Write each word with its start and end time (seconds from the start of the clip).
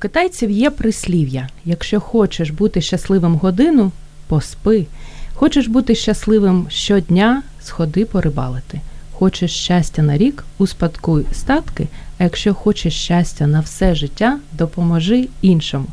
Китайців 0.00 0.50
є 0.50 0.70
прислів'я: 0.70 1.48
якщо 1.64 2.00
хочеш 2.00 2.50
бути 2.50 2.80
щасливим 2.80 3.34
годину, 3.34 3.92
поспи. 4.26 4.86
Хочеш 5.34 5.66
бути 5.66 5.94
щасливим 5.94 6.66
щодня, 6.70 7.42
сходи 7.62 8.04
порибалити. 8.04 8.80
Хочеш 9.12 9.50
щастя 9.50 10.02
на 10.02 10.18
рік, 10.18 10.44
успадкуй 10.58 11.24
статки. 11.32 11.86
А 12.18 12.24
якщо 12.24 12.54
хочеш 12.54 12.94
щастя 12.94 13.46
на 13.46 13.60
все 13.60 13.94
життя, 13.94 14.38
допоможи 14.52 15.28
іншому. 15.42 15.86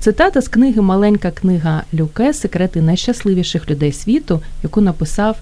Цитата 0.00 0.40
з 0.40 0.48
книги 0.48 0.82
Маленька 0.82 1.30
книга 1.30 1.82
Люке 1.94 2.34
Секрети 2.34 2.82
найщасливіших 2.82 3.70
людей 3.70 3.92
світу, 3.92 4.42
яку 4.62 4.80
написав 4.80 5.36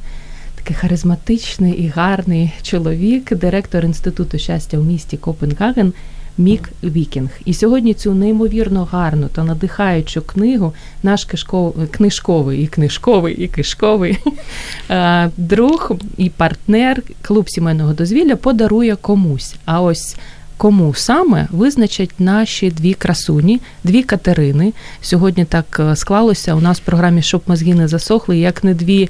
такий 0.55 0.77
харизматичний 0.77 1.73
і 1.73 1.89
гарний 1.89 2.53
чоловік, 2.63 3.35
директор 3.35 3.85
інституту 3.85 4.39
щастя 4.39 4.79
у 4.79 4.83
місті 4.83 5.17
Копенгаген 5.17 5.93
Мік 6.39 6.69
Вікінг. 6.83 7.31
І 7.45 7.55
сьогодні 7.55 7.95
цю 7.95 8.15
неймовірно 8.15 8.89
гарну 8.93 9.29
та 9.29 9.45
надихаючу 9.45 10.23
книгу 10.23 10.75
наш 11.03 11.25
кишковий, 11.25 11.87
книжковий 11.87 12.63
і 12.63 12.67
книжковий 12.67 13.35
і 13.35 13.49
кишковий 13.49 14.19
е, 14.91 15.31
друг 15.37 15.93
і 16.17 16.31
партнер 16.31 17.03
клуб 17.23 17.51
сімейного 17.51 17.93
дозвілля 17.93 18.37
подарує 18.37 18.97
комусь. 18.97 19.55
А 19.65 19.83
ось 19.83 20.17
Кому 20.63 20.95
саме 20.95 21.49
визначать 21.51 22.11
наші 22.19 22.71
дві 22.71 22.95
красуні, 22.95 23.61
дві 23.85 24.03
Катерини. 24.03 24.73
Сьогодні 25.01 25.45
так 25.45 25.81
е, 25.81 25.97
склалося 25.97 26.55
у 26.55 26.61
нас 26.61 26.81
в 26.81 26.83
програмі 26.83 27.23
Щоб 27.23 27.43
мозги 27.47 27.75
не 27.75 27.89
засохли, 27.89 28.39
як 28.39 28.65
не 28.65 28.75
дві 28.75 29.09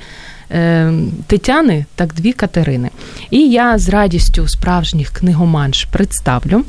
е, 0.50 0.92
Тетяни, 1.26 1.84
так 1.94 2.14
дві 2.14 2.32
Катерини. 2.32 2.90
І 3.30 3.38
я 3.50 3.78
з 3.78 3.88
радістю 3.88 4.48
справжніх 4.48 5.10
книгоманш 5.10 5.84
представлю 5.84 6.64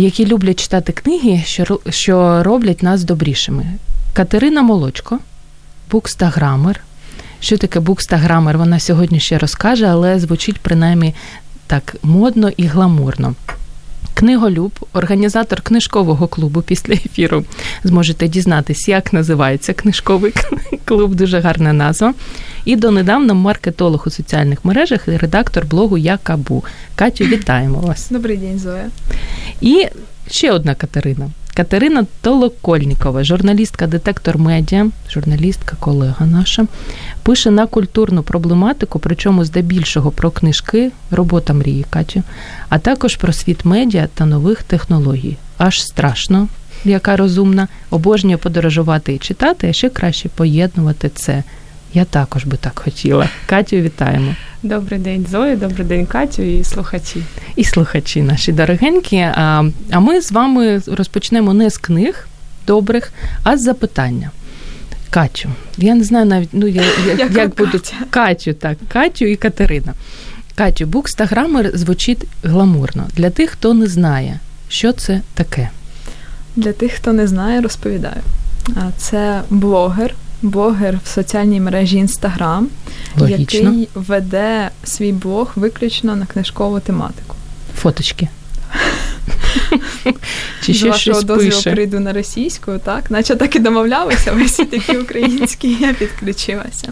які 0.00 0.26
люблять 0.26 0.60
читати 0.60 0.92
книги, 0.92 1.42
що 1.46 1.80
що 1.90 2.42
роблять 2.42 2.82
нас 2.82 3.04
добрішими. 3.04 3.66
Катерина 4.12 4.62
Молочко, 4.62 5.18
букстаграмер. 5.90 6.80
Що 7.40 7.58
таке 7.58 7.80
букстаграмер? 7.80 8.58
Вона 8.58 8.80
сьогодні 8.80 9.20
ще 9.20 9.38
розкаже, 9.38 9.86
але 9.86 10.18
звучить 10.18 10.58
принаймні 10.58 11.14
так 11.66 11.96
модно 12.02 12.50
і 12.56 12.66
гламурно. 12.66 13.34
Книголюб, 14.18 14.72
організатор 14.92 15.62
книжкового 15.62 16.28
клубу 16.28 16.62
після 16.62 16.94
ефіру. 16.94 17.44
Зможете 17.84 18.28
дізнатись, 18.28 18.88
як 18.88 19.12
називається 19.12 19.72
книжковий 19.72 20.32
клуб, 20.84 21.14
дуже 21.14 21.40
гарна 21.40 21.72
назва. 21.72 22.14
І 22.64 22.76
донедавна 22.76 23.34
маркетолог 23.34 24.04
у 24.06 24.10
соціальних 24.10 24.64
мережах 24.64 25.08
і 25.08 25.16
редактор 25.16 25.66
блогу 25.66 25.98
Якабу. 25.98 26.64
Катю, 26.94 27.24
вітаємо 27.24 27.78
вас. 27.78 28.10
Добрий 28.10 28.36
день, 28.36 28.58
Зоя. 28.58 28.86
І 29.60 29.86
ще 30.30 30.52
одна 30.52 30.74
Катерина. 30.74 31.30
Катерина 31.58 32.06
Толокольнікова, 32.20 33.24
журналістка 33.24 33.86
детектор 33.86 34.38
медіа, 34.38 34.86
журналістка, 35.10 35.76
колега 35.80 36.26
наша, 36.26 36.66
пише 37.22 37.50
на 37.50 37.66
культурну 37.66 38.22
проблематику, 38.22 38.98
причому 38.98 39.44
здебільшого 39.44 40.10
про 40.10 40.30
книжки, 40.30 40.90
робота 41.10 41.52
мрії 41.52 41.86
Катю, 41.90 42.22
а 42.68 42.78
також 42.78 43.16
про 43.16 43.32
світ 43.32 43.64
медіа 43.64 44.08
та 44.14 44.26
нових 44.26 44.62
технологій. 44.62 45.36
Аж 45.56 45.82
страшно, 45.82 46.48
яка 46.84 47.16
розумна, 47.16 47.68
обожнює 47.90 48.36
подорожувати 48.36 49.14
і 49.14 49.18
читати, 49.18 49.68
а 49.68 49.72
ще 49.72 49.88
краще 49.88 50.28
поєднувати 50.28 51.10
це. 51.14 51.42
Я 51.94 52.04
також 52.04 52.44
би 52.44 52.56
так 52.56 52.78
хотіла. 52.78 53.28
Катю, 53.46 53.76
вітаємо. 53.76 54.34
Добрий 54.62 55.00
день, 55.00 55.26
Зоя, 55.30 55.56
добрий 55.56 55.86
день, 55.86 56.06
Катю 56.06 56.42
і 56.42 56.64
слухачі. 56.64 57.22
І 57.56 57.64
слухачі 57.64 58.22
наші 58.22 58.52
дорогенькі. 58.52 59.16
А 59.16 59.64
а 59.90 60.00
ми 60.00 60.20
з 60.20 60.32
вами 60.32 60.82
розпочнемо 60.86 61.54
не 61.54 61.70
з 61.70 61.78
книг 61.78 62.28
добрих, 62.66 63.12
а 63.42 63.56
з 63.56 63.62
запитання. 63.62 64.30
Катю, 65.10 65.48
я 65.76 65.94
не 65.94 66.04
знаю 66.04 66.26
навіть, 66.26 66.48
ну 66.52 66.66
я, 66.66 66.82
як, 67.18 67.32
як 67.32 67.56
буду 67.56 67.80
Катю, 68.10 68.52
так, 68.52 68.78
Катю 68.92 69.24
і 69.24 69.36
Катерина. 69.36 69.94
Катю, 70.54 70.86
букстаграмер 70.86 71.70
звучить 71.74 72.24
гламурно. 72.42 73.06
Для 73.14 73.30
тих, 73.30 73.50
хто 73.50 73.74
не 73.74 73.86
знає, 73.86 74.38
що 74.68 74.92
це 74.92 75.20
таке. 75.34 75.70
Для 76.56 76.72
тих, 76.72 76.92
хто 76.92 77.12
не 77.12 77.26
знає, 77.26 77.60
розповідаю. 77.60 78.22
Це 78.96 79.42
блогер, 79.50 80.14
блогер 80.41 80.99
в 81.03 81.07
соціальній 81.07 81.59
мережі 81.59 81.97
Інстаграм, 81.97 82.67
який 83.17 83.87
веде 83.95 84.69
свій 84.83 85.11
блог 85.11 85.51
виключно 85.55 86.15
на 86.15 86.25
книжкову 86.25 86.79
тематику. 86.79 87.35
Фоточки. 87.75 88.27
Чи 90.61 90.73
ще 90.73 90.85
З 90.85 90.89
вашого 90.89 91.21
дозволу 91.21 91.75
прийду 91.75 91.99
на 91.99 92.13
російську, 92.13 92.71
так? 92.83 93.11
Наче 93.11 93.35
так 93.35 93.55
і 93.55 93.59
домовлялися, 93.59 94.31
ви 94.31 94.43
всі 94.43 94.65
такі 94.65 94.97
українські, 94.97 95.77
я 95.79 95.93
підключилася. 95.93 96.89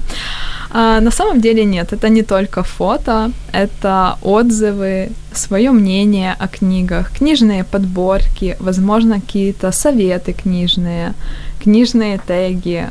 А, 0.73 1.01
на 1.01 1.11
самом 1.11 1.41
деле 1.41 1.65
нет, 1.65 1.91
это 1.93 2.09
не 2.09 2.23
только 2.23 2.63
фото, 2.63 3.31
это 3.51 4.17
отзывы, 4.21 5.09
свое 5.33 5.71
мнение 5.71 6.35
о 6.39 6.47
книгах, 6.47 7.11
книжные 7.11 7.63
подборки, 7.63 8.55
возможно, 8.59 9.15
какие-то 9.15 9.71
советы 9.71 10.33
книжные, 10.33 11.13
книжные 11.63 12.19
теги, 12.25 12.89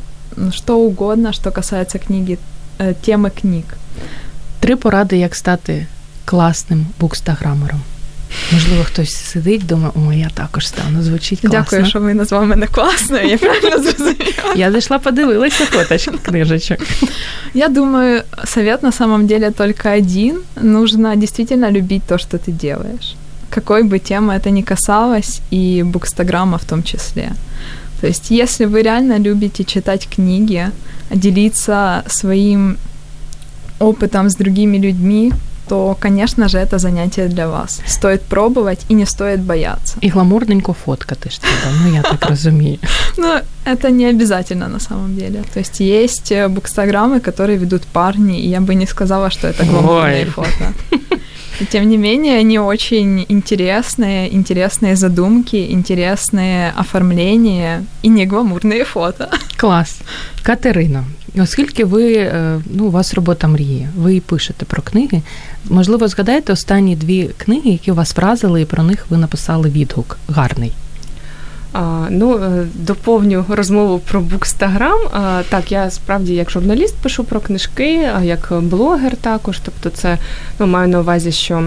что 0.53 0.79
угодно, 0.79 1.33
що 1.33 1.53
касається 1.53 1.99
книги, 1.99 2.39
э, 2.79 2.95
теми 2.95 3.31
книг. 3.31 3.65
Три 4.61 4.77
поради, 4.77 5.19
як 5.19 5.35
стати 5.35 5.87
класним 6.25 6.87
букстаграмером. 7.01 7.81
Можливо, 8.53 8.85
хтось 8.85 9.15
сидить, 9.15 9.67
думає, 9.67 9.93
о, 10.09 10.13
я 10.13 10.29
також 10.35 10.69
стану. 10.69 11.03
Звучить 11.03 11.41
класно. 11.41 11.59
Дякую, 11.59 11.87
що 11.87 12.01
ви 12.01 12.15
назвали 12.15 12.47
мене 12.47 12.67
класною, 12.67 13.29
я 13.29 13.39
правильно 13.39 13.83
зрозуміла. 13.83 14.55
Я 14.57 14.73
зайшла, 14.73 14.99
подивилася 14.99 15.65
фоточок 15.65 16.23
книжечок. 16.23 16.79
Я 17.55 17.69
думаю, 17.69 18.23
совет 18.45 18.83
на 18.83 18.93
самом 18.93 19.27
деле 19.27 19.51
только 19.51 19.97
один. 19.97 20.39
Нужно 20.63 21.17
действительно 21.17 21.71
любить 21.71 22.03
то, 22.03 22.19
что 22.19 22.37
ты 22.37 22.53
делаешь. 22.53 23.15
Какой 23.51 23.83
бы 23.83 23.99
темы 23.99 24.35
это 24.35 24.51
ни 24.51 24.63
касалось, 24.63 25.41
и 25.53 25.83
букстаграмма 25.83 26.57
в 26.59 26.65
том 26.65 26.83
числе. 26.83 27.33
То 28.02 28.08
есть, 28.08 28.32
если 28.32 28.66
вы 28.66 28.82
реально 28.82 29.18
любите 29.18 29.64
читать 29.64 30.08
книги, 30.16 30.72
делиться 31.12 32.04
своим 32.08 32.78
опытом 33.80 34.30
с 34.30 34.36
другими 34.36 34.78
людьми, 34.78 35.34
то, 35.68 35.98
конечно 36.00 36.48
же, 36.48 36.58
это 36.58 36.78
занятие 36.78 37.28
для 37.28 37.48
вас. 37.48 37.82
Стоит 37.88 38.22
пробовать 38.22 38.86
и 38.90 38.94
не 38.94 39.06
стоит 39.06 39.40
бояться. 39.40 39.98
И 40.02 40.10
гламурненько 40.10 40.74
фоткати 40.74 41.30
ж 41.30 41.42
треба, 41.42 41.78
ну 41.84 41.96
я 41.96 42.02
так 42.02 42.30
разумею. 42.30 42.78
Ну, 43.18 43.40
это 43.66 43.92
не 43.92 44.10
обязательно 44.10 44.68
на 44.68 44.80
самом 44.80 45.16
деле. 45.16 45.44
То 45.54 45.60
есть 45.60 45.80
есть 45.80 46.32
э, 46.32 46.48
букстаграммы, 46.48 47.20
которые 47.20 47.58
ведут 47.58 47.84
парни, 47.84 48.40
и 48.40 48.50
я 48.50 48.62
бы 48.62 48.76
не 48.76 48.88
сказала, 48.88 49.30
что 49.30 49.48
это 49.48 49.66
гламурные 49.66 50.26
фото. 50.26 50.74
И 51.61 51.65
тем 51.65 51.89
не 51.89 51.99
менее, 51.99 52.41
они 52.41 52.59
очень 52.59 53.27
интересные, 53.29 54.35
интересные 54.35 54.97
задумки, 54.97 55.57
интересные 55.71 56.73
оформления 56.81 57.85
и 58.03 58.09
не 58.09 58.27
гламурные 58.27 58.85
фото. 58.85 59.29
Клас. 59.57 60.01
Катерина, 60.43 61.05
оскільки 61.39 61.85
ви, 61.85 62.13
е, 62.13 62.61
ну, 62.71 62.87
у 62.87 62.91
вас 62.91 63.15
робота 63.15 63.49
мрії, 63.49 63.89
ви 63.97 64.21
пишете 64.21 64.65
про 64.65 64.83
книги, 64.83 65.23
можливо, 65.69 66.09
згадаєте 66.09 66.53
останні 66.53 66.97
дві 66.97 67.31
книги, 67.37 67.71
які 67.71 67.93
вас 67.93 68.17
вразили, 68.17 68.63
і 68.63 68.65
про 68.65 68.83
них 68.83 69.07
ви 69.11 69.17
написали 69.17 69.69
відгук 69.69 70.19
гарний. 70.29 70.73
Ну, 72.10 72.38
е, 72.38 72.68
доповню 72.74 73.46
розмову 73.50 74.00
про 74.00 74.22
букстаграм. 74.22 75.00
Так, 75.50 75.72
я 75.72 75.90
справді 75.90 76.34
як 76.34 76.52
журналіст 76.52 76.96
пишу 76.96 77.24
про 77.24 77.40
книжки, 77.40 78.10
а 78.16 78.24
як 78.24 78.54
блогер 78.62 79.16
також. 79.16 79.60
Тобто, 79.60 79.90
це 79.90 80.18
ну, 80.60 80.68
маю 80.68 80.88
на 80.88 81.00
увазі, 81.00 81.32
що 81.32 81.64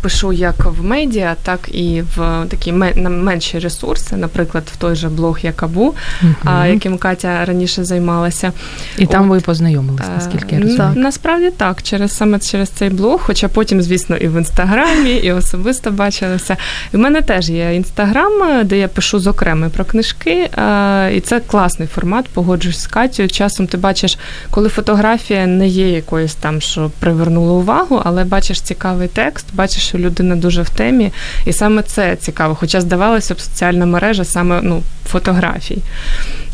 пишу 0.00 0.32
як 0.32 0.64
в 0.64 0.84
медіа, 0.84 1.36
так 1.42 1.68
і 1.72 2.02
в 2.16 2.46
такі 2.48 2.72
менші 2.72 3.58
ресурси, 3.58 4.16
наприклад, 4.16 4.64
в 4.72 4.76
той 4.76 4.94
же 4.94 5.08
блог 5.08 5.38
Якабу, 5.42 5.94
угу. 6.22 6.64
яким 6.66 6.98
Катя 6.98 7.44
раніше 7.44 7.84
займалася. 7.84 8.52
І 8.98 9.04
От. 9.04 9.10
там 9.10 9.28
ви 9.28 9.40
познайомилися, 9.40 10.10
наскільки 10.14 10.54
я 10.54 10.60
розумію? 10.60 10.92
Насправді 10.94 11.50
так, 11.50 11.82
через 11.82 12.16
саме 12.16 12.38
через 12.38 12.68
цей 12.68 12.90
блог, 12.90 13.20
хоча 13.24 13.48
потім, 13.48 13.82
звісно, 13.82 14.16
і 14.16 14.28
в 14.28 14.38
інстаграмі, 14.38 15.10
і 15.10 15.32
особисто 15.32 15.90
бачилися. 15.90 16.56
І 16.92 16.96
в 16.96 17.00
мене 17.00 17.22
теж 17.22 17.50
є 17.50 17.74
інстаграм, 17.74 18.66
де 18.66 18.78
я 18.78 18.88
пишу 18.88 19.20
зокрема 19.20 19.68
про 19.68 19.84
книжки, 19.84 20.50
і 21.14 21.20
це 21.20 21.40
класний 21.46 21.88
формат, 21.88 22.28
погоджуюсь 22.28 22.80
з 22.80 22.86
Катю. 22.86 23.28
Часом 23.28 23.66
ти 23.66 23.76
бачиш, 23.76 24.18
коли 24.50 24.68
фотографія 24.68 25.46
не 25.46 25.68
є 25.68 25.90
якоюсь 25.90 26.34
там, 26.34 26.60
що 26.60 26.90
привернула 27.00 27.52
увагу, 27.52 28.02
але 28.04 28.24
бачиш 28.24 28.60
цікавий 28.60 29.08
текст 29.08 29.46
бачиш, 29.52 29.82
що 29.82 29.98
людина 29.98 30.36
дуже 30.36 30.62
в 30.62 30.70
темі, 30.70 31.12
і 31.46 31.52
саме 31.52 31.82
це 31.82 32.16
цікаво. 32.16 32.54
Хоча 32.54 32.80
здавалося 32.80 33.34
б, 33.34 33.40
соціальна 33.40 33.86
мережа 33.86 34.24
саме 34.24 34.60
ну, 34.62 34.82
фотографій. 35.06 35.78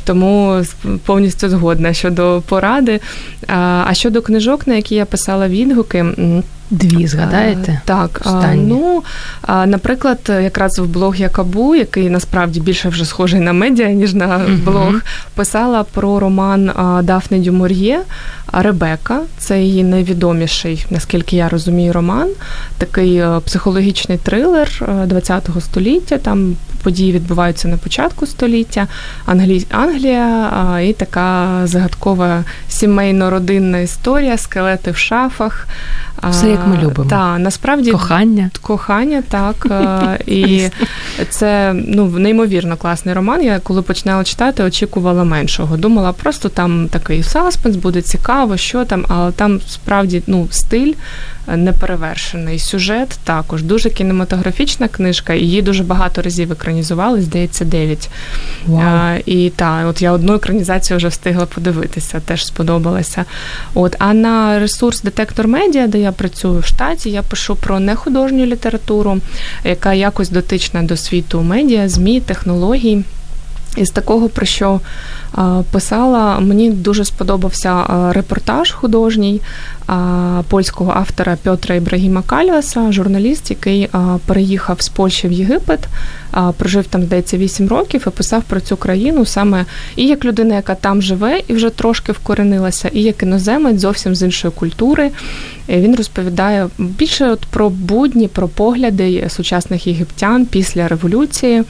Тому 0.04 0.62
повністю 1.04 1.48
згодна 1.48 1.92
щодо 1.92 2.42
поради. 2.48 3.00
А 3.48 3.90
щодо 3.92 4.22
книжок, 4.22 4.66
на 4.66 4.74
які 4.74 4.94
я 4.94 5.04
писала 5.04 5.48
відгуки. 5.48 6.04
Дві 6.70 7.06
згадаєте? 7.06 7.80
Так, 7.84 8.20
Останні. 8.24 8.66
ну 8.66 9.02
наприклад, 9.66 10.18
якраз 10.28 10.78
в 10.78 10.84
блог 10.84 11.16
Якабу, 11.16 11.74
який 11.74 12.10
насправді 12.10 12.60
більше 12.60 12.88
вже 12.88 13.04
схожий 13.04 13.40
на 13.40 13.52
медіа, 13.52 13.88
ніж 13.88 14.14
на 14.14 14.40
блог, 14.64 14.94
писала 15.34 15.84
про 15.84 16.20
роман 16.20 16.72
Дафни 17.02 17.38
Дюмор'є 17.38 18.00
Ребека. 18.62 19.20
Це 19.38 19.62
її 19.62 19.84
найвідоміший, 19.84 20.86
наскільки 20.90 21.36
я 21.36 21.48
розумію, 21.48 21.92
роман. 21.92 22.28
Такий 22.78 23.16
е, 23.16 23.40
психологічний 23.44 24.18
трилер 24.18 24.68
ХХ 25.26 25.60
століття. 25.60 26.18
Там 26.18 26.56
події 26.84 27.12
відбуваються 27.12 27.68
на 27.68 27.76
початку 27.76 28.26
століття. 28.26 28.86
Англі... 29.26 29.66
Англія 29.70 30.80
і 30.80 30.92
така 30.92 31.60
загадкова 31.64 32.44
сімейно-родинна 32.70 33.78
історія, 33.78 34.38
скелети 34.38 34.90
в 34.90 34.96
шафах. 34.96 35.68
Все 36.30 36.50
як 36.50 36.66
ми 36.66 36.76
любимо. 36.76 37.10
Так, 37.10 37.38
насправді 37.38 37.92
кохання. 37.92 38.50
Кохання, 38.60 39.22
так. 39.28 39.66
І 40.26 40.68
це 41.28 41.72
ну, 41.74 42.06
неймовірно 42.06 42.76
класний 42.76 43.14
роман. 43.14 43.42
Я 43.42 43.58
коли 43.58 43.82
починала 43.82 44.24
читати, 44.24 44.62
очікувала 44.62 45.24
меншого. 45.24 45.76
Думала, 45.76 46.12
просто 46.12 46.48
там 46.48 46.88
такий 46.88 47.22
саспенс, 47.22 47.76
буде 47.76 48.02
цікаво, 48.02 48.43
що 48.56 48.84
там, 48.84 49.04
але 49.08 49.32
там 49.32 49.60
справді 49.68 50.22
ну, 50.26 50.48
стиль 50.50 50.92
неперевершений. 51.46 52.58
Сюжет 52.58 53.18
також 53.24 53.62
дуже 53.62 53.90
кінематографічна 53.90 54.88
книжка, 54.88 55.34
її 55.34 55.62
дуже 55.62 55.82
багато 55.82 56.22
разів 56.22 56.52
екранізували, 56.52 57.22
здається, 57.22 57.64
дев'ять. 57.64 58.10
Wow. 58.68 59.22
І 59.26 59.50
так, 59.50 59.86
от 59.86 60.02
я 60.02 60.12
одну 60.12 60.34
екранізацію 60.34 60.96
вже 60.96 61.08
встигла 61.08 61.46
подивитися, 61.46 62.20
теж 62.20 62.46
сподобалася. 62.46 63.24
От, 63.74 63.96
А 63.98 64.14
на 64.14 64.58
ресурс 64.58 65.02
Детектор 65.02 65.48
Медіа, 65.48 65.86
де 65.86 65.98
я 65.98 66.12
працюю 66.12 66.60
в 66.60 66.64
штаті, 66.64 67.10
я 67.10 67.22
пишу 67.22 67.56
про 67.56 67.80
нехудожню 67.80 68.46
літературу, 68.46 69.18
яка 69.64 69.94
якось 69.94 70.30
дотична 70.30 70.82
до 70.82 70.96
світу 70.96 71.42
медіа, 71.42 71.88
ЗМІ, 71.88 72.20
технологій. 72.20 73.04
І 73.76 73.84
з 73.84 73.90
такого, 73.90 74.28
про 74.28 74.46
що 74.46 74.80
писала, 75.70 76.40
мені 76.40 76.70
дуже 76.70 77.04
сподобався 77.04 77.84
репортаж 78.12 78.70
художній 78.70 79.40
польського 80.48 80.92
автора 80.96 81.36
Петра 81.42 81.74
Ібрагіма 81.74 82.22
Каліаса, 82.22 82.92
журналіст, 82.92 83.50
який 83.50 83.88
переїхав 84.26 84.80
з 84.80 84.88
Польщі 84.88 85.28
в 85.28 85.32
Єгипет, 85.32 85.80
прожив 86.56 86.86
там, 86.86 87.02
здається, 87.02 87.36
8 87.36 87.68
років 87.68 88.04
і 88.06 88.10
писав 88.10 88.42
про 88.42 88.60
цю 88.60 88.76
країну 88.76 89.24
саме 89.24 89.64
і 89.96 90.06
як 90.06 90.24
людина, 90.24 90.54
яка 90.54 90.74
там 90.74 91.02
живе 91.02 91.40
і 91.48 91.52
вже 91.52 91.70
трошки 91.70 92.12
вкоренилася, 92.12 92.88
і 92.88 93.02
як 93.02 93.22
іноземець 93.22 93.80
зовсім 93.80 94.14
з 94.14 94.22
іншої 94.22 94.52
культури. 94.52 95.10
Він 95.68 95.96
розповідає 95.96 96.68
більше 96.78 97.30
от 97.30 97.40
про 97.40 97.70
будні, 97.70 98.28
про 98.28 98.48
погляди 98.48 99.26
сучасних 99.28 99.86
єгиптян 99.86 100.46
після 100.46 100.88
революції, 100.88 101.62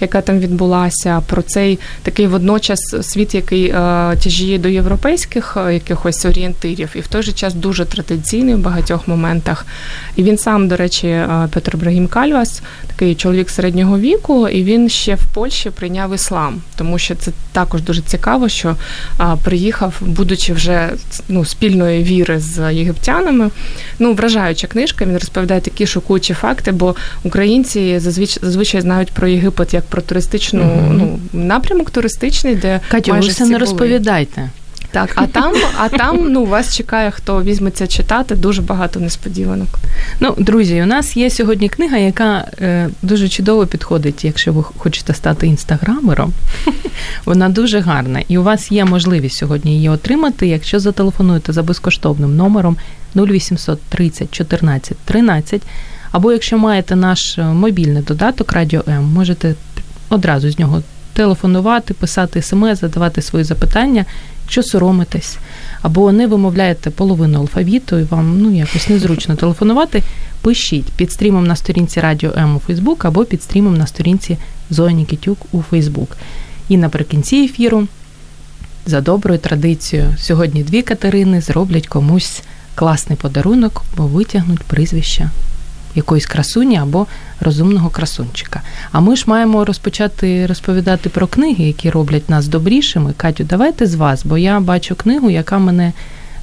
яка 0.00 0.20
там 0.20 0.38
відбулася, 0.38 1.22
про 1.26 1.42
цей 1.42 1.78
такий 2.02 2.26
водночас 2.26 2.80
світ, 3.02 3.34
який 3.34 3.74
тяжіє 4.22 4.58
до 4.58 4.68
європейських 4.68 5.56
якихось 5.72 6.24
орієнтирів, 6.24 6.90
і 6.94 7.00
в 7.00 7.06
той 7.06 7.22
же 7.22 7.32
час 7.32 7.54
дуже 7.54 7.84
традиційний 7.84 8.54
в 8.54 8.58
багатьох 8.58 9.08
моментах. 9.08 9.66
І 10.16 10.22
він 10.22 10.38
сам, 10.38 10.68
до 10.68 10.76
речі, 10.76 11.20
Петр 11.50 11.76
Брагім 11.76 12.08
Кальвас, 12.08 12.62
такий 12.86 13.14
чоловік 13.14 13.50
середнього 13.50 13.98
віку, 13.98 14.48
і 14.48 14.64
він 14.64 14.88
ще 14.88 15.14
в 15.14 15.22
Польщі 15.34 15.70
прийняв 15.70 16.14
іслам, 16.14 16.60
тому 16.76 16.98
що 16.98 17.14
це 17.14 17.32
також 17.52 17.82
дуже 17.82 18.02
цікаво, 18.02 18.48
що 18.48 18.76
приїхав, 19.44 19.94
будучи 20.00 20.52
вже 20.52 20.90
ну, 21.28 21.44
спільної 21.44 22.04
віри 22.04 22.40
з 22.40 22.72
єгиптянами. 22.72 23.50
Ну, 23.98 24.14
вражаюча 24.14 24.66
книжка. 24.66 25.04
Він 25.04 25.14
розповідає 25.14 25.60
такі 25.60 25.86
шокуючі 25.86 26.34
факти, 26.34 26.72
бо 26.72 26.94
українці 27.22 27.98
зазвичай 28.42 28.80
знають 28.80 29.12
про 29.12 29.28
Єгипет 29.28 29.74
як 29.74 29.84
про 29.86 30.02
туристичну 30.02 30.62
mm-hmm. 30.62 30.92
ну 30.92 31.18
напрямок 31.32 31.90
туристичний, 31.90 32.54
де 32.54 32.80
Катю, 32.88 33.10
майже 33.10 33.28
ви 33.28 33.32
все 33.32 33.46
не 33.46 33.58
розповідайте. 33.58 34.50
Так, 34.96 35.12
а 35.14 35.26
там, 35.26 35.52
а 35.78 35.88
там 35.88 36.32
ну 36.32 36.44
вас 36.44 36.76
чекає, 36.76 37.10
хто 37.10 37.42
візьметься 37.42 37.86
читати, 37.86 38.34
дуже 38.34 38.62
багато 38.62 39.00
несподіванок. 39.00 39.68
Ну, 40.20 40.34
друзі, 40.38 40.82
у 40.82 40.86
нас 40.86 41.16
є 41.16 41.30
сьогодні 41.30 41.68
книга, 41.68 41.96
яка 41.96 42.44
е, 42.60 42.88
дуже 43.02 43.28
чудово 43.28 43.66
підходить, 43.66 44.24
якщо 44.24 44.52
ви 44.52 44.62
хочете 44.62 45.14
стати 45.14 45.46
інстаграмером. 45.46 46.32
Вона 47.24 47.48
дуже 47.48 47.80
гарна, 47.80 48.22
і 48.28 48.38
у 48.38 48.42
вас 48.42 48.72
є 48.72 48.84
можливість 48.84 49.36
сьогодні 49.36 49.74
її 49.74 49.88
отримати, 49.88 50.46
якщо 50.46 50.80
зателефонуєте 50.80 51.52
за 51.52 51.62
безкоштовним 51.62 52.36
номером 52.36 52.76
0800 53.16 53.82
30 53.82 54.30
14 54.30 54.96
13, 55.04 55.62
або 56.12 56.32
якщо 56.32 56.58
маєте 56.58 56.96
наш 56.96 57.38
е, 57.38 57.44
мобільний 57.44 58.02
додаток 58.02 58.52
Радіо 58.52 58.82
М, 58.88 59.04
можете 59.04 59.54
одразу 60.08 60.50
з 60.50 60.58
нього 60.58 60.82
телефонувати, 61.12 61.94
писати 61.94 62.42
смс, 62.42 62.80
задавати 62.80 63.22
свої 63.22 63.44
запитання, 63.44 64.04
якщо 64.42 64.62
соромитесь, 64.62 65.38
або 65.82 66.12
не 66.12 66.26
вимовляєте 66.26 66.90
половину 66.90 67.38
алфавіту, 67.38 67.98
і 67.98 68.02
вам 68.02 68.40
ну 68.40 68.54
якось 68.54 68.88
незручно 68.88 69.36
телефонувати. 69.36 70.02
Пишіть 70.40 70.92
під 70.96 71.12
стрімом 71.12 71.46
на 71.46 71.56
сторінці 71.56 72.00
Радіо 72.00 72.32
М 72.36 72.56
у 72.56 72.58
Фейсбук 72.58 73.04
або 73.04 73.24
під 73.24 73.42
стрімом 73.42 73.76
на 73.76 73.86
сторінці 73.86 74.38
Зої 74.70 74.94
Нікітюк 74.94 75.38
у 75.52 75.62
Фейсбук. 75.62 76.16
І 76.68 76.76
наприкінці 76.76 77.36
ефіру, 77.36 77.88
за 78.86 79.00
доброю 79.00 79.38
традицією, 79.38 80.14
сьогодні 80.18 80.62
дві 80.62 80.82
Катерини 80.82 81.40
зроблять 81.40 81.86
комусь 81.86 82.42
класний 82.74 83.18
подарунок, 83.18 83.82
бо 83.96 84.06
витягнуть 84.06 84.62
прізвище 84.62 85.30
якоїсь 85.95 86.25
красуні 86.25 86.77
або 86.77 87.07
розумного 87.39 87.89
красунчика. 87.89 88.61
А 88.91 88.99
ми 88.99 89.15
ж 89.15 89.23
маємо 89.27 89.65
розпочати 89.65 90.45
розповідати 90.45 91.09
про 91.09 91.27
книги, 91.27 91.63
які 91.63 91.89
роблять 91.89 92.29
нас 92.29 92.47
добрішими. 92.47 93.13
Катю, 93.17 93.43
давайте 93.43 93.85
з 93.85 93.95
вас, 93.95 94.25
бо 94.25 94.37
я 94.37 94.59
бачу 94.59 94.95
книгу, 94.95 95.29
яка 95.29 95.57
мене 95.59 95.93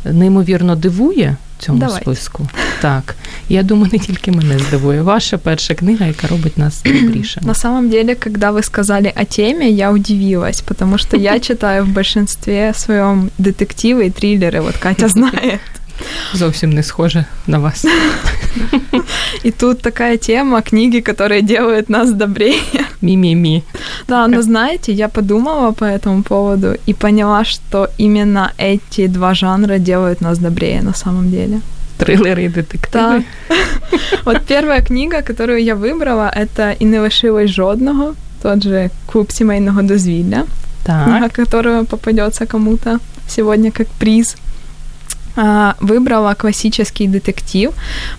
неймовірно 0.04 0.76
дивує 0.76 1.36
в 1.58 1.62
цьому 1.62 1.78
Давайте. 1.78 2.04
списку. 2.04 2.48
Так, 2.80 3.16
я 3.48 3.62
думаю, 3.62 3.90
не 3.92 3.98
тільки 3.98 4.32
мене 4.32 4.58
здивує. 4.58 5.02
Ваша 5.02 5.38
перша 5.38 5.74
книга, 5.74 6.06
яка 6.06 6.26
робить 6.26 6.58
нас 6.58 6.82
добрішими. 6.82 7.46
На 7.46 7.54
самом 7.54 7.90
деле, 7.90 8.14
когда 8.14 8.52
вы 8.52 8.62
сказали 8.62 9.12
о 9.16 9.24
теме, 9.24 9.68
я 9.70 9.90
удивилась, 9.90 10.60
потому 10.60 10.98
что 10.98 11.16
я 11.16 11.40
читаю 11.40 11.84
в 11.84 11.88
большинстве 11.88 12.72
своем 12.74 13.30
детективы 13.38 14.06
и 14.06 14.10
триллеры. 14.10 14.60
Вот 14.60 14.76
Катя 14.76 15.08
знает. 15.08 15.60
Зовсім 16.34 16.72
не 16.72 16.82
схоже 16.82 17.24
на 17.46 17.58
вас. 17.58 17.86
И 19.44 19.50
тут 19.50 19.82
такая 19.82 20.16
тема, 20.16 20.62
книги, 20.62 21.00
которые 21.00 21.42
делают 21.42 21.88
нас 21.88 22.12
добрее. 22.12 22.60
Ми-ми-ми. 23.00 23.62
Да, 24.08 24.26
но 24.26 24.42
знаете, 24.42 24.92
я 24.92 25.08
подумала 25.08 25.72
по 25.72 25.84
этому 25.84 26.22
поводу 26.22 26.74
и 26.88 26.94
поняла, 26.94 27.44
что 27.44 27.88
именно 27.98 28.52
эти 28.58 29.06
два 29.06 29.34
жанра 29.34 29.78
делают 29.78 30.20
нас 30.20 30.38
добрее 30.38 30.82
на 30.82 30.94
самом 30.94 31.30
деле. 31.30 31.60
Триллеры 31.98 32.44
и 32.44 32.48
детективы. 32.48 32.90
Да. 32.92 33.22
Вот 34.24 34.42
первая 34.46 34.82
книга, 34.82 35.22
которую 35.22 35.62
я 35.64 35.74
выбрала, 35.74 36.32
это 36.36 36.74
«І 36.78 36.84
не 36.84 36.98
лишилось 36.98 37.50
жодного», 37.50 38.14
тот 38.42 38.62
же 38.62 38.90
«Клуб 39.06 39.32
сімейного 39.32 39.82
дозвілля», 39.82 40.44
так. 40.84 41.04
книга, 41.04 41.28
которая 41.28 41.84
попадется 41.84 42.46
кому-то 42.46 42.98
сегодня 43.28 43.70
как 43.70 43.88
приз – 43.88 44.36
а, 44.36 44.41
выбрала 45.35 46.35
классический 46.35 47.07
детектив, 47.07 47.71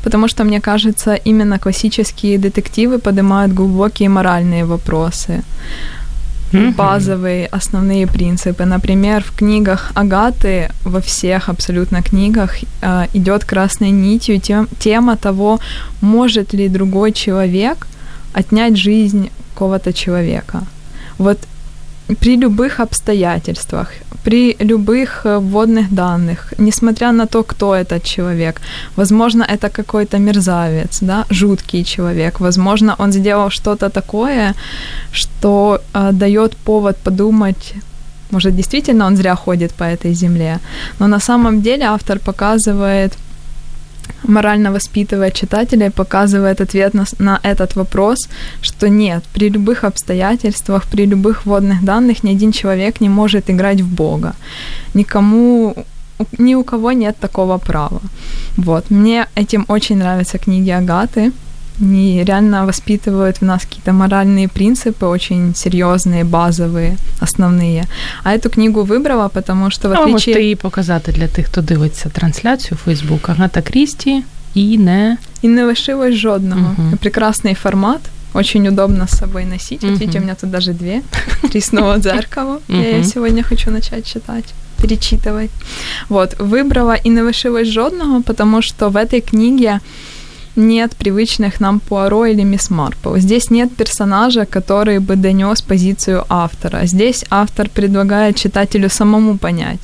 потому 0.03 0.29
что, 0.29 0.45
мне 0.45 0.61
кажется, 0.61 1.15
именно 1.15 1.59
классические 1.59 2.39
детективы 2.39 2.99
поднимают 2.99 3.53
глубокие 3.53 4.09
моральные 4.09 4.65
вопросы. 4.65 5.43
базовые 6.77 7.47
основные 7.47 8.07
принципы. 8.07 8.65
Например, 8.65 9.23
в 9.23 9.37
книгах 9.37 9.91
Агаты, 9.95 10.71
во 10.85 11.01
всех 11.01 11.49
абсолютно 11.49 12.03
книгах, 12.03 12.57
э, 12.83 13.07
идет 13.15 13.45
красной 13.45 13.91
нитью 13.91 14.41
тем, 14.41 14.69
тема 14.79 15.17
того, 15.17 15.59
может 16.01 16.55
ли 16.55 16.69
другой 16.69 17.13
человек 17.13 17.87
отнять 18.33 18.77
жизнь 18.77 19.31
какого-то 19.55 19.93
человека. 19.93 20.63
Вот 21.19 21.39
при 22.07 22.37
любых 22.37 22.81
обстоятельствах, 22.81 23.89
при 24.25 24.57
любых 24.61 25.27
э, 25.27 25.39
вводных 25.39 25.95
данных, 25.95 26.55
несмотря 26.59 27.13
на 27.13 27.27
то, 27.27 27.43
кто 27.43 27.75
этот 27.75 28.03
человек, 28.03 28.61
возможно, 28.97 29.43
это 29.43 29.71
какой-то 29.71 30.19
мерзавец, 30.19 30.99
да, 31.01 31.25
жуткий 31.31 31.85
человек, 31.85 32.41
возможно, 32.41 32.95
он 32.99 33.13
сделал 33.13 33.51
что-то 33.51 33.91
такое, 33.91 34.55
что 35.13 35.81
э, 35.95 36.13
дает 36.13 36.57
повод 36.57 36.97
подумать, 36.97 37.75
может, 38.31 38.57
действительно 38.57 39.07
он 39.07 39.17
зря 39.17 39.35
ходит 39.35 39.73
по 39.73 39.85
этой 39.85 40.15
земле, 40.15 40.59
но 40.99 41.07
на 41.07 41.21
самом 41.21 41.63
деле 41.63 41.85
автор 41.85 42.19
показывает 42.19 43.13
морально 44.23 44.73
воспитывая 44.73 45.31
читателя, 45.31 45.91
показывает 45.91 46.61
ответ 46.61 46.95
на, 46.95 47.05
на 47.19 47.41
этот 47.43 47.77
вопрос, 47.77 48.29
что 48.63 48.89
нет, 48.89 49.25
при 49.33 49.51
любых 49.51 49.85
обстоятельствах, 49.85 50.85
при 50.85 51.07
любых 51.07 51.47
вводных 51.47 51.85
данных 51.85 52.25
ни 52.25 52.31
один 52.31 52.53
человек 52.53 53.01
не 53.01 53.09
может 53.09 53.51
играть 53.51 53.81
в 53.81 53.95
Бога. 53.95 54.35
Никому 54.95 55.75
ни 56.39 56.55
у 56.55 56.65
кого 56.65 56.93
нет 56.93 57.17
такого 57.21 57.59
права. 57.59 58.01
Вот. 58.57 58.91
Мне 58.91 59.27
этим 59.35 59.65
очень 59.69 59.99
нравятся 59.99 60.39
книги 60.39 60.71
Агаты. 60.71 61.33
Они 61.82 62.24
реально 62.24 62.66
воспитывают 62.66 63.42
в 63.42 63.46
нас 63.46 63.64
какие-то 63.64 63.94
моральные 63.94 64.48
принципы, 64.48 65.06
очень 65.06 65.56
серьезные, 65.56 66.24
базовые, 66.24 66.98
основные. 67.22 67.86
А 68.24 68.34
эту 68.34 68.50
книгу 68.50 68.84
выбрала, 68.84 69.30
потому 69.30 69.72
что 69.72 69.90
в 69.90 69.92
отличие... 69.92 70.10
А 70.10 70.12
можете 70.12 70.42
її 70.42 70.56
показати 70.56 71.12
для 71.12 71.28
тих, 71.28 71.46
хто 71.46 71.62
дивиться 71.62 72.10
трансляцію 72.10 72.78
Фейсбук. 72.78 73.30
Агата 73.30 73.62
Крісті 73.62 74.24
і 74.54 74.78
не... 74.78 75.18
И 75.44 75.48
не 75.48 75.64
лишилось 75.66 76.16
жодного. 76.16 76.76
Угу. 76.78 76.98
Прекрасный 77.04 77.56
формат, 77.56 78.02
очень 78.34 78.68
удобно 78.68 79.08
с 79.08 79.18
собой 79.18 79.46
носить. 79.46 79.84
Вот 79.84 80.00
видите, 80.00 80.20
у 80.20 80.22
меня 80.22 80.36
тут 80.36 80.52
даже 80.52 80.74
две. 80.74 81.02
Тресного 81.52 82.00
зеркало. 82.00 82.60
Я 82.68 83.04
сегодня 83.04 83.44
хочу 83.44 83.72
начать 83.72 84.14
читать 84.14 84.54
перечитывать. 84.82 85.52
Вот, 86.10 86.36
выбрала 86.40 86.96
и 87.06 87.10
не 87.10 87.22
лишилось 87.22 87.68
жодного, 87.68 88.22
потому 88.22 88.62
что 88.62 88.90
в 88.90 88.96
этой 88.96 89.22
книге 89.22 89.80
нет 90.57 90.97
привычных 90.97 91.61
нам 91.61 91.81
Пуаро 91.81 92.27
или 92.27 92.45
Мисс 92.45 92.71
Марпл. 92.71 93.17
Здесь 93.17 93.51
нет 93.51 93.77
персонажа, 93.77 94.47
который 94.47 94.99
бы 94.99 95.17
донес 95.17 95.63
позицию 95.63 96.25
автора. 96.29 96.87
Здесь 96.87 97.25
автор 97.31 97.69
предлагает 97.69 98.37
читателю 98.37 98.89
самому 98.89 99.39
понять, 99.39 99.81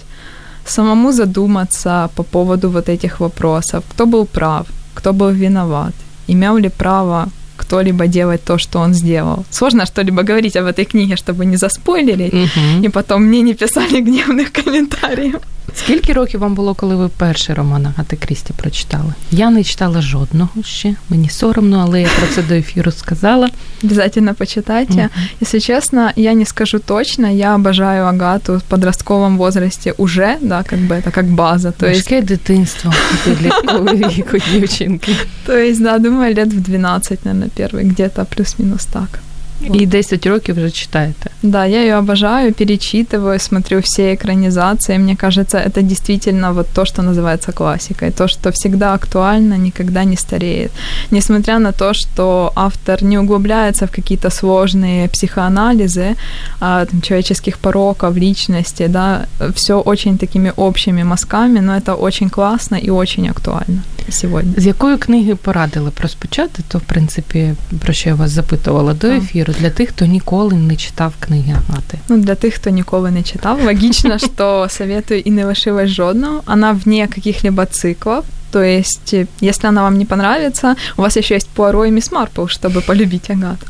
самому 0.64 1.12
задуматься 1.12 2.08
по 2.14 2.22
поводу 2.22 2.70
вот 2.70 2.88
этих 2.88 3.20
вопросов. 3.20 3.84
Кто 3.88 4.06
был 4.06 4.26
прав, 4.26 4.66
кто 4.94 5.12
был 5.12 5.30
виноват, 5.30 5.94
имел 6.28 6.58
ли 6.58 6.68
право 6.68 7.28
кто-либо 7.56 8.06
делать 8.06 8.44
то, 8.44 8.58
что 8.58 8.80
он 8.80 8.94
сделал. 8.94 9.44
Сложно 9.50 9.86
что-либо 9.86 10.22
говорить 10.22 10.56
об 10.56 10.66
этой 10.66 10.84
книге, 10.84 11.16
чтобы 11.16 11.44
не 11.44 11.56
заспойлерить, 11.56 12.32
угу. 12.32 12.84
и 12.86 12.88
потом 12.88 13.22
мне 13.22 13.42
не 13.42 13.54
писали 13.54 14.00
гневных 14.06 14.50
комментариев. 14.52 15.40
Скільки 15.75 16.13
років 16.13 16.39
вам 16.39 16.53
було, 16.53 16.73
коли 16.73 16.95
ви 16.95 17.09
перший 17.09 17.55
роман 17.55 17.85
Агати 17.85 18.15
Крісті 18.15 18.53
прочитали? 18.55 19.13
Я 19.31 19.49
не 19.49 19.63
читала 19.63 20.01
жодного 20.01 20.63
ще. 20.63 20.95
Мені 21.09 21.29
соромно, 21.29 21.83
але 21.87 22.01
я 22.01 22.07
про 22.07 22.27
це 22.27 22.43
до 22.43 22.53
ефіру 22.53 22.91
сказала. 22.91 23.49
Обязательно 23.83 24.33
почитайте. 24.33 24.93
Mm-hmm. 24.93 25.09
Если 25.41 25.59
честно, 25.59 26.11
я 26.15 26.33
не 26.33 26.45
скажу 26.45 26.79
точно. 26.79 27.29
Я 27.29 27.55
обожаю 27.55 28.05
Агату 28.05 28.57
в 28.57 28.61
подростковом 28.61 29.37
возрасте 29.37 29.93
уже, 29.97 30.37
да, 30.41 30.63
как 30.63 30.79
бы 30.79 30.95
это 30.95 31.11
как 31.11 31.25
база. 31.25 31.71
То 31.71 31.87
Важке 31.87 32.15
есть... 32.17 32.27
дитинство 32.27 32.93
підліткового 33.25 33.95
віку 33.95 34.37
дівчинки. 34.51 35.15
То 35.45 35.53
есть, 35.53 35.83
да, 35.83 35.99
думаю, 35.99 36.35
лет 36.35 36.53
в 36.53 36.59
12, 36.59 37.25
наверное, 37.25 37.49
первый, 37.57 37.83
где-то 37.83 38.25
плюс-минус 38.25 38.85
так. 38.85 39.19
Вот. 39.61 39.81
И 39.81 39.85
10 39.85 40.25
років 40.25 40.55
вже 40.55 40.71
читаете. 40.71 41.29
Да, 41.43 41.65
я 41.65 41.81
ее 41.81 41.95
обожаю, 41.95 42.53
перечитываю, 42.53 43.39
смотрю 43.39 43.81
все 43.81 44.13
экранизации. 44.13 44.97
Мне 44.97 45.15
кажется, 45.15 45.57
это 45.57 45.81
действительно 45.81 46.53
вот 46.53 46.67
то, 46.73 46.85
что 46.85 47.01
называется 47.01 47.51
классикой. 47.51 48.11
То, 48.11 48.27
что 48.27 48.51
всегда 48.51 48.93
актуально, 48.93 49.57
никогда 49.57 50.03
не 50.03 50.17
стареет. 50.17 50.71
Несмотря 51.11 51.59
на 51.59 51.71
то, 51.71 51.93
что 51.93 52.51
автор 52.55 53.03
не 53.03 53.17
углубляется 53.19 53.85
в 53.85 53.91
какие-то 53.91 54.29
сложные 54.29 55.07
психоанализы 55.07 56.15
а, 56.59 56.85
там, 56.85 57.01
человеческих 57.01 57.57
пороков, 57.57 58.17
личности, 58.17 58.87
да, 58.87 59.25
все 59.53 59.73
очень 59.73 60.17
такими 60.17 60.51
общими 60.57 61.03
мазками, 61.03 61.61
но 61.61 61.77
это 61.77 61.93
очень 61.93 62.29
классно 62.29 62.75
и 62.75 62.89
очень 62.89 63.29
актуально 63.29 63.81
сьогодні. 64.09 64.53
З 64.57 64.65
якої 64.65 64.97
книги 64.97 65.35
порадили 65.35 65.91
розпочати, 66.01 66.63
то 66.67 66.77
в 66.77 66.81
принципі 66.81 67.53
про 67.79 67.93
що 67.93 68.09
я 68.09 68.15
вас 68.15 68.31
запитувала 68.31 68.93
до 68.93 69.07
ефіру 69.07 69.48
для 69.52 69.70
тих, 69.70 69.88
хто 69.88 70.04
ніколи 70.04 70.54
не 70.54 70.76
читав 70.76 71.12
книги 71.20 71.52
Агати. 71.52 71.98
Ну 72.08 72.16
для 72.16 72.34
тих, 72.34 72.54
хто 72.54 72.70
ніколи 72.70 73.10
не 73.10 73.22
читав, 73.22 73.64
логично, 73.64 74.18
що 74.34 74.66
советую 74.70 75.22
и 75.26 75.30
не 75.30 75.44
лишилась 75.44 75.90
жодного. 75.90 76.42
Она 76.46 76.72
вне 76.72 77.08
каких-либо 77.08 77.66
циклов. 77.66 78.24
То 78.50 78.62
есть, 78.62 79.14
если 79.40 79.68
она 79.68 79.82
вам 79.82 79.98
не 79.98 80.04
понравится, 80.04 80.74
у 80.96 81.02
вас 81.02 81.16
еще 81.16 81.34
есть 81.34 81.48
Пуаро 81.48 81.84
и 81.84 81.90
Мисс 81.90 82.12
Марпл, 82.12 82.46
чтобы 82.46 82.80
полюбить 82.80 83.30
Агату. 83.30 83.66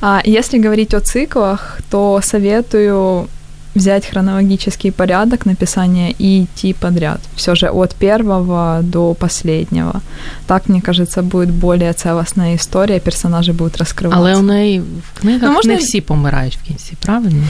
А 0.00 0.22
если 0.24 0.58
говорить 0.58 0.94
о 0.94 1.00
циклах, 1.00 1.80
то 1.90 2.20
советую 2.22 3.28
взять 3.76 4.06
хронологический 4.06 4.90
порядок 4.90 5.46
написания 5.46 6.14
и 6.18 6.44
идти 6.44 6.72
подряд. 6.72 7.20
Все 7.36 7.54
же 7.54 7.68
от 7.68 7.94
первого 7.94 8.80
до 8.82 9.14
последнего. 9.14 10.00
Так, 10.46 10.68
мне 10.68 10.80
кажется, 10.80 11.22
будет 11.22 11.50
более 11.50 11.92
целостная 11.92 12.56
история, 12.56 13.00
персонажи 13.00 13.52
будут 13.52 13.76
раскрываться. 13.76 14.18
Але 14.18 14.36
у 14.36 14.42
неї 14.42 14.80
в 14.80 15.20
книгах 15.20 15.42
ну, 15.42 15.52
можна... 15.52 15.72
не 15.72 15.78
всі 15.78 16.00
помирають 16.00 16.56
в 16.56 16.66
кінці, 16.66 16.96
правильно? 17.00 17.44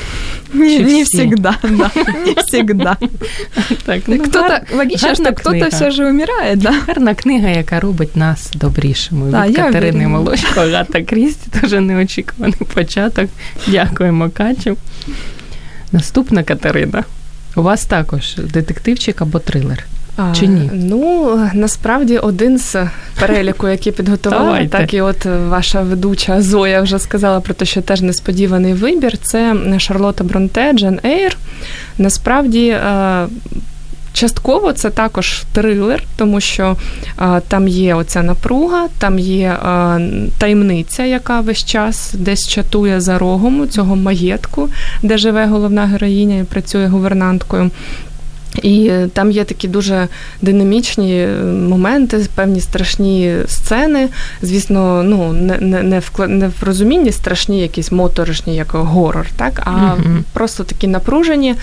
Не, 0.53 0.79
не 0.79 1.03
всегда, 1.03 1.55
да, 1.63 1.91
не 2.27 2.35
всегда. 2.47 2.97
Так, 3.85 4.03
ну, 4.07 4.19
кто-то, 4.19 4.61
логично, 4.77 5.15
что 5.15 5.33
кто-то 5.33 5.69
все 5.69 5.91
же 5.91 6.07
умирает, 6.07 6.59
да? 6.59 6.75
Гарна 6.87 7.15
книга, 7.15 7.49
яка 7.49 7.81
робить 7.81 8.17
нас 8.17 8.51
добрішими. 8.55 9.31
Да, 9.31 9.47
Від 9.47 9.57
Катерини 9.57 10.09
Молочко, 10.09 10.61
Агата 10.61 11.03
Крісті, 11.03 11.51
дуже 11.61 11.81
неочікуваний 11.81 12.61
початок. 12.75 13.27
Дякуємо, 13.67 14.31
Катю. 14.31 14.77
Наступна 15.93 16.43
Катерина. 16.43 17.05
У 17.57 17.63
вас 17.63 17.85
також 17.85 18.35
детективчик 18.37 19.23
або 19.23 19.39
трилер. 19.39 19.87
А, 20.17 20.35
Чи 20.35 20.47
ні? 20.47 20.71
Ну, 20.73 21.51
насправді 21.55 22.19
один 22.19 22.59
з 22.59 22.77
переліку, 23.21 23.69
який 23.69 23.93
підготувала, 23.93 24.67
так 24.67 24.95
і 24.95 25.01
от 25.01 25.25
ваша 25.25 25.83
ведуча 25.83 26.43
Зоя 26.43 26.83
вже 26.83 26.99
сказала 26.99 27.41
про 27.41 27.55
те, 27.55 27.65
що 27.65 27.83
теж 27.83 28.01
несподіваний 28.01 28.75
вибір. 28.75 29.19
Це 29.19 29.57
Шарлота 29.79 30.25
Бронте, 30.25 30.73
Джен 30.73 31.01
Ейр. 31.05 31.37
Насправді 31.99 32.77
Частково 34.17 34.73
це 34.73 34.91
також 34.91 35.45
трилер, 35.53 36.03
тому 36.17 36.41
що 36.41 36.77
а, 37.17 37.41
там 37.41 37.69
є 37.69 37.95
оця 37.95 38.23
напруга, 38.23 38.89
там 38.99 39.19
є 39.19 39.57
а, 39.63 39.99
таємниця, 40.39 41.05
яка 41.05 41.41
весь 41.41 41.65
час 41.65 42.15
десь 42.19 42.49
чатує 42.49 43.01
за 43.01 43.19
рогом 43.19 43.69
цього 43.69 43.97
маєтку, 43.97 44.69
де 45.03 45.19
живе 45.19 45.47
головна 45.47 45.87
героїня 45.87 46.39
і 46.39 46.45
працює 46.45 46.87
гувернанткою. 46.87 47.71
І 48.63 48.91
там 49.13 49.31
є 49.31 49.45
такі 49.45 49.69
дуже 49.69 50.09
динамічні 50.43 51.29
моменти, 51.69 52.27
певні 52.35 52.61
страшні 52.61 53.37
сцени. 53.47 54.09
Звісно, 54.43 55.03
ну 55.03 55.33
не 55.33 55.59
не, 55.61 55.83
не, 55.83 55.99
в 55.99 56.29
не 56.29 56.49
в 56.49 56.63
розумінні 56.63 57.13
страшні, 57.13 57.61
якісь 57.61 57.93
моторошні, 57.93 58.57
як 58.57 58.71
горор, 58.71 59.27
так 59.37 59.63
а 59.65 59.71
mm-hmm. 59.71 60.23
просто 60.33 60.65
такі 60.65 60.87
напружені. 60.87 61.55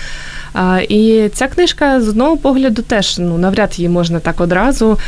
І 0.88 1.28
ця 1.34 1.48
книжка 1.48 2.00
з 2.00 2.08
одного 2.08 2.36
погляду 2.36 2.82
теж 2.82 3.18
ну 3.18 3.38
навряд 3.38 3.78
її 3.78 3.88
можна 3.88 4.20
так 4.20 4.40
одразу 4.40 4.98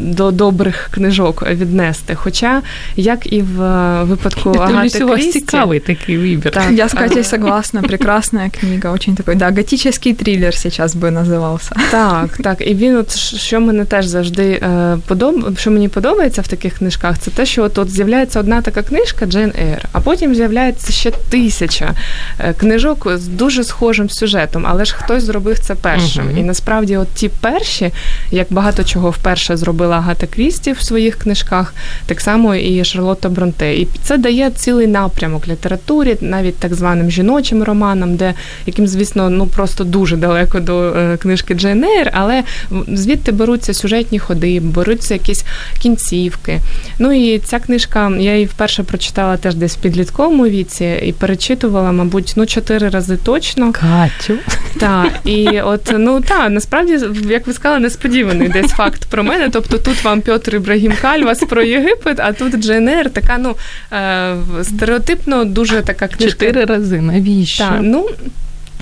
до 0.00 0.30
добрих 0.30 0.88
книжок 0.90 1.44
віднести. 1.50 2.14
Хоча, 2.14 2.62
як 2.96 3.32
і 3.32 3.42
в 3.42 3.62
е, 3.62 4.04
випадку 4.04 4.50
Агати 4.50 5.04
у 5.04 5.08
вас 5.08 5.30
цікавий 5.30 5.80
такий 5.80 6.18
вибір. 6.18 6.52
Так. 6.52 6.64
Я 6.72 6.88
з 6.88 6.92
Катей 6.92 7.24
согласна, 7.24 7.82
прекрасна 7.82 8.50
книга, 8.60 8.92
очень 8.92 9.14
такой, 9.14 9.34
да, 9.34 9.50
готический 9.50 10.14
трилер 10.14 10.54
сейчас 10.54 10.94
би 10.94 11.10
називався. 11.10 11.76
Так, 11.90 12.38
так. 12.42 12.60
І 12.66 12.74
він, 12.74 12.96
от 12.96 13.16
що 13.16 13.60
мене 13.60 13.84
теж 13.84 14.06
завжди 14.06 14.44
е, 14.50 14.98
подоб... 15.06 15.58
що 15.58 15.70
мені 15.70 15.88
подобається 15.88 16.42
в 16.42 16.48
таких 16.48 16.78
книжках, 16.78 17.18
це 17.18 17.30
те, 17.30 17.46
що 17.46 17.62
от, 17.62 17.78
от 17.78 17.90
з'являється 17.90 18.40
одна 18.40 18.62
така 18.62 18.82
книжка 18.82 19.26
Джейн 19.26 19.52
Ейр, 19.60 19.84
а 19.92 20.00
потім 20.00 20.34
з'являється 20.34 20.92
ще 20.92 21.10
тисяча 21.10 21.94
е, 22.38 22.54
книжок 22.54 23.08
з 23.14 23.28
дуже 23.28 23.64
схожим 23.64 24.10
сюжетом 24.10 24.66
але 24.76 24.84
ж 24.84 24.94
хтось 24.94 25.24
зробив 25.24 25.58
це 25.58 25.74
першим. 25.74 26.24
Мгм. 26.24 26.38
І 26.38 26.42
насправді, 26.42 26.96
от 26.96 27.08
ті 27.14 27.28
перші, 27.28 27.90
як 28.30 28.46
багато 28.50 28.84
чого 28.84 29.10
вперше 29.10 29.56
зробила 29.56 29.96
Агата 29.96 30.26
Крісті 30.26 30.72
в 30.72 30.82
своїх 30.82 31.16
книжках, 31.16 31.74
так 32.06 32.20
само 32.20 32.54
і 32.54 32.84
Шарлотта 32.84 33.28
Бронте. 33.28 33.74
І 33.74 33.88
це 34.02 34.18
дає 34.18 34.50
цілий 34.50 34.86
напрямок 34.86 35.48
літературі, 35.48 36.16
навіть 36.20 36.58
так 36.58 36.74
званим 36.74 37.10
жіночим 37.10 37.62
романам, 37.62 38.16
де 38.16 38.34
яким, 38.66 38.86
звісно, 38.86 39.30
ну 39.30 39.46
просто 39.46 39.84
дуже 39.84 40.16
далеко 40.16 40.60
до 40.60 40.82
е, 40.82 41.16
книжки 41.16 41.54
Джейн 41.54 41.84
Ейр, 41.84 42.10
але 42.14 42.42
звідти 42.88 43.32
беруться 43.32 43.74
сюжетні 43.74 44.18
ходи, 44.18 44.60
беруться 44.60 45.14
якісь 45.14 45.44
кінцівки. 45.78 46.60
Ну 46.98 47.12
і 47.12 47.38
ця 47.38 47.58
книжка, 47.58 48.12
я 48.18 48.34
її 48.34 48.46
вперше 48.46 48.82
прочитала 48.82 49.36
теж 49.36 49.54
десь 49.54 49.76
в 49.76 49.80
підлітковому 49.80 50.46
віці 50.46 51.00
і 51.02 51.12
перечитувала, 51.12 51.92
мабуть, 51.92 52.32
ну 52.36 52.46
чотири 52.46 52.88
рази 52.88 53.16
точно. 53.16 53.72
Катю. 53.72 54.34
Так, 54.78 55.10
і 55.24 55.60
от 55.60 55.94
ну 55.98 56.20
та 56.20 56.48
насправді, 56.48 56.98
як 57.28 57.46
ви 57.46 57.52
сказали, 57.52 57.80
несподіваний 57.80 58.48
десь 58.48 58.70
факт 58.70 59.04
про 59.04 59.24
мене. 59.24 59.48
Тобто 59.52 59.78
тут 59.78 60.04
вам 60.04 60.20
Петр 60.20 60.56
Ібрагім 60.56 60.92
Кальвас 61.00 61.38
про 61.38 61.62
Єгипет, 61.62 62.20
а 62.20 62.32
тут 62.32 62.60
ДжНР, 62.60 63.10
така, 63.10 63.38
ну 63.38 63.56
е, 63.92 64.36
стереотипно 64.62 65.44
дуже 65.44 65.82
така 65.82 66.08
книжка. 66.08 66.30
Чотири 66.30 66.64
рази. 66.64 67.00
Навіщо? 67.00 67.64
Так, 67.64 67.78
ну. 67.82 68.08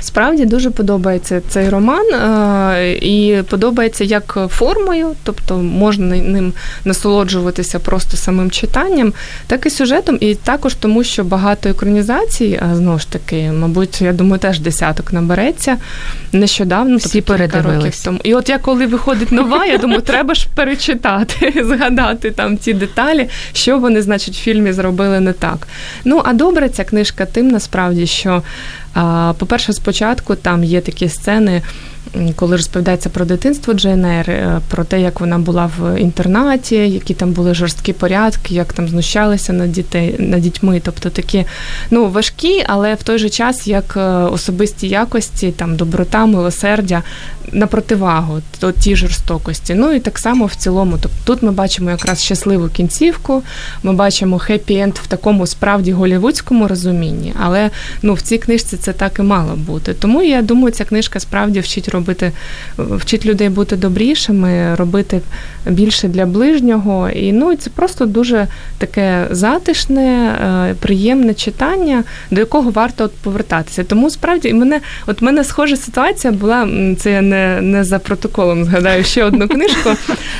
Справді 0.00 0.44
дуже 0.44 0.70
подобається 0.70 1.42
цей 1.48 1.68
роман, 1.68 2.14
е, 2.14 2.92
і 2.92 3.42
подобається 3.42 4.04
як 4.04 4.38
формою, 4.50 5.08
тобто 5.22 5.56
можна 5.56 6.16
ним 6.16 6.52
насолоджуватися 6.84 7.78
просто 7.78 8.16
самим 8.16 8.50
читанням, 8.50 9.12
так 9.46 9.66
і 9.66 9.70
сюжетом, 9.70 10.18
і 10.20 10.34
також 10.34 10.74
тому, 10.74 11.04
що 11.04 11.24
багато 11.24 11.68
екранізацій, 11.68 12.60
а 12.70 12.74
знову 12.74 12.98
ж 12.98 13.10
таки, 13.10 13.52
мабуть, 13.52 14.00
я 14.00 14.12
думаю, 14.12 14.38
теж 14.38 14.60
десяток 14.60 15.12
набереться 15.12 15.76
нещодавно, 16.32 16.96
Всі 16.96 17.20
тобто 17.20 17.34
кілька 17.34 17.48
передивились. 17.48 18.00
тому. 18.00 18.18
І 18.24 18.34
от 18.34 18.48
я 18.48 18.58
коли 18.58 18.86
виходить 18.86 19.32
нова, 19.32 19.66
я 19.66 19.78
думаю, 19.78 20.00
треба 20.04 20.34
ж 20.34 20.46
перечитати, 20.54 21.64
згадати 21.64 22.30
там 22.30 22.56
ті 22.56 22.72
деталі, 22.72 23.28
що 23.52 23.78
вони, 23.78 24.02
значить, 24.02 24.34
в 24.34 24.40
фільмі 24.40 24.72
зробили 24.72 25.20
не 25.20 25.32
так. 25.32 25.68
Ну 26.04 26.22
а 26.24 26.32
добре, 26.32 26.68
ця 26.68 26.84
книжка 26.84 27.26
тим 27.26 27.48
насправді, 27.48 28.06
що, 28.06 28.42
по-перше, 29.38 29.72
спочатку 29.72 30.34
там 30.34 30.64
є 30.64 30.80
такі 30.80 31.08
сцени. 31.08 31.62
Коли 32.36 32.56
розповідається 32.56 33.08
про 33.08 33.24
дитинство 33.24 33.74
е, 33.84 34.60
про 34.68 34.84
те, 34.84 35.00
як 35.00 35.20
вона 35.20 35.38
була 35.38 35.70
в 35.78 36.00
інтернаті, 36.00 36.74
які 36.74 37.14
там 37.14 37.32
були 37.32 37.54
жорсткі 37.54 37.92
порядки, 37.92 38.54
як 38.54 38.72
там 38.72 38.88
знущалися 38.88 39.52
над 39.52 39.72
дітей 39.72 40.16
над 40.18 40.40
дітьми, 40.40 40.80
тобто 40.84 41.10
такі 41.10 41.44
ну 41.90 42.08
важкі, 42.08 42.64
але 42.66 42.94
в 42.94 43.02
той 43.02 43.18
же 43.18 43.30
час 43.30 43.66
як 43.66 43.94
е, 43.96 44.00
особисті 44.10 44.88
якості, 44.88 45.52
там 45.52 45.76
доброта, 45.76 46.26
милосердя 46.26 47.02
на 47.52 47.66
противагу 47.66 48.40
то 48.58 48.72
ті 48.72 48.96
жорстокості. 48.96 49.74
Ну 49.74 49.92
і 49.92 50.00
так 50.00 50.18
само 50.18 50.46
в 50.46 50.54
цілому. 50.54 50.98
Тобто 51.00 51.18
тут 51.24 51.42
ми 51.42 51.52
бачимо 51.52 51.90
якраз 51.90 52.22
щасливу 52.22 52.68
кінцівку, 52.68 53.42
ми 53.82 53.92
бачимо 53.92 54.40
хеппі-енд 54.48 54.94
в 55.02 55.06
такому 55.06 55.46
справді 55.46 55.92
голівудському 55.92 56.68
розумінні, 56.68 57.34
але 57.42 57.70
ну 58.02 58.14
в 58.14 58.20
цій 58.20 58.38
книжці 58.38 58.76
це 58.76 58.92
так 58.92 59.18
і 59.18 59.22
мало 59.22 59.56
бути. 59.56 59.94
Тому 59.94 60.22
я 60.22 60.42
думаю, 60.42 60.72
ця 60.72 60.84
книжка 60.84 61.20
справді 61.20 61.60
вчить 61.60 61.88
робити, 62.04 62.32
вчить 62.78 63.26
людей 63.26 63.48
бути 63.48 63.76
добрішими, 63.76 64.74
робити 64.74 65.20
більше 65.66 66.08
для 66.08 66.26
ближнього. 66.26 67.10
І 67.10 67.32
ну 67.32 67.52
і 67.52 67.56
це 67.56 67.70
просто 67.70 68.06
дуже 68.06 68.46
таке 68.78 69.26
затишне, 69.30 70.36
е, 70.70 70.74
приємне 70.80 71.34
читання, 71.34 72.04
до 72.30 72.40
якого 72.40 72.70
варто 72.70 73.04
от 73.04 73.12
повертатися. 73.12 73.84
Тому 73.84 74.10
справді 74.10 74.48
і 74.48 74.54
мене, 74.54 74.80
от 75.06 75.22
мене 75.22 75.44
схожа 75.44 75.76
ситуація 75.76 76.32
була. 76.32 76.68
Це 76.98 77.12
я 77.12 77.22
не, 77.22 77.60
не 77.60 77.84
за 77.84 77.98
протоколом 77.98 78.64
згадаю 78.64 79.04
ще 79.04 79.24
одну 79.24 79.48
книжку, 79.48 79.90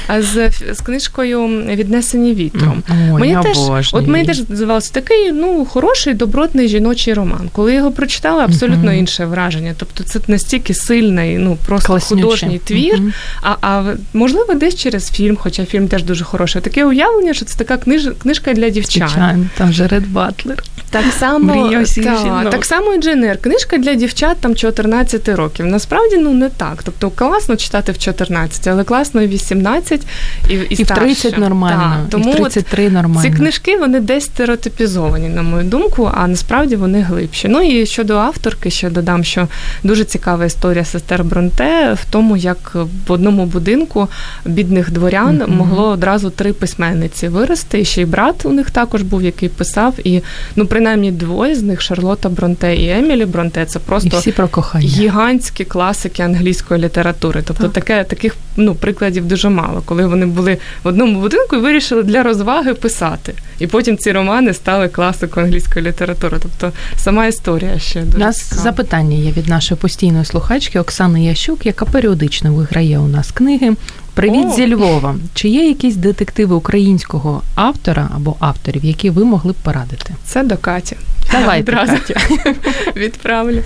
а 0.07 0.23
з, 0.23 0.51
з 0.73 0.81
книжкою 0.81 1.49
Віднесені 1.75 2.35
вітром. 2.35 2.83
Ой, 3.13 3.21
Мені 3.21 3.37
теж, 3.43 3.95
от 3.95 4.07
мені 4.07 4.27
теж 4.27 4.37
здавалося 4.37 4.93
такий 4.93 5.33
ну 5.33 5.65
хороший, 5.65 6.15
добротний 6.15 6.69
жіночий 6.69 7.15
роман. 7.15 7.49
Коли 7.53 7.73
я 7.73 7.79
його 7.79 7.91
прочитала, 7.91 8.45
абсолютно 8.45 8.93
інше 8.93 9.27
враження. 9.27 9.75
Тобто 9.77 10.05
це 10.05 10.21
настільки 10.29 10.75
сильний, 10.75 11.39
ну 11.39 11.54
просто 11.67 11.87
Класнюче. 11.87 12.23
художній 12.25 12.59
твір. 12.59 12.95
Мгм. 13.01 13.13
А, 13.43 13.57
а 13.61 13.95
можливо, 14.13 14.55
десь 14.55 14.77
через 14.77 15.11
фільм, 15.11 15.37
хоча 15.41 15.65
фільм 15.65 15.89
теж 15.89 16.03
дуже 16.03 16.25
хороший. 16.25 16.63
Таке 16.63 16.85
уявлення, 16.85 17.35
що 17.35 17.45
це 17.45 17.59
така 17.59 17.77
книж, 17.77 18.09
книжка 18.23 18.53
для 18.53 18.71
дівчат. 18.71 19.09
Звичайно, 19.09 19.47
там 19.57 19.73
же 19.73 19.87
Ред 19.87 20.09
Батлер. 20.09 20.63
Так 20.91 21.05
само, 21.19 21.71
та, 22.05 22.51
так 22.51 22.65
само 22.65 22.95
і 22.95 22.99
Дженер. 22.99 23.39
Книжка 23.39 23.79
для 23.79 23.95
дівчат 23.95 24.37
там 24.41 24.55
14 24.55 25.29
років. 25.29 25.67
Насправді 25.67 26.17
ну 26.17 26.33
не 26.33 26.49
так. 26.49 26.83
Тобто 26.83 27.11
класно 27.11 27.57
читати 27.57 27.93
в 27.93 27.99
14, 27.99 28.67
але 28.67 28.85
класно 28.85 29.23
і 29.23 29.27
18, 29.27 30.07
і, 30.51 30.55
і, 30.55 30.67
І 30.69 30.85
в 30.85 30.87
30 30.87 31.39
нормально, 31.39 31.97
Так, 31.97 32.11
тому 32.11 32.31
і 32.31 32.33
в 32.33 32.37
33 32.37 32.91
нормально. 32.91 33.23
ці 33.23 33.37
книжки 33.37 33.77
вони 33.77 34.01
десь 34.01 34.25
стереотипізовані, 34.25 35.29
на 35.29 35.43
мою 35.43 35.65
думку, 35.65 36.11
а 36.15 36.27
насправді 36.29 36.77
вони 36.77 37.01
глибші. 37.01 37.49
Ну 37.49 37.63
і 37.63 37.87
щодо 37.87 38.17
авторки, 38.17 38.71
ще 38.71 38.91
додам, 38.91 39.25
що 39.25 39.49
дуже 39.83 40.05
цікава 40.05 40.45
історія 40.45 40.85
сестер 40.85 41.25
Бронте 41.39 41.93
в 41.95 42.05
тому, 42.11 42.37
як 42.37 42.77
в 43.07 43.13
одному 43.13 43.47
будинку 43.47 44.09
бідних 44.45 44.91
дворян 44.91 45.37
Мгм. 45.37 45.57
могло 45.57 45.89
одразу 45.89 46.31
три 46.31 46.53
письменниці 46.53 47.29
вирости. 47.29 47.81
І 47.81 47.85
ще 47.85 48.03
й 48.03 48.05
брат 48.05 48.47
у 48.47 48.53
них 48.53 48.71
також 48.71 49.03
був, 49.03 49.23
який 49.23 49.49
писав. 49.49 49.95
І 50.05 50.23
ну, 50.57 50.67
принаймні 50.67 51.13
двоє 51.13 51.55
з 51.55 51.63
них 51.63 51.81
Шарлота 51.81 52.29
Бронте 52.29 52.77
і 52.77 52.89
Емілі 52.91 53.25
Бронте. 53.25 53.67
Це 53.67 53.79
І 53.79 53.83
просто 53.89 54.19
всі 54.19 54.33
про 54.33 54.49
кохання. 54.49 54.87
гігантські 54.87 55.65
класики 55.65 56.23
англійської 56.23 56.81
літератури. 56.85 57.43
Тобто 57.47 57.63
Так. 57.65 57.73
таке, 57.73 58.05
таких 58.05 58.37
ну, 58.57 58.75
прикладів 58.75 59.29
дуже 59.29 59.49
мало, 59.49 59.83
коли 59.85 60.07
вони 60.07 60.27
були 60.27 60.59
в 60.85 60.89
одному 60.89 61.21
будинку 61.21 61.57
і 61.57 61.59
вирішили 61.59 62.03
для 62.03 62.23
розваги 62.23 62.75
писати. 62.75 63.35
І 63.59 63.67
потім 63.67 63.97
ці 63.99 64.13
романи 64.13 64.55
стали 64.55 64.89
класикою 64.89 65.47
англійської 65.47 65.87
літератури. 65.87 66.39
Тобто 66.43 66.73
сама 66.97 67.27
історія 67.27 67.79
ще 67.79 68.03
У 68.03 68.05
дуже 68.05 68.19
нас 68.19 68.37
цікава. 68.43 68.63
запитання 68.63 69.17
є 69.17 69.31
від 69.33 69.49
нашої 69.49 69.81
постійної 69.81 70.25
слухачки 70.25 70.81
Оксани 70.81 71.24
Ящук, 71.25 71.67
яка 71.67 71.85
періодично 71.85 72.55
виграє 72.55 72.99
у 72.99 73.07
нас 73.09 73.31
книги. 73.31 73.73
Привіт 74.15 74.47
О! 74.47 74.55
зі 74.57 74.75
Львова. 74.75 75.17
Чи 75.35 75.49
є 75.49 75.69
якісь 75.69 75.97
детективи 75.97 76.55
українського 76.55 77.43
автора 77.55 78.11
або 78.17 78.37
авторів, 78.41 78.85
які 78.85 79.11
ви 79.11 79.25
могли 79.25 79.53
б 79.53 79.55
порадити? 79.55 80.15
Це 80.25 80.43
до 80.43 80.57
Каті. 80.57 80.97
Давайте, 81.33 81.73
Одразу 81.73 81.93
Катя. 81.93 82.21
відправлю. 82.97 83.63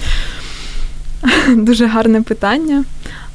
Дуже 1.49 1.87
гарне 1.87 2.23
питання. 2.23 2.85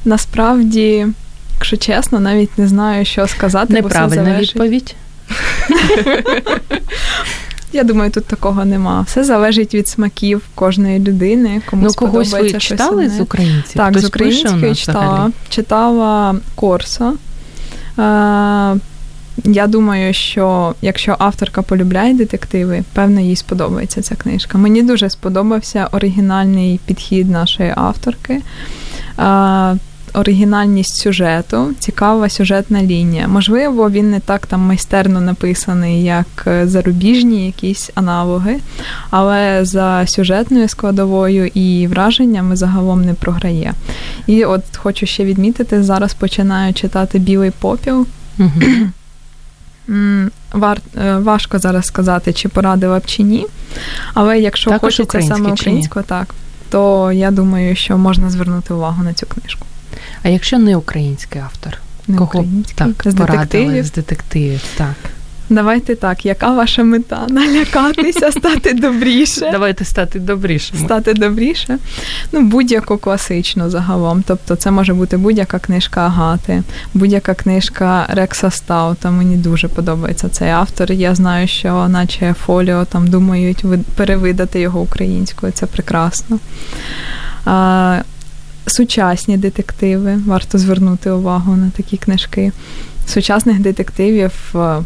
Насправді, 0.06 1.08
якщо 1.54 1.78
чесно, 1.78 2.20
навіть 2.20 2.58
не 2.58 2.68
знаю, 2.68 3.06
що 3.06 3.28
сказати. 3.28 3.82
бо 3.82 3.88
все 3.88 4.00
Неправильна 4.00 4.40
відповідь. 4.40 4.96
Я 7.74 7.84
думаю, 7.84 8.12
тут 8.12 8.26
такого 8.26 8.66
нема. 8.66 9.02
Все 9.02 9.24
залежить 9.24 9.74
від 9.76 9.88
смаків 9.88 10.42
кожної 10.56 11.00
людини. 11.00 11.62
Комусь 11.70 11.94
Ну, 12.02 12.08
когось 12.08 12.30
подобається 12.30 12.60
щось 12.60 12.70
читали 12.80 13.06
одне. 13.06 13.18
з 13.18 13.22
українців? 13.22 13.74
Так, 13.76 13.90
Хтось 13.92 14.02
з 14.04 14.06
української 14.06 14.76
читала. 14.76 15.06
взагалі? 15.14 15.34
Читала 15.50 16.36
Корсо. 16.56 17.14
Е, 18.00 18.76
я 19.44 19.68
думаю, 19.68 20.14
що 20.14 20.76
якщо 20.82 21.16
авторка 21.20 21.62
полюбляє 21.62 22.14
детективи, 22.14 22.84
певно, 22.94 23.20
їй 23.20 23.36
сподобається 23.36 24.02
ця 24.02 24.16
книжка. 24.16 24.58
Мені 24.58 24.84
дуже 24.84 25.10
сподобався 25.10 25.88
оригінальний 25.92 26.80
підхід 26.86 27.30
нашої 27.30 27.74
авторки. 27.76 28.42
Е, 29.20 29.76
Оригінальність 30.14 30.96
сюжету, 30.96 31.74
цікава 31.80 32.30
сюжетна 32.30 32.84
лінія. 32.84 33.28
Можливо, 33.28 33.90
він 33.90 34.12
не 34.12 34.20
так 34.20 34.48
там 34.48 34.60
майстерно 34.60 35.22
написаний, 35.22 36.04
як 36.04 36.26
е, 36.48 36.68
зарубіжні 36.68 37.46
якісь 37.46 37.90
аналоги, 37.96 38.60
але 39.10 39.66
за 39.66 40.08
сюжетною 40.08 40.68
складовою 40.68 41.48
і 41.48 41.88
враженнями 41.88 42.56
загалом 42.56 43.06
не 43.06 43.14
програє. 43.14 43.74
І 44.28 44.46
от 44.46 44.64
хочу 44.78 45.06
ще 45.06 45.26
відмітити, 45.26 45.84
зараз 45.84 46.14
починаю 46.14 46.74
читати 46.74 47.20
Білий 47.20 47.52
попіл. 47.52 48.08
Вар, 50.54 50.82
е, 50.98 51.18
важко 51.18 51.60
зараз 51.60 51.86
сказати, 51.86 52.34
чи 52.34 52.50
порадила 52.50 53.00
б 53.00 53.06
чи 53.06 53.24
ні. 53.24 53.46
Але 54.14 54.40
якщо 54.40 54.70
Також 54.70 54.98
хочеться 54.98 55.22
саме 55.22 55.52
українського, 55.52 56.06
так, 56.06 56.36
то 56.70 57.12
я 57.12 57.32
думаю, 57.32 57.76
що 57.76 57.98
можна 57.98 58.30
звернути 58.30 58.74
увагу 58.74 59.04
на 59.04 59.14
цю 59.14 59.26
книжку. 59.26 59.66
А 60.24 60.30
якщо 60.30 60.60
не 60.60 60.76
український 60.76 61.42
автор? 61.42 61.78
Не 62.08 62.18
Кого 62.18 62.30
український, 62.30 62.76
так 62.76 62.90
з 62.90 63.16
порадили 63.16 63.38
детективів. 63.38 63.86
з 63.86 63.92
детективів? 63.92 64.62
Так. 64.78 64.94
Давайте 65.50 65.96
так, 65.96 66.26
яка 66.26 66.54
ваша 66.54 66.84
мета? 66.84 67.26
Налякатися, 67.30 68.32
стати 68.32 68.74
добріше. 68.74 69.50
Давайте 69.52 69.86
стати 69.86 70.20
добрішими. 70.20 70.80
Стати 70.86 71.14
добріше. 71.14 71.78
Ну, 72.32 72.42
будь-яку 72.42 72.98
класичну 72.98 73.70
загалом. 73.70 74.24
Тобто 74.28 74.56
це 74.56 74.72
може 74.72 74.94
бути 74.94 75.18
будь-яка 75.18 75.60
книжка 75.60 76.02
Агати, 76.02 76.64
будь-яка 76.94 77.34
книжка 77.34 78.06
Рекса 78.10 78.52
Стаута. 78.52 79.12
Мені 79.12 79.36
дуже 79.38 79.68
подобається 79.68 80.30
цей 80.30 80.50
автор. 80.50 80.92
Я 80.92 81.16
знаю, 81.16 81.48
що 81.48 81.88
наче 81.88 82.36
фоліо 82.46 82.86
там 82.86 83.08
думають 83.08 83.64
ви- 83.64 83.80
перевидати 83.96 84.60
його 84.60 84.82
українською. 84.82 85.52
Це 85.52 85.66
прекрасно. 85.66 86.40
Сучасні 88.68 89.38
детективи. 89.38 90.20
Варто 90.26 90.58
звернути 90.58 91.12
увагу 91.12 91.56
на 91.56 91.70
такі 91.70 91.98
книжки. 91.98 92.52
Сучасних 93.08 93.60
детективів 93.60 94.32
е, 94.56 94.84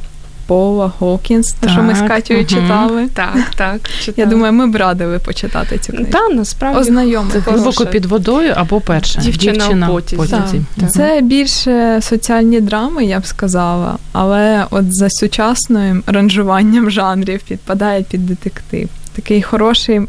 Пола 0.47 0.89
Хокінс, 0.99 1.51
те, 1.51 1.69
що 1.69 1.83
ми 1.83 1.95
з 1.95 2.01
Катєю 2.01 2.39
мгм. 2.39 2.49
читали. 2.49 3.07
Так, 3.13 3.37
так. 3.55 3.81
Я 4.17 4.25
думаю, 4.25 4.53
ми 4.53 4.67
б 4.67 4.75
радили 4.75 5.19
почитати 5.19 5.77
цю 5.77 5.93
книжку. 5.93 6.11
Та, 6.11 6.29
насправді 6.29 6.79
Ознайомити. 6.79 7.39
Глибоко 7.39 7.85
під 7.85 8.05
водою 8.05 8.53
або 8.55 8.81
перша 8.81 9.21
Дівчина 9.21 9.89
у 9.89 9.93
потязі. 9.93 10.27
Так. 10.35 10.53
Мгм. 10.77 10.89
Це 10.89 11.21
більше 11.21 11.99
соціальні 12.01 12.61
драми, 12.61 13.05
я 13.05 13.19
б 13.19 13.25
сказала, 13.25 13.97
але 14.11 14.65
от 14.69 14.95
за 14.95 15.09
сучасним 15.09 16.03
ранжуванням 16.07 16.91
жанрів 16.91 17.41
підпадає 17.41 18.03
під 18.03 18.25
детектив. 18.25 18.89
Такий 19.15 19.41
хороший 19.41 20.01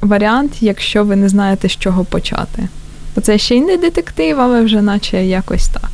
варіант, 0.00 0.52
якщо 0.60 1.04
ви 1.04 1.16
не 1.16 1.28
знаєте, 1.28 1.68
з 1.68 1.72
чого 1.76 2.04
почати. 2.04 2.68
Бо 3.16 3.20
це 3.20 3.38
ще 3.38 3.56
й 3.56 3.60
не 3.60 3.76
детектив, 3.76 4.40
але 4.40 4.60
вже 4.62 4.82
наче 4.82 5.24
якось 5.26 5.68
так. 5.68 5.90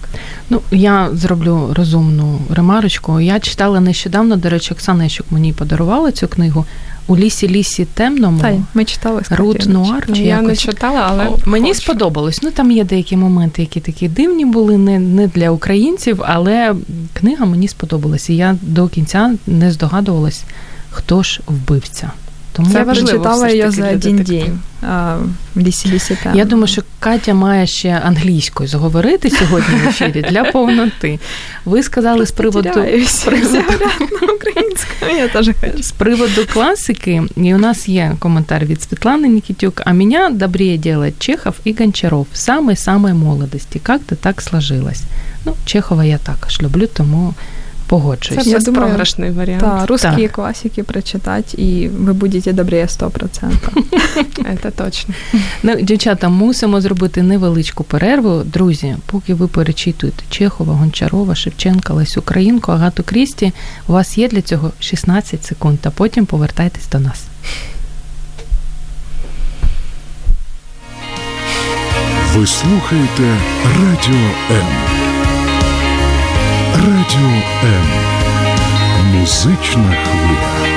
Ну, 0.51 0.61
я 0.71 1.09
зроблю 1.13 1.71
розумну 1.75 2.39
ремарочку. 2.51 3.21
Я 3.21 3.41
читала 3.41 3.81
нещодавно, 3.81 4.37
до 4.37 4.51
речі, 4.51 4.75
Оксана 4.75 5.05
Ящук 5.05 5.27
мені 5.31 5.53
подарувала 5.53 6.13
цю 6.13 6.29
книгу 6.29 6.65
у 7.07 7.17
лісі 7.17 7.49
лісі 7.49 7.85
темному. 7.85 8.41
Та 8.41 8.49
й 8.51 8.61
ми 8.75 8.85
читали 8.85 9.23
Рут 9.31 9.67
Нуар 9.67 10.07
чи 10.07 10.23
Я 10.23 10.37
не 10.37 10.43
якось. 10.43 10.59
читала, 10.59 11.07
але 11.11 11.27
О, 11.29 11.37
Мені 11.47 11.69
хочу. 11.69 11.81
сподобалось. 11.81 12.43
Ну 12.43 12.51
там 12.51 12.71
є 12.71 12.85
деякі 12.85 13.17
моменти, 13.17 13.63
які 13.63 13.81
такі 13.81 14.09
дивні 14.09 14.45
були, 14.45 14.79
не, 14.79 14.99
не 14.99 15.27
для 15.27 15.51
українців, 15.51 16.23
але 16.27 16.75
книга 17.13 17.45
мені 17.47 17.69
сподобалась. 17.69 18.31
І 18.31 18.37
я 18.37 18.57
до 18.63 18.89
кінця 18.89 19.35
не 19.47 19.73
здогадувалась, 19.73 20.45
хто 20.91 21.23
ж 21.23 21.41
вбивця. 21.47 22.11
Тому 22.59 22.71
Це 22.71 22.79
Я 22.79 22.85
важливо 22.85 23.09
прочитала 23.09 23.49
її 23.49 23.71
за 23.71 23.91
один 23.91 24.17
детективу. 24.17 24.59
день 25.55 25.65
лісі 25.67 26.19
я 26.35 26.45
думаю, 26.45 26.67
що 26.67 26.83
Катя 27.01 27.35
має 27.35 27.67
ще 27.67 28.01
англійською 28.05 28.69
заговорити 28.69 29.31
сьогодні 29.31 29.75
в 29.85 29.89
ефірі 29.89 30.27
для 30.31 30.45
повноти. 30.45 31.19
Ви 31.65 31.83
сказали 31.83 32.27
з 32.27 32.31
приводу. 32.31 32.69
Всі 33.05 33.31
говорять 33.31 34.87
я 35.19 35.29
теж 35.29 35.51
хочу. 35.61 35.83
З 35.83 35.91
приводу 35.91 36.47
класики, 36.53 37.23
і 37.37 37.55
у 37.55 37.59
нас 37.59 37.89
є 37.89 38.17
коментар 38.19 38.65
від 38.65 38.83
Світлани 38.83 39.29
Нікітюк. 39.29 39.83
А 39.85 39.93
меня 39.93 40.31
добрее 40.31 40.79
делать 40.79 41.15
Чехов 41.19 41.55
и 41.67 41.77
Гончаров 41.79 42.27
в 42.33 42.37
самой-самой 42.37 43.13
молодости. 43.13 43.81
Как-то 43.83 44.15
так 44.15 44.43
сложилось. 44.43 45.03
Ну, 45.45 45.55
Чехова 45.65 46.05
я 46.05 46.19
також 46.19 46.63
люблю, 46.63 46.87
тому 46.87 47.35
погоджуюсь. 47.89 48.45
Це 48.45 48.53
безпрограшний 48.53 49.31
варіант. 49.31 49.61
Да, 49.61 49.87
русские 49.87 50.29
Так. 50.29 50.33
классики 50.33 50.83
прочитать, 50.83 51.55
и 51.59 51.91
вы 52.01 52.13
будете 52.13 52.53
добрее 52.53 52.85
100%. 52.87 53.51
Це 54.63 54.71
точно. 54.71 55.15
Ну, 55.63 55.77
дівчата, 55.81 56.29
мусимо 56.29 56.81
зробити 56.81 57.23
невеличку 57.23 57.85
перерву. 57.85 58.43
Друзі, 58.45 58.97
поки 59.07 59.35
ви 59.35 59.47
перечитуєте 59.49 60.23
Чехова, 60.31 60.75
Гончарова, 60.75 61.35
Шевченка, 61.35 61.95
Лесю 61.95 62.21
Українку, 62.21 62.73
Агату 62.73 63.03
Крісті, 63.03 63.53
у 63.87 63.93
вас 63.93 64.19
є 64.19 64.29
для 64.29 64.43
цього 64.43 64.73
16 64.81 65.45
секунд, 65.45 65.79
а 65.85 65.91
потім 65.91 66.27
повертайтесь 66.27 66.89
до 66.93 66.99
нас. 66.99 67.25
Ви 72.35 72.47
слухаєте 72.47 73.37
Радіо 73.79 74.31
М. 74.51 74.88
Радіо 76.79 77.29
М. 77.65 77.87
Музична 79.15 79.97
хвиля. 80.05 80.69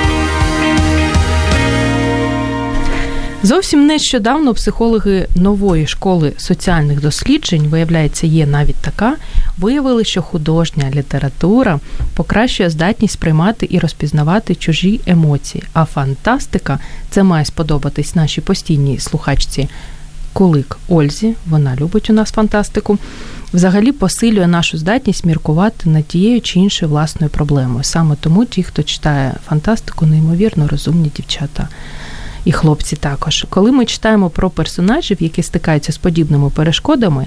Зовсім 3.42 3.86
нещодавно 3.86 4.54
психологи 4.54 5.26
нової 5.36 5.86
школи 5.86 6.32
соціальних 6.36 7.00
досліджень, 7.00 7.62
виявляється, 7.62 8.26
є 8.26 8.46
навіть 8.46 8.76
така, 8.76 9.16
виявили, 9.58 10.04
що 10.04 10.22
художня 10.22 10.90
література 10.94 11.80
покращує 12.14 12.70
здатність 12.70 13.14
сприймати 13.14 13.66
і 13.70 13.78
розпізнавати 13.78 14.54
чужі 14.54 15.00
емоції. 15.06 15.64
А 15.72 15.84
фантастика 15.84 16.78
це 17.10 17.22
має 17.22 17.44
сподобатись 17.44 18.14
нашій 18.14 18.40
постійній 18.40 18.98
слухачці 18.98 19.68
Кулик 20.32 20.78
Ользі. 20.88 21.34
Вона 21.46 21.76
любить 21.76 22.10
у 22.10 22.12
нас 22.12 22.30
фантастику. 22.30 22.98
Взагалі 23.52 23.92
посилює 23.92 24.46
нашу 24.46 24.78
здатність 24.78 25.24
міркувати 25.24 25.90
над 25.90 26.06
тією 26.06 26.40
чи 26.40 26.58
іншою 26.58 26.90
власною 26.90 27.30
проблемою. 27.30 27.84
Саме 27.84 28.16
тому 28.20 28.44
ті, 28.44 28.62
хто 28.62 28.82
читає 28.82 29.34
фантастику, 29.48 30.06
неймовірно 30.06 30.68
розумні 30.68 31.10
дівчата 31.16 31.68
і 32.44 32.52
хлопці 32.52 32.96
також. 32.96 33.46
Коли 33.50 33.72
ми 33.72 33.84
читаємо 33.84 34.30
про 34.30 34.50
персонажів, 34.50 35.22
які 35.22 35.42
стикаються 35.42 35.92
з 35.92 35.98
подібними 35.98 36.50
перешкодами, 36.50 37.26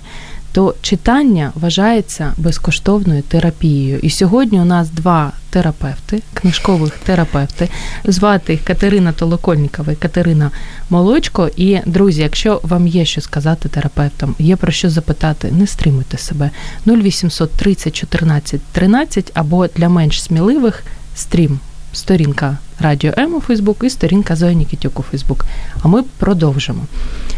то 0.51 0.75
читання 0.81 1.51
вважається 1.55 2.33
безкоштовною 2.37 3.21
терапією. 3.21 3.99
І 3.99 4.09
сьогодні 4.09 4.59
у 4.59 4.65
нас 4.65 4.89
два 4.89 5.31
терапевти, 5.55 6.21
книжкових 6.33 6.93
терапевти. 6.97 7.69
Звати 8.05 8.53
їх 8.53 8.63
Катерина 8.63 9.11
Толокольнікова 9.11 9.91
і 9.91 9.95
Катерина 9.95 10.51
Молочко. 10.89 11.49
І 11.57 11.79
друзі, 11.85 12.21
якщо 12.21 12.61
вам 12.63 12.87
є 12.87 13.05
що 13.05 13.21
сказати 13.21 13.69
терапевтам, 13.69 14.35
є 14.39 14.55
про 14.55 14.71
що 14.71 14.89
запитати, 14.89 15.51
не 15.51 15.67
стримуйте 15.67 16.17
себе. 16.17 16.51
0800 16.87 17.51
30 17.51 17.95
14 17.95 18.61
13 18.71 19.31
або 19.33 19.67
для 19.67 19.89
менш 19.89 20.23
сміливих 20.23 20.83
стрім 21.15 21.59
сторінка 21.93 22.57
Радіо 22.79 23.13
М 23.17 23.33
у 23.33 23.41
Фейсбук 23.41 23.83
і 23.83 23.89
сторінка 23.89 24.35
Зої 24.35 24.55
Нікітюк 24.55 24.99
у 24.99 25.03
Фейсбук. 25.03 25.45
А 25.81 25.87
ми 25.87 26.03
продовжимо. 26.03 26.85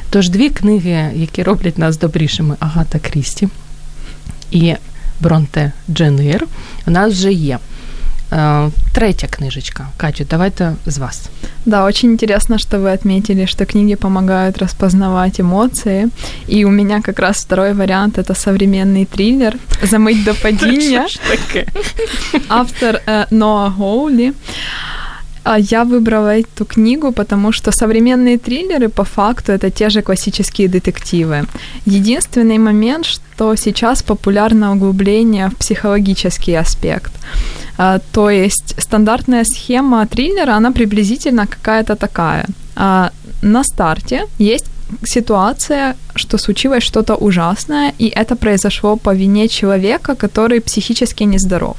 Тож 0.09 0.29
дві 0.29 0.49
книги, 0.49 1.11
які 1.15 1.43
роблять 1.43 1.77
нас 1.77 1.99
добрішими, 1.99 2.55
Агата 2.59 2.99
Крісті 2.99 3.49
і 4.51 4.75
Бронте 5.19 5.71
Дженир, 5.89 6.47
у 6.87 6.91
нас 6.91 7.13
вже 7.13 7.33
є. 7.33 7.59
Е, 8.31 8.71
Третя 8.93 9.27
книжечка. 9.27 9.87
Катю, 9.97 10.25
давайте 10.29 10.75
з 10.85 10.97
вас. 10.97 11.29
Да, 11.65 11.85
очень 11.85 12.11
интересно, 12.11 12.57
что 12.57 12.79
вы 12.79 12.91
отметили, 12.91 13.45
что 13.45 13.65
книги 13.65 13.95
помогают 13.95 14.57
распознавать 14.57 15.39
эмоции. 15.39 16.09
И 16.47 16.65
у 16.65 16.69
меня 16.69 17.01
как 17.01 17.19
раз 17.19 17.37
второй 17.37 17.73
вариант– 17.73 18.17
это 18.17 18.33
современный 18.33 19.05
триллер 19.05 19.57
«Замыть 19.83 20.23
до 20.23 20.33
падения». 20.33 21.05
Автор 22.49 23.01
э, 23.05 23.25
Ноа 23.29 23.69
Гоули. 23.69 24.33
А 25.49 25.57
Я 25.59 25.83
выбрала 25.85 26.35
эту 26.39 26.65
книгу, 26.65 27.11
потому 27.11 27.53
что 27.53 27.71
современные 27.71 28.37
триллеры 28.37 28.89
по 28.89 29.03
факту 29.03 29.53
это 29.53 29.69
те 29.69 29.89
же 29.89 30.01
классические 30.01 30.67
детективы. 30.67 31.45
Единственный 31.85 32.57
момент, 32.57 33.05
что 33.05 33.55
сейчас 33.55 34.03
популярно 34.03 34.73
углубление 34.73 35.47
в 35.47 35.55
психологический 35.55 36.59
аспект. 36.59 37.11
А, 37.77 37.99
То 38.11 38.29
есть 38.29 38.75
стандартная 38.77 39.45
схема 39.45 40.05
триллера, 40.05 40.57
она 40.57 40.71
приблизительно 40.71 41.47
какая-то 41.47 41.95
такая. 41.95 42.45
А, 42.75 43.11
На 43.41 43.63
старте 43.63 44.25
есть 44.39 44.65
ситуация, 45.03 45.95
что 46.15 46.37
случилось 46.37 46.83
что-то 46.83 47.15
ужасное, 47.15 47.93
и 47.99 48.07
это 48.07 48.35
произошло 48.35 48.97
по 48.97 49.15
вине 49.15 49.47
человека, 49.47 50.15
который 50.15 50.59
психически 50.59 51.25
нездоров. 51.25 51.77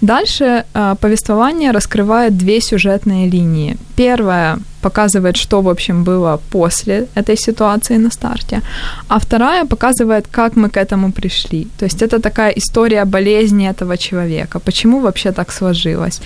Дальше 0.00 0.64
э, 0.74 0.94
повествование 1.00 1.72
раскрывает 1.72 2.36
две 2.36 2.60
сюжетные 2.60 3.28
линии. 3.30 3.76
Первая 3.96 4.58
показывает, 4.80 5.36
что, 5.36 5.60
в 5.60 5.68
общем, 5.68 6.04
было 6.04 6.40
после 6.50 7.08
этой 7.16 7.36
ситуации 7.36 7.98
на 7.98 8.10
старте, 8.10 8.62
а 9.08 9.18
вторая 9.18 9.64
показывает, 9.64 10.26
как 10.30 10.56
мы 10.56 10.68
к 10.68 10.76
этому 10.76 11.12
пришли. 11.12 11.66
То 11.78 11.84
есть 11.84 12.02
это 12.02 12.20
такая 12.20 12.52
история 12.56 13.04
болезни 13.04 13.68
этого 13.68 13.96
человека, 13.96 14.60
почему 14.60 15.00
вообще 15.00 15.32
так 15.32 15.52
сложилось. 15.52 16.20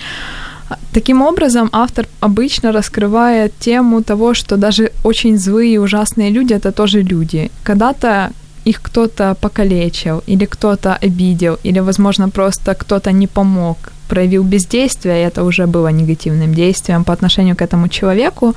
Таким 0.91 1.21
образом, 1.21 1.69
автор 1.71 2.05
обычно 2.19 2.71
раскрывает 2.71 3.51
тему 3.59 4.01
того, 4.01 4.33
что 4.33 4.57
даже 4.57 4.91
очень 5.03 5.37
злые 5.37 5.73
и 5.73 5.79
ужасные 5.79 6.31
люди– 6.31 6.53
это 6.55 6.71
тоже 6.71 7.01
люди. 7.01 7.49
Когда-то 7.63 8.31
их 8.65 8.81
кто-то 8.81 9.35
покалечил, 9.41 10.23
или 10.29 10.45
кто-то 10.45 10.97
обидел, 11.05 11.57
или, 11.65 11.81
возможно, 11.81 12.29
просто 12.29 12.73
кто-то 12.73 13.11
не 13.11 13.27
помог, 13.27 13.77
проявил 14.07 14.43
бездействие, 14.43 15.15
и 15.21 15.27
это 15.27 15.43
уже 15.43 15.65
было 15.65 15.91
негативным 15.91 16.53
действием 16.53 17.03
по 17.03 17.13
отношению 17.13 17.55
к 17.55 17.61
этому 17.61 17.87
человеку. 17.87 18.53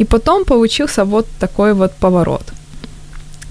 И 0.00 0.04
потом 0.04 0.44
получился 0.44 1.04
вот 1.04 1.26
такой 1.38 1.74
вот 1.74 1.92
поворот. 2.00 2.52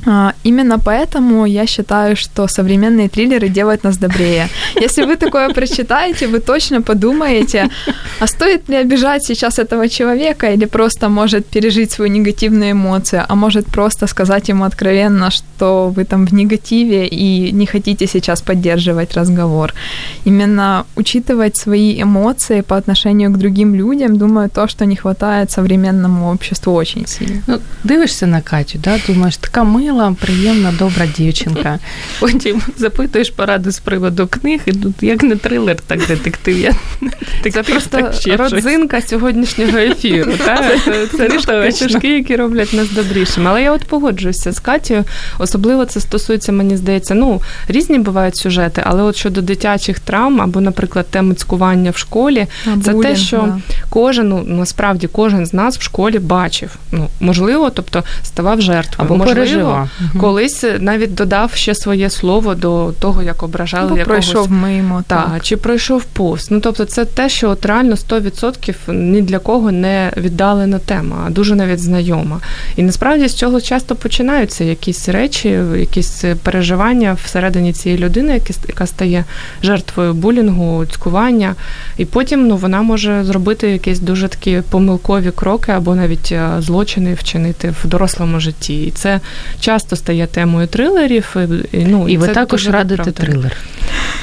А, 0.05 0.33
Именно 0.45 0.77
поэтому 0.79 1.45
я 1.45 1.67
считаю, 1.67 2.15
что 2.15 2.47
современные 2.47 3.07
триллеры 3.07 3.49
делают 3.49 3.83
нас 3.83 3.97
добрее. 3.97 4.47
Если 4.75 5.05
вы 5.05 5.15
такое 5.15 5.49
прочитаете, 5.49 6.27
вы 6.27 6.39
точно 6.39 6.81
подумаете, 6.81 7.69
а 8.19 8.27
стоит 8.27 8.69
ли 8.69 8.75
обижать 8.75 9.23
сейчас 9.23 9.59
этого 9.59 9.87
человека 9.89 10.47
или 10.47 10.65
просто 10.65 11.09
может 11.09 11.45
пережить 11.45 11.91
свою 11.91 12.11
негативную 12.11 12.71
эмоцию, 12.71 13.25
а 13.29 13.35
может 13.35 13.65
просто 13.65 14.07
сказать 14.07 14.49
ему 14.49 14.65
откровенно, 14.65 15.31
что 15.31 15.93
вы 15.95 16.03
там 16.03 16.25
в 16.25 16.33
негативе 16.33 17.07
и 17.07 17.51
не 17.51 17.65
хотите 17.65 18.07
сейчас 18.07 18.41
поддерживать 18.41 19.13
разговор. 19.13 19.73
Именно 20.25 20.85
учитывать 20.95 21.57
свои 21.57 22.01
эмоции 22.01 22.61
по 22.61 22.75
отношению 22.75 23.31
к 23.31 23.37
другим 23.37 23.75
людям, 23.75 24.17
думаю, 24.17 24.49
то, 24.49 24.67
что 24.67 24.85
не 24.85 24.95
хватает 24.95 25.51
современному 25.51 26.31
обществу 26.31 26.73
очень 26.73 27.07
сильно. 27.07 27.41
Ну, 27.47 27.59
дивишся 27.83 28.27
на 28.27 28.41
Катю, 28.41 28.79
да, 28.83 28.97
думаєш, 29.07 29.37
така 29.37 29.63
мила, 29.63 29.92
мила, 29.93 30.15
приємна, 30.21 30.73
добра 30.79 31.06
дівчинка. 31.06 31.79
Потім 32.19 32.62
запитуєш 32.77 33.29
пораду 33.29 33.71
з 33.71 33.79
приводу 33.79 34.27
книг, 34.27 34.62
і 34.65 34.71
тут 34.71 34.93
як 35.01 35.23
не 35.23 35.36
трилер, 35.36 35.75
так 35.75 36.08
детектив. 36.08 36.58
Я 36.60 36.73
Це 37.51 37.63
просто 37.63 38.12
родзинка 38.38 39.01
сьогоднішнього 39.01 39.77
ефіру. 39.77 40.32
Це 41.17 41.29
книжки, 41.71 42.17
які 42.17 42.36
роблять 42.36 42.73
нас 42.73 42.91
добрішими. 42.91 43.49
Але 43.49 43.62
я 43.62 43.71
от 43.71 43.84
погоджуюся 43.84 44.51
з 44.51 44.60
Катєю. 44.60 45.03
Особливо 45.39 45.86
це 45.86 45.99
стосується, 45.99 46.51
мені 46.51 46.77
здається, 46.77 47.15
ну 47.15 47.41
різні 47.67 47.99
бувають 47.99 48.38
сюжети, 48.38 48.82
але 48.86 49.03
от 49.03 49.15
щодо 49.15 49.41
дитячих 49.41 49.99
травм 49.99 50.41
або, 50.41 50.62
наприклад, 50.62 51.08
теми 51.10 51.36
цькування 51.36 51.91
в 51.91 51.97
школі, 51.97 52.47
а, 52.65 52.82
це 52.84 52.93
те, 52.93 53.15
що 53.15 53.38
да. 53.38 53.58
кожен 53.89 54.29
ну 54.29 54.43
насправді 54.47 55.08
кожен 55.08 55.45
з 55.45 55.53
нас 55.53 55.77
в 55.77 55.82
школі 55.82 56.19
бачив. 56.19 56.75
Ну 56.91 57.08
можливо, 57.19 57.69
тобто 57.69 58.03
ставав 58.23 58.62
жертвою. 58.62 59.10
Або 59.10 59.25
можливо, 59.25 59.83
переживав. 60.00 60.22
колись 60.22 60.65
навіть 60.80 61.13
додав 61.13 61.52
ще 61.54 61.76
своє 61.76 62.10
слово 62.10 62.56
до 62.56 62.93
того, 63.00 63.24
як 63.24 63.43
ображали 63.43 63.88
або 63.88 63.98
якогось. 63.98 64.30
пройшов 64.30 64.52
мимо. 64.52 65.04
Так, 65.08 65.32
так, 65.32 65.43
чи 65.43 65.58
пройшов 65.58 66.04
повз. 66.04 66.52
Ну 66.52 66.60
тобто, 66.60 66.86
це 66.86 67.06
те, 67.06 67.30
що 67.30 67.50
от 67.50 67.65
реально 67.65 67.96
100% 67.96 68.93
ні 68.93 69.22
для 69.22 69.39
кого 69.39 69.72
не 69.72 70.12
віддалена 70.17 70.80
тема, 70.80 71.24
а 71.28 71.30
дуже 71.30 71.56
навіть 71.56 71.80
знайома. 71.80 72.39
І 72.76 72.84
насправді 72.84 73.28
з 73.28 73.34
цього 73.34 73.62
часто 73.62 73.96
починаються 73.96 74.63
якісь 74.63 75.10
речі, 75.10 75.50
якісь 75.78 76.24
переживання 76.43 77.17
всередині 77.26 77.74
цієї 77.74 78.02
людини, 78.02 78.41
яка 78.67 78.88
стає 78.88 79.26
жертвою 79.63 80.13
булінгу, 80.13 80.86
цькування, 80.86 81.56
і 81.98 82.06
потім 82.06 82.48
ну 82.48 82.58
вона 82.58 82.82
може 82.82 83.24
зробити 83.24 83.72
якісь 83.72 84.00
дуже 84.00 84.28
такі 84.28 84.62
помилкові 84.69 85.32
кроки 85.32 85.72
або 85.72 85.96
навіть 85.96 86.32
е, 86.32 86.50
злочини 86.60 87.13
вчинити 87.13 87.74
в 87.84 87.88
дорослому 87.88 88.39
житті. 88.39 88.84
І 88.84 88.91
це 88.91 89.19
часто 89.60 89.72
стає 89.79 90.27
темою 90.27 90.67
трилерів. 90.67 91.36
Ну, 91.73 92.09
і, 92.09 92.13
і 92.13 92.17
ви 92.17 92.27
також 92.27 92.69
радите 92.69 93.12
трилер. 93.12 93.57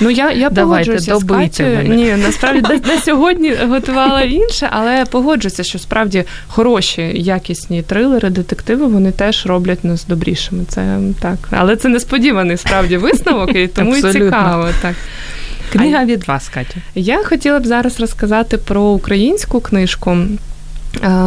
Ну 0.00 0.10
я 0.10 0.32
я 0.32 0.50
погоджуюся 0.50 1.16
з 1.16 1.24
Катю. 1.24 1.64
Ні, 1.82 2.14
насправді 2.24 2.80
на 2.86 3.00
сьогодні 3.00 3.54
готувала 3.54 4.22
інше, 4.22 4.68
але 4.70 5.04
погоджуюся, 5.04 5.62
що 5.62 5.78
справді 5.78 6.24
хороші, 6.48 7.02
якісні 7.14 7.82
трилери, 7.82 8.30
детективи 8.30 8.86
вони 8.86 9.12
теж 9.12 9.46
роблять 9.46 9.84
нас 9.84 10.04
добрішими. 10.06 10.64
Це 10.68 10.98
так, 11.20 11.38
але 11.50 11.76
це 11.76 11.88
несподіваний 11.88 12.56
справді 12.56 12.96
висновок, 12.96 13.56
і 13.56 13.66
тому 13.66 13.96
і 13.96 14.02
цікаво. 14.02 14.68
Так. 14.82 14.94
Книга 15.72 16.04
від 16.04 16.28
вас, 16.28 16.48
Катя. 16.48 16.74
Я 16.94 17.24
хотіла 17.24 17.58
б 17.58 17.66
зараз 17.66 18.00
розказати 18.00 18.58
про 18.58 18.82
українську 18.82 19.60
книжку. 19.60 20.16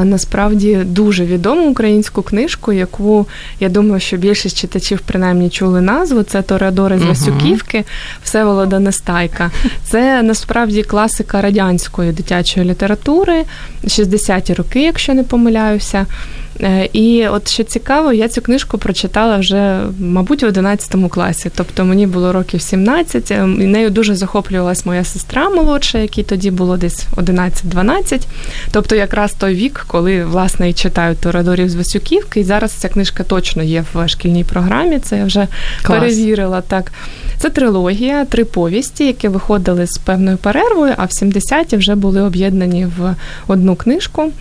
Насправді 0.04 0.76
дуже 0.76 1.26
відому 1.26 1.72
українську 1.72 2.22
книжку, 2.22 2.74
яку 2.74 3.28
я 3.60 3.70
думаю, 3.70 4.00
що 4.00 4.18
більшість 4.18 4.58
читачів 4.58 5.00
принаймні 5.06 5.50
чули 5.50 5.82
назву. 5.82 6.24
Це 6.24 6.42
Торадори 6.42 7.00
з 7.00 7.04
Васюківки. 7.04 7.84
Всеволода 8.24 8.80
Нестайка. 8.80 9.52
Це 9.84 10.24
насправді 10.24 10.84
класика 10.84 11.42
радянської 11.42 12.12
дитячої 12.12 12.70
літератури, 12.70 13.44
60-ті 13.84 14.54
роки, 14.54 14.84
якщо 14.84 15.14
не 15.14 15.24
помиляюся. 15.24 16.06
Е, 16.62 16.90
і 16.94 17.28
от 17.28 17.48
що 17.48 17.64
цікаво, 17.64 18.14
я 18.14 18.28
цю 18.28 18.42
книжку 18.42 18.78
прочитала 18.78 19.38
вже, 19.38 19.80
мабуть, 20.00 20.44
в 20.44 20.46
11 20.46 20.96
класі. 21.10 21.52
Тобто 21.56 21.86
мені 21.86 22.08
було 22.08 22.34
років 22.34 22.62
17, 22.62 23.32
е, 23.32 23.36
і 23.36 23.66
нею 23.66 23.90
дуже 23.90 24.16
захоплювалась 24.16 24.86
моя 24.86 25.04
сестра 25.04 25.50
молодша, 25.50 25.98
якій 25.98 26.24
тоді 26.24 26.52
було 26.52 26.78
десь 26.78 27.06
11-12. 27.16 28.22
Тобто, 28.72 28.96
якраз 28.96 29.34
той 29.34 29.56
вік, 29.56 29.86
коли 29.88 30.26
власне 30.26 30.70
і 30.70 30.74
читають 30.74 31.20
Торадорів 31.20 31.70
з 31.70 31.76
Васюківки. 31.76 32.40
І 32.40 32.44
зараз 32.44 32.72
ця 32.72 32.90
книжка 32.90 33.24
точно 33.24 33.64
є 33.64 33.86
в 33.94 34.08
шкільній 34.08 34.44
програмі. 34.44 35.00
Це 35.00 35.18
я 35.18 35.26
вже 35.26 35.48
Клас. 35.84 36.00
перевірила 36.00 36.62
так. 36.62 36.92
Це 37.44 37.50
трилогія, 37.50 38.26
три 38.26 38.46
повісті, 38.46 39.06
які 39.06 39.28
виходили 39.28 39.88
з 39.88 39.98
певною 39.98 40.38
перервою, 40.38 40.94
а 40.98 41.06
в 41.06 41.08
70-ті 41.08 41.78
вже 41.78 41.96
були 41.96 42.22
об'єднані 42.22 42.86
в 42.86 43.16
одну 43.48 43.76
книжку. 43.76 44.32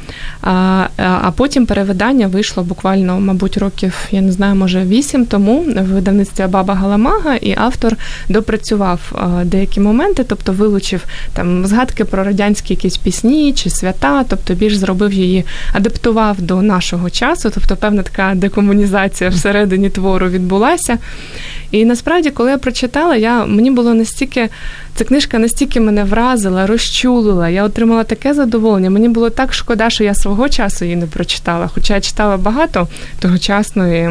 А 0.42 0.86
а 0.96 1.30
потім 1.30 1.66
перевидання 1.66 2.26
вийшло 2.26 2.62
буквально, 2.62 3.20
мабуть, 3.20 3.58
років, 3.58 3.94
я 4.10 4.20
не 4.20 4.32
знаю, 4.32 4.54
може 4.54 4.84
вісім 4.84 5.26
тому 5.26 5.60
в 5.60 5.82
видавництві 5.82 6.46
Баба 6.46 6.74
Галамага, 6.74 7.34
і 7.34 7.54
автор 7.58 7.96
допрацював 8.28 9.00
деякі 9.44 9.80
моменти, 9.80 10.24
тобто 10.28 10.52
вилучив 10.52 11.04
там 11.32 11.66
згадки 11.66 12.04
про 12.04 12.24
радянські 12.24 12.74
якісь 12.74 12.96
пісні 12.96 13.52
чи 13.52 13.70
свята, 13.70 14.24
тобто 14.28 14.54
більш 14.54 14.76
зробив 14.76 15.12
її, 15.12 15.44
адаптував 15.72 16.42
до 16.42 16.62
нашого 16.62 17.10
часу, 17.10 17.50
тобто 17.54 17.76
певна 17.76 18.02
така 18.02 18.32
декомунізація 18.34 19.30
всередині 19.30 19.90
твору 19.90 20.28
відбулася. 20.28 20.98
І 21.72 21.84
насправді, 21.84 22.30
коли 22.30 22.50
я 22.50 22.58
прочитала, 22.58 23.16
я 23.16 23.46
мені 23.46 23.70
було 23.70 23.94
настільки 23.94 24.48
ця 24.94 25.04
книжка 25.04 25.38
настільки 25.38 25.80
мене 25.80 26.04
вразила, 26.04 26.66
розчулила. 26.66 27.48
Я 27.48 27.64
отримала 27.64 28.04
таке 28.04 28.34
задоволення. 28.34 28.90
Мені 28.90 29.08
було 29.08 29.30
так 29.30 29.54
шкода, 29.54 29.90
що 29.90 30.04
я 30.04 30.14
свого 30.14 30.48
часу 30.48 30.84
її 30.84 30.96
не 30.96 31.06
прочитала, 31.06 31.70
хоча 31.74 31.94
я 31.94 32.00
читала 32.00 32.36
багато 32.36 32.88
тогочасної 33.20 34.10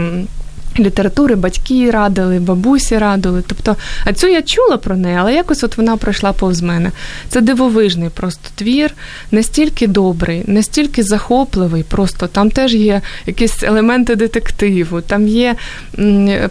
літератури, 0.79 1.36
батьки 1.36 1.91
радили, 1.91 2.39
бабусі 2.39 2.97
радили. 2.97 3.43
Тобто, 3.47 3.75
а 4.05 4.13
цю 4.13 4.27
я 4.27 4.41
чула 4.41 4.77
про 4.77 4.95
неї, 4.95 5.17
але 5.19 5.34
якось 5.34 5.63
от 5.63 5.77
вона 5.77 5.97
пройшла 5.97 6.34
повз 6.34 6.62
мене. 6.62 6.91
Це 7.29 7.41
дивовижний 7.41 8.10
просто 8.10 8.49
твір, 8.55 8.93
настільки 9.31 9.88
добрий, 9.88 10.43
настільки 10.47 11.03
захопливий. 11.03 11.84
Просто 11.84 12.27
там 12.27 12.51
теж 12.51 12.73
є 12.73 13.01
якісь 13.25 13.63
елементи 13.63 14.15
детективу, 14.15 15.01
там 15.01 15.27
є 15.27 15.55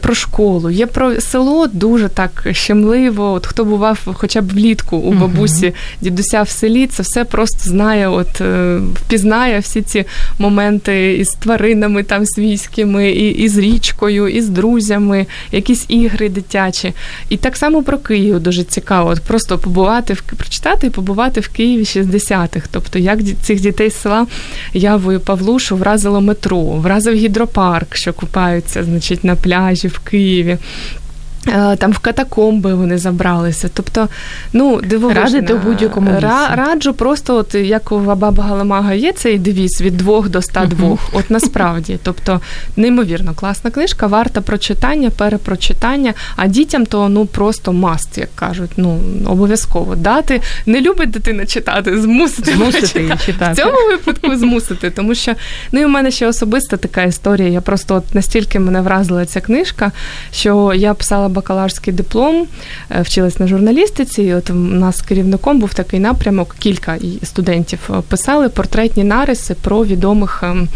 про 0.00 0.14
школу, 0.14 0.70
є 0.70 0.87
про 0.87 1.20
село 1.20 1.66
дуже 1.66 2.09
так 2.09 2.46
щемливо. 2.52 3.33
От 3.33 3.46
хто 3.46 3.64
бував 3.64 3.98
хоча 4.12 4.40
б 4.40 4.52
влітку 4.52 4.96
у 4.96 5.12
бабусі, 5.12 5.66
uh 5.66 5.72
дідуся 6.00 6.42
в 6.42 6.48
селі, 6.48 6.87
це 6.87 7.02
все 7.02 7.24
просто 7.24 7.70
знає, 7.70 8.09
от 8.09 8.40
е, 8.40 8.80
впізнає 8.94 9.59
всі 9.59 9.83
ці 9.83 10.04
моменти 10.38 11.12
із 11.18 11.28
тваринами 11.28 12.02
там 12.02 12.26
свійськими, 12.26 13.11
і, 13.11 13.28
і 13.30 13.48
з 13.48 13.59
річкою 13.59 14.10
сім'єю, 14.11 14.29
і 14.29 14.42
друзями, 14.42 15.27
якісь 15.53 15.85
ігри 15.88 16.29
дитячі. 16.29 16.92
І 17.29 17.37
так 17.37 17.57
само 17.57 17.83
про 17.83 17.99
Київ 17.99 18.40
дуже 18.40 18.64
цікаво. 18.64 19.11
От 19.11 19.20
Просто 19.20 19.59
побувати 19.59 20.14
в 20.14 20.23
прочитати 20.23 20.87
і 20.87 20.90
побувати 20.90 21.40
в 21.40 21.49
Києві 21.49 21.83
60-х. 21.83 22.68
Тобто, 22.70 22.99
як 22.99 23.18
цих 23.42 23.61
дітей 23.61 23.90
з 23.90 24.01
села 24.01 24.27
Явою 24.75 25.20
Павлушу 25.20 25.77
вразило 25.77 26.20
метро, 26.20 26.62
вразив 26.62 27.14
гідропарк, 27.14 27.96
що 27.96 28.12
купаються, 28.12 28.85
значить, 28.85 29.25
на 29.25 29.37
пляжі 29.37 29.88
в 29.88 29.99
Києві. 29.99 30.59
Е, 31.48 31.76
там 31.76 31.92
в 31.92 31.98
катакомби 31.98 32.74
вони 32.74 32.98
забралися. 32.98 33.70
Тобто, 33.74 34.09
ну, 34.53 34.81
дивовижна. 34.81 35.24
Радите 35.24 35.55
в 35.55 35.64
будь-якому 35.64 36.11
місці. 36.11 36.26
Раджу 36.55 36.90
просто, 36.92 37.37
от 37.37 37.55
як 37.55 37.92
у 37.92 37.98
Баба 37.98 38.44
Галамага 38.44 38.94
є 38.94 39.12
цей 39.12 39.38
девіз 39.38 39.81
від 39.81 39.96
двох 39.96 40.29
до 40.29 40.42
102. 40.42 40.88
Uh-huh. 40.88 40.98
От 41.12 41.31
насправді. 41.31 41.98
Тобто, 42.03 42.40
неймовірно, 42.76 43.35
класна 43.35 43.70
книжка, 43.70 44.07
варта 44.07 44.40
прочитання, 44.40 45.11
перепрочитання, 45.11 46.14
а 46.37 46.46
дітям 46.46 46.87
то 46.87 47.09
ну 47.09 47.26
просто 47.26 47.72
маст, 47.72 48.18
як 48.18 48.35
кажуть. 48.35 48.70
Ну, 48.76 49.00
обов'язково 49.26 49.96
дати. 49.96 50.40
Не 50.66 50.81
любить 50.81 51.11
дитина 51.11 51.46
читати, 51.46 52.00
змусити 52.00 52.53
змусити 52.53 53.00
її 53.00 53.14
читати. 53.26 53.53
В 53.53 53.57
цьому 53.57 53.76
випадку 53.90 54.37
змусити. 54.37 54.90
Тому 54.90 55.14
що 55.14 55.35
ну, 55.72 55.81
і 55.81 55.85
у 55.85 55.88
мене 55.88 56.11
ще 56.11 56.26
особиста 56.26 56.76
така 56.76 57.03
історія. 57.03 57.48
Я 57.48 57.61
просто 57.61 57.94
от 57.94 58.14
настільки 58.14 58.61
мене 58.61 58.81
вразила 58.81 59.26
ця 59.26 59.40
книжка, 59.40 59.92
що 60.33 60.72
я 60.74 60.94
писала 60.94 61.30
бакаларський 61.31 61.93
диплом, 61.93 62.47
е, 62.90 63.03
вчилась 63.03 63.40
на 63.40 63.47
журналістиці. 63.47 64.23
і 64.23 64.35
От 64.35 64.51
у 64.51 64.55
нас 64.55 65.03
керівником 65.03 65.61
був 65.61 65.75
такий 65.75 66.01
напрямок. 66.01 66.57
Кілька 66.59 66.99
студентів 67.23 67.79
е, 67.90 67.93
писали 68.09 68.49
портретні 68.49 69.05
нариси 69.05 69.55
про 69.55 69.85
відомих 69.85 70.43
ем, 70.43 70.69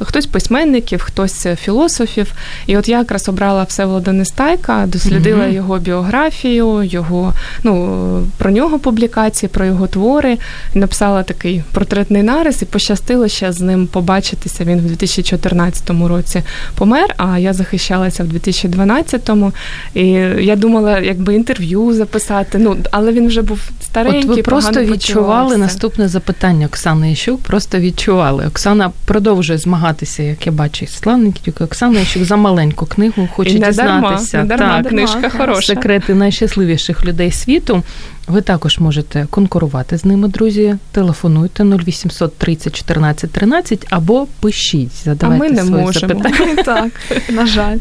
хтось 0.00 0.26
письменників, 0.26 1.02
хтось 1.02 1.46
філософів. 1.56 2.32
І 2.66 2.76
от 2.76 2.88
я 2.88 2.98
якраз 2.98 3.28
обрала 3.28 3.62
Всеволода 3.62 4.12
Нестайка, 4.12 4.84
дослідила 4.86 5.44
mm 5.44 5.50
його 5.52 5.78
біографію, 5.78 6.82
його 6.82 7.34
ну 7.62 8.26
про 8.38 8.50
нього 8.50 8.78
публікації, 8.78 9.50
про 9.52 9.64
його 9.64 9.86
твори. 9.86 10.38
І 10.74 10.78
написала 10.78 11.22
такий 11.22 11.62
портретний 11.72 12.22
нарис, 12.22 12.62
і 12.62 12.64
пощастило 12.64 13.28
ще 13.28 13.52
з 13.52 13.60
ним 13.60 13.86
побачитися. 13.86 14.64
Він 14.64 14.78
в 14.78 14.82
2014 14.82 15.90
році 15.90 16.42
помер. 16.74 17.14
А 17.16 17.38
я 17.38 17.52
захищалася 17.52 18.24
в 18.24 18.26
2012-му. 18.26 19.52
І 19.94 19.99
я 20.40 20.56
думала, 20.56 20.98
якби 21.00 21.34
інтерв'ю 21.34 21.92
записати. 21.92 22.58
Ну 22.58 22.76
але 22.90 23.12
він 23.12 23.26
вже 23.28 23.42
був 23.42 23.60
старенький. 23.82 24.30
От 24.30 24.36
ви 24.36 24.42
просто 24.42 24.84
відчували 24.84 25.56
наступне 25.56 26.08
запитання 26.08 26.66
Оксани 26.66 27.12
Іщук, 27.12 27.40
Просто 27.40 27.78
відчували. 27.78 28.46
Оксана 28.46 28.92
продовжує 29.04 29.58
змагатися, 29.58 30.22
як 30.22 30.46
я 30.46 30.52
бачу, 30.52 30.86
Нікітюк. 31.06 31.60
Оксана 31.60 32.00
Іщук 32.00 32.24
за 32.24 32.36
маленьку 32.36 32.86
книгу 32.86 33.28
хоче 33.34 33.50
І 33.50 33.58
не 33.58 33.66
дізнатися. 33.66 34.32
Дарма, 34.32 34.48
не 34.48 34.56
дарма, 34.56 34.82
так, 34.82 34.88
книжка 34.88 35.28
хороша. 35.28 35.66
секрети 35.66 36.14
найщасливіших 36.14 37.04
людей 37.04 37.32
світу. 37.32 37.82
Ви 38.28 38.40
також 38.40 38.78
можете 38.78 39.26
конкурувати 39.30 39.98
з 39.98 40.04
ними, 40.04 40.28
друзі. 40.28 40.76
Телефонуйте 40.92 41.64
0800 41.64 42.38
30 42.38 42.76
14 42.76 43.30
13 43.30 43.86
або 43.90 44.26
пишіть, 44.40 45.04
задавайте 45.04 45.44
а 45.44 45.48
ми 45.48 45.54
не 45.54 45.62
свої 45.62 45.84
можемо. 45.84 46.08
запитання. 46.08 46.62
Так, 46.64 46.90
на 47.30 47.46
жаль. 47.46 47.78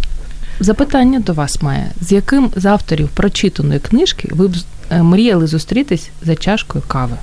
Запитання 0.59 1.19
до 1.19 1.33
вас 1.33 1.61
має: 1.61 1.91
з 2.01 2.11
яким 2.11 2.51
з 2.55 2.65
авторів 2.65 3.09
прочитаної 3.09 3.79
книжки 3.79 4.29
ви 4.31 4.47
б 4.47 4.55
е, 4.89 5.03
мріяли 5.03 5.47
зустрітись 5.47 6.09
за 6.21 6.35
чашкою 6.35 6.83
кави? 6.87 7.17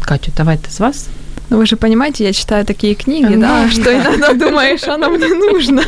Катю, 0.00 0.32
давайте 0.36 0.70
з 0.70 0.80
вас. 0.80 1.06
Ну, 1.50 1.58
вы 1.58 1.66
же 1.66 1.76
понимаете, 1.76 2.24
я 2.24 2.32
читаю 2.32 2.64
такие 2.64 2.94
книги, 2.94 3.34
Ну, 3.36 3.40
да, 3.40 3.64
да. 3.64 3.70
что 3.70 3.92
иногда 3.92 4.32
думаешь, 4.34 4.82
оно 4.88 5.10
мне 5.10 5.28
нужно. 5.28 5.82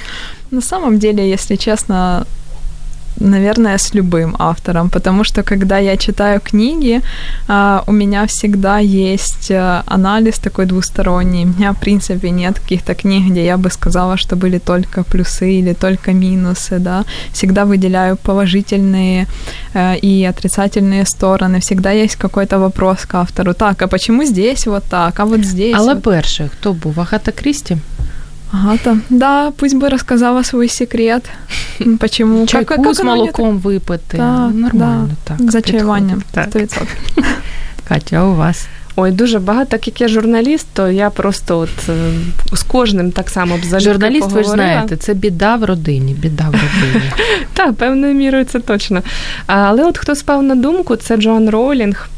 На 0.50 0.60
самом 0.60 0.98
деле, 0.98 1.30
если 1.32 1.56
честно, 1.56 2.26
наверное, 3.20 3.78
с 3.78 3.94
любым 3.94 4.34
автором, 4.38 4.88
потому 4.88 5.24
что 5.24 5.42
когда 5.42 5.78
я 5.78 5.96
читаю 5.96 6.40
книги, 6.40 7.00
а, 7.48 7.82
у 7.86 7.92
меня 7.92 8.26
всегда 8.26 8.78
есть 8.78 9.50
а, 9.50 9.82
анализ 9.86 10.38
такой 10.38 10.66
двусторонний. 10.66 11.44
У 11.44 11.48
меня, 11.48 11.72
в 11.72 11.80
принципе, 11.80 12.30
нет 12.30 12.58
каких-то 12.58 12.94
книг, 12.94 13.30
где 13.30 13.44
я 13.44 13.56
бы 13.56 13.70
сказала, 13.70 14.16
что 14.16 14.36
были 14.36 14.58
только 14.58 15.02
плюсы 15.04 15.60
или 15.60 15.74
только 15.74 16.12
минусы, 16.12 16.78
да. 16.78 17.04
Всегда 17.32 17.64
выделяю 17.64 18.16
положительные 18.16 19.26
э, 19.74 19.96
и 20.02 20.24
отрицательные 20.24 21.04
стороны. 21.04 21.60
Всегда 21.60 21.90
есть 21.90 22.16
какой-то 22.16 22.58
вопрос 22.58 23.06
к 23.06 23.14
автору. 23.14 23.54
Так, 23.54 23.82
а 23.82 23.86
почему 23.86 24.24
здесь 24.24 24.66
вот 24.66 24.84
так, 24.90 25.20
а 25.20 25.24
вот 25.24 25.40
здесь 25.44 25.76
Але 25.76 25.94
вот 25.94 26.02
перше, 26.02 26.48
хто 26.48 26.72
був? 26.72 27.00
Агата 27.00 27.32
Крісті? 27.32 27.76
Агата. 28.52 28.98
Да, 29.10 29.50
пусть 29.56 29.74
бы 29.74 29.88
рассказала 29.88 30.42
свой 30.42 30.68
секрет. 30.68 31.24
Почему? 31.98 32.46
Чайку 32.46 32.74
Как- 32.74 32.84
как 32.84 33.04
мне 33.04 33.14
молоком 33.14 33.58
випити. 33.58 34.16
Так, 34.16 34.54
Нормально 34.54 35.08
так. 35.24 35.38
так. 35.38 35.50
За 35.50 35.60
підходить. 35.60 36.24
Так. 36.32 36.48
100%. 36.48 36.86
Катя, 37.88 38.16
а 38.16 38.24
у 38.24 38.34
вас? 38.34 38.68
Ой, 38.96 39.10
дуже 39.10 39.38
багато. 39.38 39.70
Так 39.70 39.86
як 39.86 40.00
я 40.00 40.08
журналіст, 40.08 40.66
то 40.72 40.90
я 40.90 41.10
просто 41.10 41.58
от 41.58 41.88
е, 41.88 42.12
з 42.52 42.62
кожним 42.62 43.12
так 43.12 43.30
само 43.30 43.56
б 43.56 43.64
залюбки 43.64 43.92
Журналіст, 43.92 44.32
ви 44.32 44.42
ж 44.42 44.48
знаєте, 44.48 44.96
це 44.96 45.14
біда 45.14 45.56
в 45.56 45.64
родині, 45.64 46.14
біда 46.14 46.44
в 46.44 46.52
родині. 46.52 47.10
Так, 47.54 47.74
певною 47.74 48.14
мірою 48.14 48.44
це 48.44 48.60
точно. 48.60 49.02
Але 49.46 49.84
от 49.84 49.98
хто 49.98 50.14
спав 50.14 50.42
на 50.42 50.54
думку, 50.54 50.96
це 50.96 51.16
Джоан 51.16 51.50
Роулінг. 51.50 52.08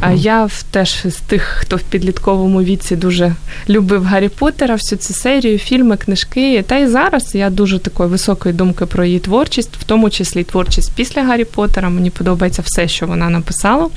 А 0.00 0.12
я 0.12 0.48
теж 0.70 1.02
з 1.04 1.14
тих, 1.16 1.42
хто 1.42 1.76
в 1.76 1.80
підлітковому 1.82 2.62
віці 2.62 2.96
дуже 2.96 3.34
любив 3.68 4.04
Гаррі 4.04 4.28
Поттера, 4.28 4.74
всю 4.74 4.98
цю 4.98 5.14
серію, 5.14 5.58
фільми, 5.58 5.96
книжки. 5.96 6.64
Та 6.66 6.76
й 6.76 6.86
зараз 6.86 7.34
я 7.34 7.50
дуже 7.50 7.78
такої 7.78 8.08
високої 8.10 8.54
думки 8.54 8.86
про 8.86 9.04
її 9.04 9.18
творчість, 9.18 9.76
в 9.76 9.84
тому 9.84 10.10
числі 10.10 10.44
творчість 10.44 10.92
після 10.94 11.22
Гаррі 11.22 11.44
Поттера. 11.44 11.88
Мені 11.88 12.10
подобається 12.10 12.62
все, 12.62 12.88
що 12.88 13.06
вона 13.06 13.30
написала. 13.30 13.88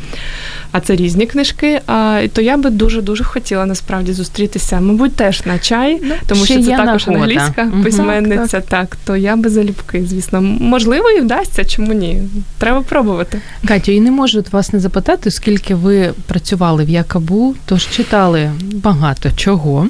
А 0.72 0.80
це 0.80 0.96
різні 0.96 1.26
книжки. 1.26 1.82
А, 1.88 2.22
то 2.34 2.42
я 2.42 2.58
би 2.58 2.70
дуже 2.70 3.02
дуже 3.02 3.24
хотіла 3.24 3.66
насправді 3.66 4.14
зустрітися, 4.14 4.80
мабуть, 4.82 5.16
теж 5.16 5.46
на 5.46 5.60
чай, 5.60 5.98
тому 6.00 6.40
Ну, 6.40 6.46
ще 6.46 6.54
що 6.54 6.64
це 6.64 6.78
також 6.78 7.08
нагода. 7.08 7.24
англійська 7.26 7.64
Мгм. 7.64 7.84
письменниця. 7.84 8.62
Так, 8.62 8.98
то 9.06 9.16
я 9.16 9.36
би 9.36 9.50
залюбки, 9.50 10.06
звісно. 10.06 10.42
Можливо, 10.42 11.10
і 11.10 11.22
вдасться, 11.22 11.66
чому 11.66 11.94
ні? 11.94 12.22
Треба 12.58 12.82
пробувати. 12.82 13.42
Катю, 13.68 13.92
і 13.92 14.00
не 14.00 14.12
можу 14.12 14.44
вас 14.52 14.74
не 14.74 14.80
запитати, 14.80 15.32
оскільки 15.59 15.75
ви 15.75 16.13
працювали 16.27 16.85
в 16.85 16.89
Якабу, 16.89 17.55
тож 17.67 17.89
читали 17.91 18.51
багато 18.75 19.31
чого. 19.37 19.89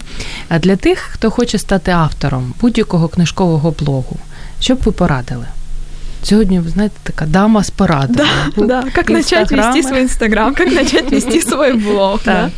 А 0.49 0.59
для 0.59 0.77
тих, 0.77 0.99
хто 0.99 1.31
хоче 1.31 1.59
стати 1.59 1.91
автором 1.91 2.55
будь-якого 2.61 3.09
книжкового 3.09 3.71
блогу, 3.71 4.17
що 4.61 4.75
б 4.75 4.79
ви 4.85 4.93
порадили? 4.93 5.47
Сьогодні, 6.23 6.61
ви 6.61 6.69
знаєте, 6.69 6.95
така 7.03 7.27
дама 7.27 7.65
з 7.65 7.71
порадами. 7.71 8.29
Да, 8.57 8.85
как 8.95 9.11
начать 9.11 9.53
Инстаграмы. 9.53 9.67
вести 9.75 9.83
свой 9.89 10.01
инстаграм, 10.03 10.55
как 10.55 10.73
начать 10.73 11.11
вести 11.13 11.41
свой 11.43 11.73
блог, 11.73 12.21
да. 12.25 12.33
Так. 12.43 12.51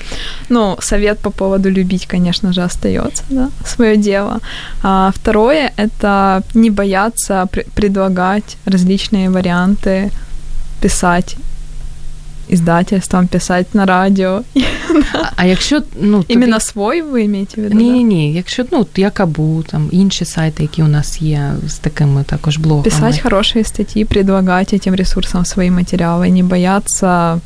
Ну, 0.49 0.77
совет 0.81 1.19
по 1.19 1.31
поводу 1.31 1.71
любить, 1.71 2.07
конечно 2.07 2.53
же, 2.53 2.63
остается, 2.63 3.23
да, 3.31 3.49
свое 3.65 3.97
дело. 3.97 4.41
А 4.83 5.11
второе – 5.15 5.77
это 5.77 6.43
не 6.55 6.71
бояться 6.71 7.47
пр- 7.53 7.65
предлагать 7.75 8.57
различные 8.67 9.31
варианты, 9.31 10.11
писать 10.81 11.37
издательствам, 12.51 13.27
писать 13.29 13.75
на 13.75 13.87
радио. 13.87 14.43
А, 15.15 15.31
а 15.37 15.45
якщо 15.45 15.83
ну 16.01 16.23
тобі- 16.23 16.35
Именно 16.35 16.61
свой 16.61 17.03
вы 17.03 17.25
имеете 17.25 17.61
в 17.61 17.65
виду? 17.65 17.77
ні, 17.77 17.91
да? 17.91 17.97
ні, 17.97 18.05
ні, 18.05 18.33
якщо 18.35 18.65
ну 18.73 18.81
от 18.81 18.99
Якабу, 18.99 19.63
там 19.63 19.89
інші 19.93 20.25
сайти, 20.25 20.63
які 20.63 20.83
у 20.83 20.89
нас 20.89 21.23
є 21.23 21.53
з 21.67 21.79
такими 21.79 22.25
також 22.25 22.57
блогами. 22.57 22.85
Писать 22.85 23.23
хорошие 23.23 23.65
статьи, 23.65 24.05
предлагать 24.05 24.75
этим 24.75 24.97
ресурсам 24.97 25.45
свои 25.45 25.71
материалы, 25.71 26.31
не 26.31 26.43
бояться 26.43 27.41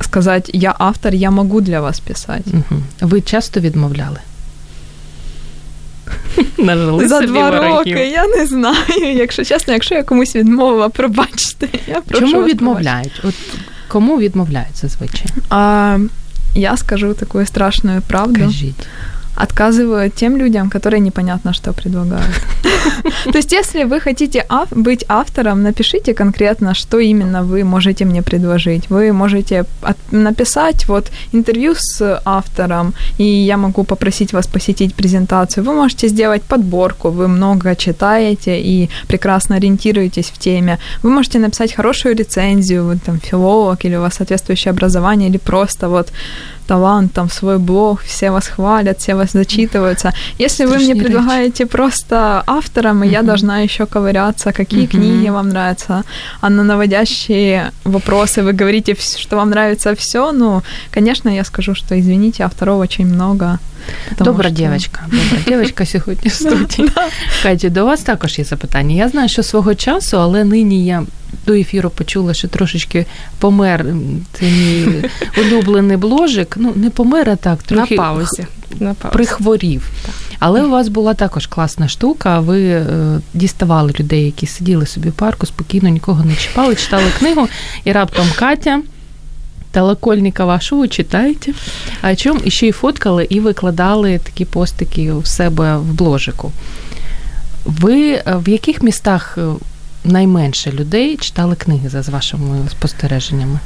сказать, 0.00 0.50
я 0.52 0.74
автор, 0.78 1.14
я 1.14 1.30
могу 1.30 1.60
для 1.60 1.80
вас 1.80 2.00
писать. 2.00 2.46
Угу. 2.46 2.82
Ви 3.00 3.20
часто 3.20 3.60
відмовляли? 3.60 4.18
Нажили 6.58 7.08
За 7.08 7.20
собі 7.20 7.26
два 7.26 7.50
ворогів. 7.50 7.76
роки, 7.76 8.08
я 8.08 8.26
не 8.26 8.46
знаю. 8.46 9.16
Якщо 9.16 9.44
чесно, 9.44 9.72
якщо 9.72 9.94
я 9.94 10.02
комусь 10.02 10.36
відмовила, 10.36 10.88
пробачте. 10.88 11.68
Я 11.86 12.00
прошу 12.00 12.26
Чому 12.26 12.42
вас 12.42 12.50
відмовляють? 12.50 13.20
От 13.24 13.34
кому 13.87 14.17
відмовляють 14.19 14.77
зазвичай? 14.77 15.27
А, 15.49 15.97
я 16.55 16.77
скажу 16.77 17.13
таку 17.13 17.45
страшну 17.45 18.01
правду. 18.07 18.39
Кажіть. 18.39 18.87
Отказываю 19.37 20.09
тем 20.09 20.37
людям, 20.37 20.69
которые 20.69 20.99
непонятно 20.99 21.53
что 21.53 21.73
предлагают. 21.73 22.33
То 23.31 23.37
есть, 23.37 23.51
если 23.51 23.85
вы 23.85 23.99
хотите 23.99 24.45
быть 24.71 25.05
автором, 25.07 25.63
напишите 25.63 26.13
конкретно, 26.13 26.73
что 26.73 26.99
именно 26.99 27.43
вы 27.43 27.63
можете 27.63 28.05
мне 28.05 28.21
предложить. 28.21 28.89
Вы 28.89 29.13
можете 29.13 29.65
написать 30.11 30.87
вот 30.87 31.11
интервью 31.33 31.73
с 31.75 32.21
автором, 32.25 32.93
и 33.19 33.23
я 33.23 33.57
могу 33.57 33.83
попросить 33.83 34.33
вас 34.33 34.47
посетить 34.47 34.95
презентацию. 34.95 35.63
Вы 35.63 35.73
можете 35.73 36.07
сделать 36.07 36.41
подборку, 36.41 37.09
вы 37.09 37.27
много 37.27 37.75
читаете 37.75 38.59
и 38.59 38.89
прекрасно 39.07 39.55
ориентируетесь 39.55 40.31
в 40.33 40.37
теме. 40.37 40.79
Вы 41.03 41.09
можете 41.09 41.39
написать 41.39 41.75
хорошую 41.75 42.15
рецензию, 42.15 42.85
вы 42.85 42.97
там 43.05 43.19
филолог 43.19 43.85
или 43.85 43.97
у 43.97 44.01
вас 44.01 44.15
соответствующее 44.15 44.71
образование, 44.71 45.29
или 45.29 45.37
просто 45.37 45.89
вот 45.89 46.11
талант, 46.66 47.12
там 47.12 47.30
свой 47.30 47.58
блог, 47.58 48.00
все 48.02 48.30
вас 48.30 48.48
хвалят, 48.48 48.98
все 48.98 49.14
вас 49.14 49.32
зачитываются. 49.34 50.12
Если 50.40 50.64
вы 50.64 50.70
Страшные 50.70 50.78
мне 50.78 50.94
речи. 50.94 51.04
предлагаете 51.04 51.66
просто 51.66 52.42
автором, 52.46 53.02
и 53.04 53.08
я 53.08 53.18
Мгм. 53.18 53.26
должна 53.26 53.58
еще 53.64 53.84
ковыряться, 53.84 54.52
какие 54.52 54.80
Мгм. 54.82 54.88
книги 54.90 55.30
вам 55.30 55.48
нравятся, 55.48 56.02
а 56.40 56.50
на 56.50 56.62
наводящие 56.64 57.70
вопросы 57.84 58.42
вы 58.42 58.52
говорите, 58.60 58.92
вс- 58.92 59.18
что 59.18 59.36
вам 59.36 59.50
нравится 59.50 59.92
все, 59.94 60.32
ну, 60.32 60.62
конечно, 60.94 61.30
я 61.30 61.44
скажу, 61.44 61.74
что 61.74 61.94
извините, 61.94 62.44
авторов 62.44 62.80
очень 62.80 63.06
много. 63.06 63.58
потому 64.08 64.30
Добра 64.30 64.48
что- 64.48 64.56
дівчинка, 64.56 65.00
добра 65.10 65.38
дівчинка 65.56 65.86
сьогодні 65.86 66.28
в 66.30 66.32
студії. 66.32 66.88
Катю, 67.42 67.68
до 67.70 67.84
вас 67.84 68.00
також 68.00 68.38
є 68.38 68.44
запитання. 68.44 68.94
Я 68.96 69.08
знаю, 69.08 69.28
що 69.28 69.42
свого 69.42 69.74
часу, 69.74 70.16
але 70.20 70.44
нині 70.44 70.84
я 70.86 71.02
до 71.47 71.53
ефіру 71.53 71.89
почула, 71.89 72.33
що 72.33 72.47
трошечки 72.47 73.05
помер 73.39 73.81
м, 73.81 74.25
це 74.33 74.45
мій 74.45 75.03
улюблений 75.37 75.97
бложик. 75.97 76.55
Ну, 76.59 76.73
не 76.75 76.89
помер, 76.89 77.29
а 77.29 77.35
так, 77.35 77.63
трохи 77.63 77.95
на 77.95 78.01
паузі. 78.03 78.47
На 78.79 78.93
паузі. 78.93 79.13
прихворів. 79.13 79.89
Але 80.39 80.63
у 80.63 80.69
вас 80.69 80.87
була 80.87 81.13
також 81.13 81.47
класна 81.47 81.87
штука. 81.87 82.39
Ви 82.39 82.63
е, 82.63 82.85
діставали 83.33 83.93
людей, 83.99 84.25
які 84.25 84.47
сиділи 84.47 84.85
собі 84.85 85.09
в 85.09 85.13
парку, 85.13 85.45
спокійно 85.45 85.89
нікого 85.89 86.23
не 86.23 86.35
чіпали, 86.35 86.75
читали 86.75 87.11
книгу, 87.19 87.47
і 87.83 87.91
раптом 87.91 88.25
Катя. 88.35 88.81
Талакольникова, 89.71 90.59
що 90.59 90.75
ви 90.75 90.87
читаєте? 90.87 91.53
А 92.01 92.15
чому 92.15 92.39
і 92.43 92.51
ще 92.51 92.67
й 92.67 92.71
фоткали 92.71 93.27
і 93.29 93.39
викладали 93.39 94.19
такі 94.23 94.45
постики 94.45 95.13
в 95.13 95.27
себе 95.27 95.77
в 95.77 95.93
бложику. 95.93 96.51
Ви 97.65 98.11
е, 98.11 98.23
в 98.45 98.49
яких 98.49 98.83
містах 98.83 99.37
е, 99.37 99.41
найменше 100.07 100.71
людей 100.71 101.17
читали 101.17 101.55
книги 101.55 101.89
за 101.89 102.03
з 102.03 102.09
вашими 102.09 102.69
спостереженнями? 102.69 103.59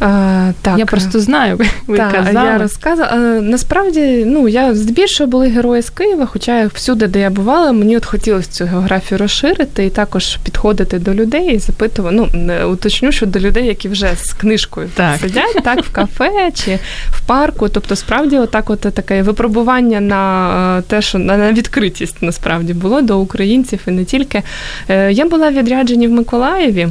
А, 0.00 0.50
так. 0.62 0.78
Я 0.78 0.86
просто 0.86 1.20
знаю, 1.20 1.60
ви 1.86 1.96
Так, 1.96 2.12
казали. 2.12 2.46
я 2.46 2.58
розказувала. 2.58 3.12
Е, 3.16 3.40
Насправді, 3.40 4.24
ну 4.26 4.48
я 4.48 4.74
здебільшого 4.74 5.30
були 5.30 5.48
герої 5.48 5.82
з 5.82 5.90
Києва, 5.90 6.26
хоча 6.26 6.66
всюди, 6.74 7.06
де 7.06 7.20
я 7.20 7.30
бувала, 7.30 7.72
мені 7.72 7.96
от 7.96 8.06
хотілося 8.06 8.50
цю 8.50 8.64
географію 8.64 9.18
розширити 9.18 9.84
і 9.84 9.90
також 9.90 10.36
підходити 10.36 10.98
до 10.98 11.14
людей 11.14 11.54
і 11.54 11.58
запитувати. 11.58 12.16
Ну 12.16 12.28
уточню, 12.70 13.12
що 13.12 13.26
до 13.26 13.38
людей, 13.38 13.66
які 13.66 13.88
вже 13.88 14.08
з 14.22 14.32
книжкою 14.32 14.88
Так. 14.94 15.16
сидять, 15.20 15.56
так 15.64 15.84
в 15.84 15.92
кафе 15.92 16.50
чи 16.54 16.78
в 17.10 17.20
парку. 17.26 17.68
Тобто, 17.68 17.96
справді, 17.96 18.38
отак, 18.38 18.70
от 18.70 18.80
таке 18.80 19.22
випробування 19.22 20.00
на 20.00 20.78
е, 20.78 20.82
те, 20.82 21.02
що 21.02 21.18
на 21.18 21.36
на 21.36 21.52
відкритість 21.52 22.22
насправді 22.22 22.74
було 22.74 23.00
до 23.02 23.18
українців 23.18 23.80
і 23.86 23.90
не 23.90 24.04
тільки. 24.04 24.42
Е, 24.88 25.12
Я 25.12 25.24
була 25.26 25.48
в 25.48 25.54
відрядженні 25.54 26.08
в 26.08 26.10
Миколаєві, 26.12 26.88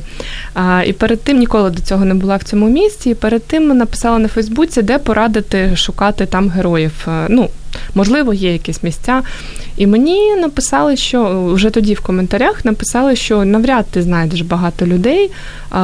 і 0.86 0.94
перед 0.94 1.22
тим 1.22 1.38
ніколи 1.40 1.70
до 1.70 1.82
цього 1.82 2.06
не 2.06 2.14
була 2.14 2.36
в 2.38 2.44
цьому 2.44 2.70
місці. 2.70 2.91
І 3.06 3.14
перед 3.14 3.44
тим 3.44 3.68
написала 3.68 4.20
на 4.20 4.28
Фейсбуці, 4.28 4.82
де 4.82 4.98
порадити 4.98 5.76
шукати 5.76 6.26
там 6.26 6.50
героїв. 6.50 6.92
Е, 7.08 7.26
Ну, 7.30 7.50
можливо, 7.96 8.34
є 8.34 8.54
якісь 8.54 8.84
місця. 8.84 9.22
І 9.78 9.88
мені 9.88 10.36
написали, 10.36 10.96
що 10.96 11.46
вже 11.54 11.70
тоді 11.70 11.94
в 11.94 12.02
коментарях 12.02 12.66
написали, 12.66 13.16
що 13.16 13.46
навряд 13.46 13.86
ти 13.92 14.02
знайдеш 14.02 14.42
багато 14.42 14.86
людей, 14.86 15.32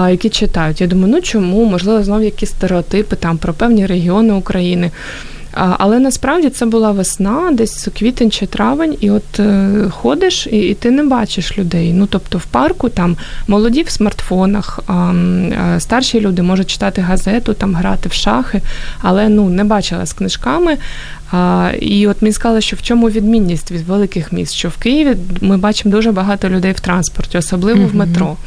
які 0.10 0.30
читають. 0.30 0.82
Я 0.82 0.88
думаю, 0.88 1.14
ну 1.14 1.22
чому? 1.22 1.66
Можливо, 1.66 2.04
знову 2.04 2.22
якісь 2.22 2.50
стереотипи 2.50 3.16
там 3.16 3.38
про 3.38 3.54
певні 3.54 3.86
регіони 3.86 4.34
України. 4.34 4.92
Але 5.78 6.00
насправді 6.00 6.50
це 6.50 6.66
була 6.66 6.92
весна, 6.92 7.50
десь 7.52 7.88
квітень 7.98 8.32
чи 8.32 8.46
травень, 8.46 8.98
і 9.00 9.12
от 9.12 9.40
е, 9.40 9.70
ходиш, 9.90 10.48
і, 10.48 10.58
і 10.58 10.74
ти 10.74 10.92
не 10.92 11.04
бачиш 11.04 11.58
людей. 11.58 11.94
Ну 11.94 12.08
тобто 12.08 12.38
в 12.38 12.46
парку 12.46 12.90
там 12.90 13.18
молоді 13.48 13.84
в 13.84 13.90
смартфонах, 13.90 14.80
а 14.88 15.14
старші 15.80 16.22
люди 16.22 16.42
можуть 16.42 16.70
читати 16.70 17.02
газету, 17.02 17.54
там 17.54 17.76
грати 17.76 18.10
в 18.10 18.14
шахи, 18.14 18.62
але 19.02 19.30
ну 19.30 19.50
не 19.50 19.64
бачила 19.64 20.06
з 20.06 20.14
книжками. 20.14 20.78
А, 21.32 21.72
І 21.80 22.08
от 22.08 22.22
мені 22.22 22.34
сказали, 22.34 22.62
що 22.62 22.76
в 22.76 22.82
чому 22.82 23.10
відмінність 23.10 23.72
від 23.72 23.82
великих 23.82 24.32
міст, 24.32 24.54
що 24.54 24.70
в 24.70 24.78
Києві 24.78 25.16
ми 25.42 25.58
бачимо 25.58 25.92
дуже 25.92 26.12
багато 26.12 26.50
людей 26.50 26.72
в 26.72 26.80
транспорті, 26.80 27.38
особливо 27.38 27.80
mm-hmm. 27.80 27.92
в 27.92 27.96
метро. 27.96 28.38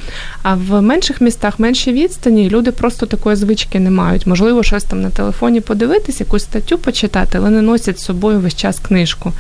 А 0.43 0.55
в 0.55 0.81
менших 0.81 1.21
містах 1.21 1.59
менші 1.59 1.93
відстані, 1.93 2.51
люди 2.51 2.73
просто 2.73 3.07
такої 3.07 3.37
звички 3.37 3.81
не 3.81 3.91
мають. 3.91 4.27
Можливо, 4.27 4.63
щось 4.63 4.85
там 4.85 5.01
на 5.01 5.11
телефоні 5.11 5.61
подивитись, 5.61 6.21
якусь 6.21 6.43
статтю 6.43 6.79
почитати, 6.79 7.39
але 7.39 7.51
не 7.51 7.63
носять 7.63 8.01
з 8.01 8.05
собою 8.05 8.41
весь 8.41 8.57
час 8.57 8.79
книжку. 8.79 9.33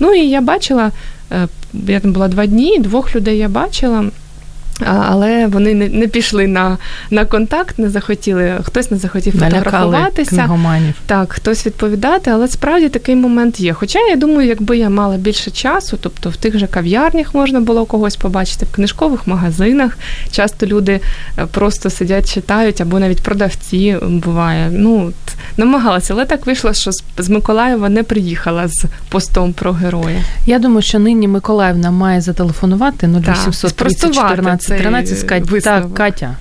Ну 0.00 0.14
і 0.14 0.28
я 0.28 0.40
бачила, 0.40 0.90
е, 1.32 1.48
я 1.72 2.00
там 2.00 2.12
була 2.12 2.28
два 2.28 2.46
дні, 2.46 2.78
двох 2.78 3.16
людей 3.16 3.38
я 3.38 3.48
бачила. 3.48 4.04
Але 4.84 5.46
вони 5.46 5.74
не 5.74 5.88
не 5.88 6.06
пішли 6.08 6.46
на 6.46 6.78
на 7.10 7.24
контакт, 7.24 7.78
не 7.78 7.90
захотіли, 7.90 8.58
хтось 8.62 8.90
не 8.90 8.96
захотів 8.96 9.32
фотографуватися. 9.32 10.36
Так, 11.06 11.32
хтось 11.32 11.66
відповідати, 11.66 12.30
але 12.30 12.48
справді 12.48 12.88
такий 12.88 13.16
момент 13.16 13.60
є. 13.60 13.72
Хоча 13.72 13.98
я 13.98 14.16
думаю, 14.16 14.48
якби 14.48 14.78
я 14.78 14.90
мала 14.90 15.16
більше 15.16 15.50
часу, 15.50 15.98
тобто 16.00 16.30
в 16.30 16.36
тих 16.36 16.58
же 16.58 16.66
кав'ярнях 16.66 17.34
можна 17.34 17.60
було 17.60 17.84
когось 17.84 18.16
побачити, 18.16 18.66
в 18.66 18.74
книжкових 18.74 19.26
магазинах. 19.26 19.98
Часто 20.30 20.66
люди 20.66 21.00
е, 21.38 21.46
просто 21.46 21.90
сидять, 21.90 22.34
читають, 22.34 22.80
або 22.80 22.98
навіть 22.98 23.22
продавці 23.22 23.96
буває. 24.02 24.68
Ну, 24.72 25.12
намагалася, 25.56 26.14
але 26.14 26.24
так 26.24 26.46
вийшло, 26.46 26.72
що 26.72 26.90
з 27.18 27.28
Миколаєва 27.28 27.88
не 27.88 28.02
приїхала 28.02 28.68
з 28.68 28.84
постом 29.08 29.52
про 29.52 29.72
героя. 29.72 30.20
Я 30.46 30.58
думаю, 30.58 30.82
що 30.82 30.98
нині 30.98 31.28
Миколаївна 31.28 31.90
має 31.90 32.20
зателефонувати 32.20 33.06
0800 33.06 33.76
30 33.76 34.14
14 34.14 34.65
13 34.66 35.18
сказать, 35.18 35.64
так, 35.64 35.94
Катя, 35.94 36.36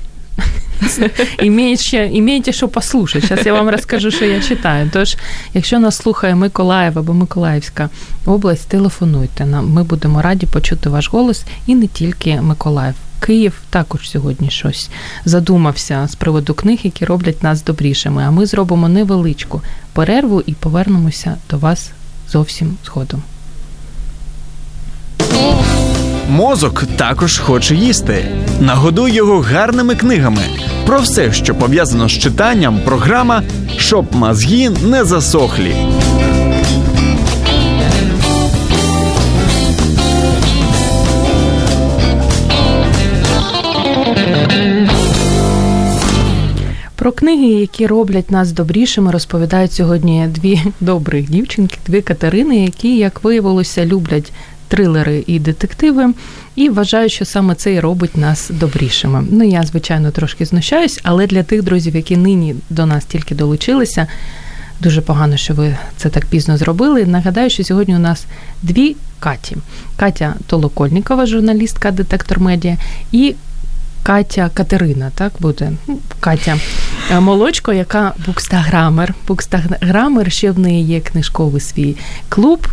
Імеєте, 1.44 2.10
імеєте 2.14 2.52
що 2.52 2.68
послухати. 2.68 3.28
Зараз 3.28 3.46
я 3.46 3.54
вам 3.54 3.70
розкажу, 3.70 4.12
що 4.12 4.26
я 4.26 4.42
читаю. 4.42 4.90
Тож, 4.94 5.18
якщо 5.54 5.80
нас 5.80 5.96
слухає 5.96 6.36
Миколаїв 6.36 7.00
або 7.00 7.14
Миколаївська 7.14 7.90
область, 8.26 8.68
телефонуйте 8.68 9.46
нам. 9.46 9.70
Ми 9.70 9.84
будемо 9.84 10.22
раді 10.22 10.46
почути 10.46 10.90
ваш 10.90 11.10
голос 11.10 11.44
і 11.68 11.76
не 11.76 11.88
тільки 11.88 12.42
Миколаїв. 12.42 12.96
Київ 13.20 13.54
також 13.70 14.10
сьогодні 14.10 14.50
щось 14.50 14.90
задумався 15.26 16.08
з 16.08 16.16
приводу 16.16 16.54
книг, 16.54 16.80
які 16.84 17.06
роблять 17.06 17.44
нас 17.44 17.64
добрішими. 17.64 18.24
А 18.24 18.32
ми 18.32 18.46
зробимо 18.46 18.90
невеличку 18.90 19.62
перерву 19.94 20.44
і 20.46 20.54
повернемося 20.54 21.38
до 21.50 21.58
вас 21.58 21.92
зовсім 22.32 22.78
згодом. 22.86 23.24
Мозок 26.30 26.84
також 26.98 27.40
хоче 27.40 27.76
їсти. 27.76 28.26
Нагодуй 28.60 29.12
його 29.12 29.40
гарними 29.40 29.96
книгами. 29.96 30.42
Про 30.86 31.00
все, 31.00 31.34
що 31.34 31.56
пов'язано 31.56 32.10
з 32.10 32.12
читанням, 32.12 32.80
програма 32.86 33.44
щоб 33.78 34.16
мозги 34.16 34.70
не 34.70 35.06
засохлі. 35.06 35.76
Про 46.96 47.12
книги, 47.12 47.48
які 47.48 47.88
роблять 47.88 48.32
нас 48.32 48.52
добрішими, 48.52 49.12
розповідають 49.12 49.74
сьогодні 49.74 50.28
дві 50.30 50.62
добрих 50.80 51.30
дівчинки, 51.30 51.78
дві 51.88 52.02
Катерини, 52.02 52.64
які, 52.64 52.98
як 52.98 53.24
виявилося, 53.24 53.86
люблять 53.86 54.32
трилери 54.68 55.24
і 55.28 55.40
детективи, 55.40 56.14
і 56.56 56.70
вважаю, 56.70 57.10
що 57.10 57.26
саме 57.26 57.56
це 57.56 57.74
і 57.74 57.80
робить 57.80 58.18
нас 58.18 58.52
добрішими. 58.54 59.24
Ну 59.32 59.44
я, 59.44 59.64
звичайно, 59.64 60.12
трошки 60.12 60.46
знущаюсь, 60.46 61.00
але 61.04 61.28
для 61.28 61.44
тих 61.44 61.64
друзів, 61.64 61.96
які 61.96 62.18
нині 62.18 62.56
до 62.70 62.86
нас 62.86 63.06
тільки 63.06 63.36
долучилися. 63.36 64.08
Дуже 64.80 65.02
погано, 65.02 65.38
що 65.38 65.54
ви 65.54 65.78
це 65.98 66.10
так 66.10 66.26
пізно 66.26 66.58
зробили. 66.58 67.06
Нагадаю, 67.06 67.50
що 67.50 67.64
сьогодні 67.64 67.96
у 67.96 68.00
нас 68.00 68.26
дві 68.62 68.96
Каті: 69.20 69.58
Катя 69.96 70.36
Толокольнікова, 70.48 71.26
журналістка 71.26 71.92
Детектор 71.92 72.40
Медіа, 72.40 72.78
і 73.12 73.36
Катя 74.06 74.50
Катерина, 74.54 75.12
так 75.16 75.34
буде 75.40 75.72
ну, 75.88 76.00
Катя 76.20 76.58
е, 77.12 77.20
Молочко, 77.20 77.74
яка 77.74 78.14
букстаграмер. 78.26 79.14
Букстаграмер, 79.28 80.32
ще 80.32 80.52
в 80.52 80.60
неї 80.60 80.86
є 80.86 81.00
книжковий 81.00 81.62
свій 81.62 81.96
клуб 82.30 82.68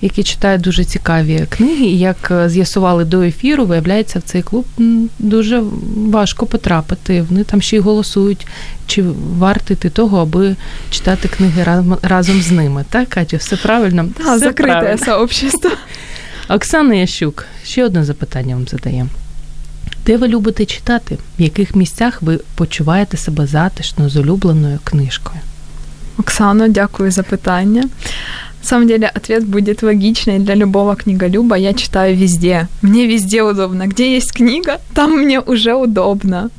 які 0.00 0.22
читають 0.22 0.62
дуже 0.62 0.84
цікаві 0.84 1.46
книги. 1.48 1.84
І 1.84 1.98
як 1.98 2.30
е, 2.30 2.48
з'ясували 2.48 3.04
до 3.04 3.22
ефіру, 3.22 3.66
виявляється, 3.66 4.18
в 4.18 4.22
цей 4.22 4.42
клуб 4.42 4.64
дуже 5.18 5.62
важко 5.96 6.46
потрапити. 6.46 7.22
Вони 7.22 7.44
там 7.44 7.62
ще 7.62 7.76
й 7.76 7.80
голосують, 7.80 8.46
чи 8.86 9.04
варто 9.38 9.74
ти 9.74 9.90
того, 9.90 10.18
аби 10.18 10.56
читати 10.90 11.28
книги 11.28 11.66
разом 12.02 12.42
з 12.42 12.50
ними. 12.50 12.84
Так, 12.90 13.08
Катю, 13.08 13.36
все 13.36 13.56
правильно? 13.56 14.08
Да, 14.24 14.38
закрите 14.38 14.98
сообщество. 15.04 15.70
Оксана 16.48 16.94
Ящук, 16.94 17.44
ще 17.64 17.84
одне 17.84 18.04
запитання 18.04 18.54
вам 18.54 18.68
задаємо. 18.68 19.10
Де 20.08 20.16
ви 20.16 20.28
любите 20.28 20.64
читати? 20.64 21.18
В 21.38 21.42
яких 21.42 21.74
місцях 21.76 22.22
ви 22.22 22.40
почуваєте 22.54 23.16
себе 23.16 23.46
затишно 23.46 24.08
з 24.08 24.16
улюбленою 24.16 24.78
книжкою? 24.84 25.40
Оксано, 26.18 26.68
дякую 26.68 27.10
за 27.10 27.22
питання. 27.22 27.82
На 28.62 28.68
самом 28.68 28.88
деле 28.88 29.12
ответ 29.16 29.44
будет 29.44 29.82
логичный 29.82 30.38
для 30.38 30.56
любого 30.56 30.96
книголюба. 30.96 31.56
Я 31.56 31.74
читаю 31.74 32.16
везде. 32.16 32.66
Мне 32.82 33.06
везде 33.06 33.42
удобно. 33.42 33.86
Где 33.86 34.16
есть 34.16 34.32
книга, 34.32 34.78
там 34.94 35.10
мне 35.10 35.40
уже 35.40 35.74
удобно. 35.74 36.50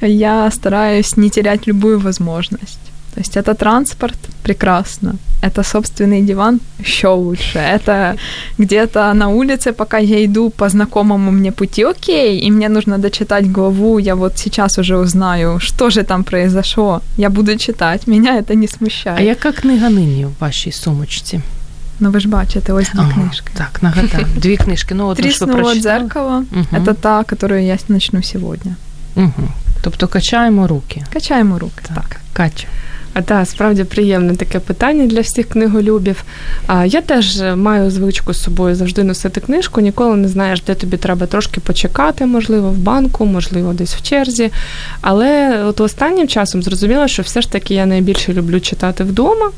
Я 0.00 0.50
стараюсь 0.50 1.16
не 1.16 1.30
терять 1.30 1.68
любую 1.68 2.00
возможность. 2.00 2.87
То 3.17 3.19
есть 3.19 3.37
это 3.37 3.53
транспорт, 3.53 4.17
прекрасно. 4.43 5.15
Это 5.43 5.63
собственный 5.63 6.21
диван, 6.21 6.59
еще 6.79 7.07
лучше. 7.07 7.59
Это 7.59 8.15
где-то 8.57 9.13
на 9.13 9.27
улице, 9.27 9.71
пока 9.71 9.97
я 9.99 10.25
иду 10.25 10.49
по 10.49 10.69
знакомому 10.69 11.31
мне 11.31 11.51
пути, 11.51 11.83
окей, 11.83 12.39
и 12.39 12.51
мне 12.51 12.69
нужно 12.69 12.97
дочитать 12.97 13.51
главу, 13.51 13.99
я 13.99 14.15
вот 14.15 14.37
сейчас 14.37 14.79
уже 14.79 14.97
узнаю, 14.97 15.59
что 15.59 15.89
же 15.89 16.03
там 16.03 16.23
произошло. 16.23 17.01
Я 17.17 17.29
буду 17.29 17.57
читать, 17.57 18.07
меня 18.07 18.39
это 18.39 18.55
не 18.55 18.67
смущает. 18.67 19.19
А 19.19 19.21
яка 19.21 19.51
книга 19.51 19.89
нині 19.89 20.25
в 20.25 20.31
вашій 20.39 20.71
сумочці? 20.71 21.41
Ну, 21.99 22.11
ви 22.11 22.19
ж 22.19 22.27
бачите, 22.27 22.73
ось 22.73 22.89
дві 22.89 22.99
ага, 22.99 23.13
книжки. 23.13 23.51
Так, 23.53 23.83
нагадаю. 23.83 24.25
Дві 24.35 24.57
книжки. 24.57 24.95
Ну, 24.95 25.07
одну 25.07 25.31
що 25.31 25.45
ви 25.45 25.75
дзеркало. 25.75 26.43
Угу. 26.51 26.65
Это 26.71 26.93
та, 26.93 27.23
которую 27.23 27.63
я 27.63 27.77
начну 27.87 28.23
сьогодні. 28.23 28.73
Угу. 29.15 29.47
Тобто 29.81 30.07
качаємо 30.07 30.67
руки. 30.67 31.03
Качаємо 31.13 31.59
руки, 31.59 31.81
так. 31.87 31.95
так. 31.95 32.19
Катю. 32.33 32.67
Так, 33.24 33.48
справді 33.48 33.84
приємне 33.84 34.36
таке 34.36 34.58
питання 34.58 35.06
для 35.06 35.20
всіх 35.20 35.48
книголюбів. 35.48 36.24
А 36.66 36.84
я 36.84 37.00
теж 37.00 37.42
маю 37.56 37.90
звичку 37.90 38.34
з 38.34 38.42
собою 38.42 38.74
завжди 38.74 39.04
носити 39.04 39.40
книжку. 39.40 39.80
Ніколи 39.80 40.16
не 40.16 40.28
знаєш, 40.28 40.62
де 40.62 40.74
тобі 40.74 40.96
треба 40.96 41.26
трошки 41.26 41.60
почекати, 41.60 42.26
можливо, 42.26 42.70
в 42.70 42.78
банку, 42.78 43.26
можливо, 43.26 43.72
десь 43.72 43.94
в 43.94 44.02
черзі. 44.02 44.50
Але 45.00 45.62
от 45.64 45.80
останнім 45.80 46.28
часом 46.28 46.62
зрозуміла, 46.62 47.08
що 47.08 47.22
все 47.22 47.42
ж 47.42 47.52
таки 47.52 47.74
я 47.74 47.86
найбільше 47.86 48.32
люблю 48.32 48.60
читати 48.60 49.04
вдома, 49.04 49.50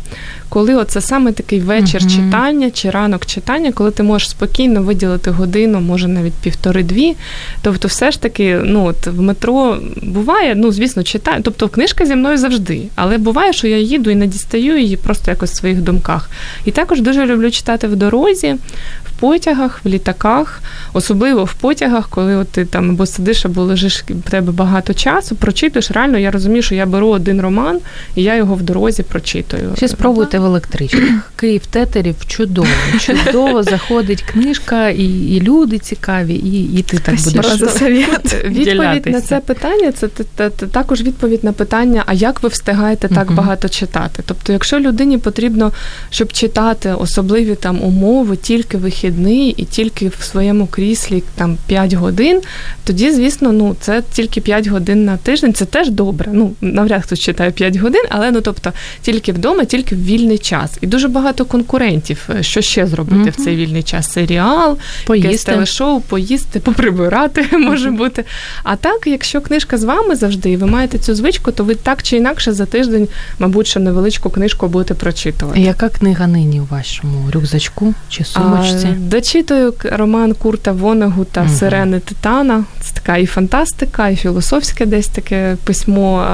коли 0.48 0.74
оце 0.74 1.01
саме 1.01 1.32
такий 1.32 1.61
вечір 1.61 2.01
uh-huh. 2.03 2.16
читання 2.16 2.70
чи 2.70 2.90
ранок 2.90 3.26
читання, 3.26 3.72
коли 3.72 3.90
ти 3.90 4.03
можеш 4.03 4.30
спокійно 4.30 4.82
виділити 4.82 5.30
годину, 5.30 5.80
може 5.80 6.09
навіть 6.09 6.32
півтори-дві. 6.32 7.16
Тобто, 7.62 7.88
все 7.88 8.11
ж 8.11 8.22
таки, 8.22 8.61
ну 8.64 8.84
от 8.84 9.07
в 9.07 9.20
метро 9.20 9.78
буває, 10.03 10.55
ну 10.55 10.72
звісно, 10.72 11.03
читаю. 11.03 11.42
Тобто 11.42 11.68
книжка 11.68 12.07
зі 12.07 12.14
мною 12.14 12.38
завжди, 12.38 12.82
але 12.94 13.18
буває 13.18 13.39
буває, 13.41 13.53
що 13.53 13.68
я 13.68 13.78
їду 13.78 14.11
і 14.11 14.14
не 14.14 14.26
дістаю 14.26 14.78
її 14.78 14.97
просто 14.97 15.30
якось 15.30 15.51
в 15.51 15.57
своїх 15.57 15.80
думках. 15.80 16.30
І 16.64 16.70
також 16.70 17.01
дуже 17.01 17.26
люблю 17.26 17.51
читати 17.51 17.88
в 17.88 17.97
дорозі, 17.97 18.57
потягах, 19.21 19.81
в 19.85 19.89
літаках, 19.89 20.61
особливо 20.93 21.45
в 21.45 21.53
потягах, 21.53 22.09
коли 22.09 22.37
от 22.37 22.49
ти 22.49 22.64
там 22.64 22.91
або 22.91 23.07
сидиш, 23.07 23.47
або 23.47 23.62
лежиш 23.62 24.05
в 24.09 24.31
тебе 24.31 24.53
багато 24.53 24.95
часу, 24.95 25.37
прочитуєш. 25.37 25.91
Реально, 25.91 26.18
я 26.18 26.31
розумію, 26.31 26.62
що 26.62 26.75
я 26.75 26.87
беру 26.87 27.09
один 27.09 27.41
роман 27.41 27.79
і 28.14 28.23
я 28.23 28.37
його 28.37 28.55
в 28.55 28.62
дорозі 28.62 29.03
прочитую. 29.03 29.73
Ще 29.77 29.89
спробуйте 29.89 30.39
в 30.39 30.45
електричках. 30.45 31.33
Київ 31.37 31.66
тетерів 31.66 32.16
чудово. 32.27 32.68
Чудово 33.01 33.62
заходить 33.62 34.23
книжка, 34.23 34.89
і 34.89 35.05
і 35.05 35.41
люди 35.41 35.79
цікаві, 35.79 36.35
і 36.35 36.79
і 36.79 36.83
ти 36.83 36.99
так 36.99 37.14
будеш. 37.14 37.47
Відповідь 38.45 39.07
на 39.07 39.21
це 39.21 39.41
питання 39.41 39.93
це 39.93 40.09
також 40.51 41.03
відповідь 41.03 41.45
на 41.45 41.53
питання: 41.53 42.03
а 42.07 42.12
як 42.12 42.43
ви 42.43 42.49
встигаєте 42.49 43.09
так 43.09 43.33
багато 43.33 43.68
читати. 43.68 44.23
Тобто, 44.27 44.53
якщо 44.53 44.81
людині 44.81 45.18
потрібно, 45.18 45.73
щоб 46.11 46.33
читати 46.33 46.95
особливі 46.99 47.55
там 47.55 47.83
умови, 47.83 48.37
тільки 48.37 48.77
вихід 48.77 49.10
вихідний 49.11 49.55
і 49.57 49.65
тільки 49.65 50.09
в 50.09 50.23
своєму 50.23 50.67
кріслі 50.67 51.23
там 51.35 51.59
5 51.67 51.93
годин, 51.93 52.41
тоді, 52.85 53.11
звісно, 53.11 53.53
ну 53.53 53.77
це 53.81 54.03
тільки 54.13 54.41
5 54.41 54.67
годин 54.67 55.05
на 55.05 55.17
тиждень. 55.17 55.55
Це 55.55 55.65
теж 55.65 55.91
добре. 55.91 56.31
Ну 56.33 56.53
навряд 56.61 57.03
хтось 57.03 57.19
читає 57.19 57.51
5 57.51 57.77
годин, 57.77 58.03
але 58.09 58.31
ну 58.31 58.41
тобто 58.41 58.73
тільки 59.03 59.33
вдома, 59.33 59.65
тільки 59.65 59.95
в 59.95 60.05
вільний 60.05 60.39
час. 60.39 60.79
І 60.81 60.87
дуже 60.87 61.09
багато 61.09 61.45
конкурентів. 61.45 62.29
Що 62.41 62.61
ще 62.61 62.87
зробити 62.87 63.17
mm 63.17 63.31
в 63.31 63.45
цей 63.45 63.57
вільний 63.57 63.83
час? 63.83 64.13
Серіал, 64.13 64.79
поїсти 65.07 65.53
телешоу, 65.53 66.01
поїсти, 66.01 66.61
поприбирати 66.61 67.47
може 67.59 67.91
бути. 67.91 68.25
А 68.63 68.77
так, 68.77 69.07
якщо 69.07 69.41
книжка 69.41 69.79
з 69.79 69.85
вами 69.85 70.17
завжди, 70.17 70.51
і 70.51 70.57
ви 70.57 70.67
маєте 70.67 70.99
цю 70.99 71.15
звичку, 71.15 71.53
то 71.53 71.65
ви 71.65 71.75
так 71.75 72.03
чи 72.03 72.17
інакше 72.17 72.53
за 72.53 72.67
тиждень, 72.67 73.09
мабуть, 73.39 73.67
що 73.67 73.81
невеличку 73.81 74.31
книжку 74.31 74.69
будете 74.69 74.95
прочитувати. 74.95 75.61
Яка 75.61 75.89
книга 75.89 76.27
нині 76.27 76.61
у 76.61 76.65
вашому 76.65 77.31
рюкзачку 77.31 77.95
чи 78.09 78.25
сумочці? 78.25 78.89
Дочитую 79.01 79.74
роман 79.82 80.34
Курта 80.34 80.72
Вонегута. 80.72 81.48
Сирени 81.48 82.01
Титана. 82.01 82.64
Це 82.80 82.94
така 82.94 83.16
і 83.16 83.26
фантастика, 83.26 84.09
і 84.09 84.16
філософське 84.16 84.86
десь 84.86 85.07
таке 85.07 85.57
письмо. 85.64 86.26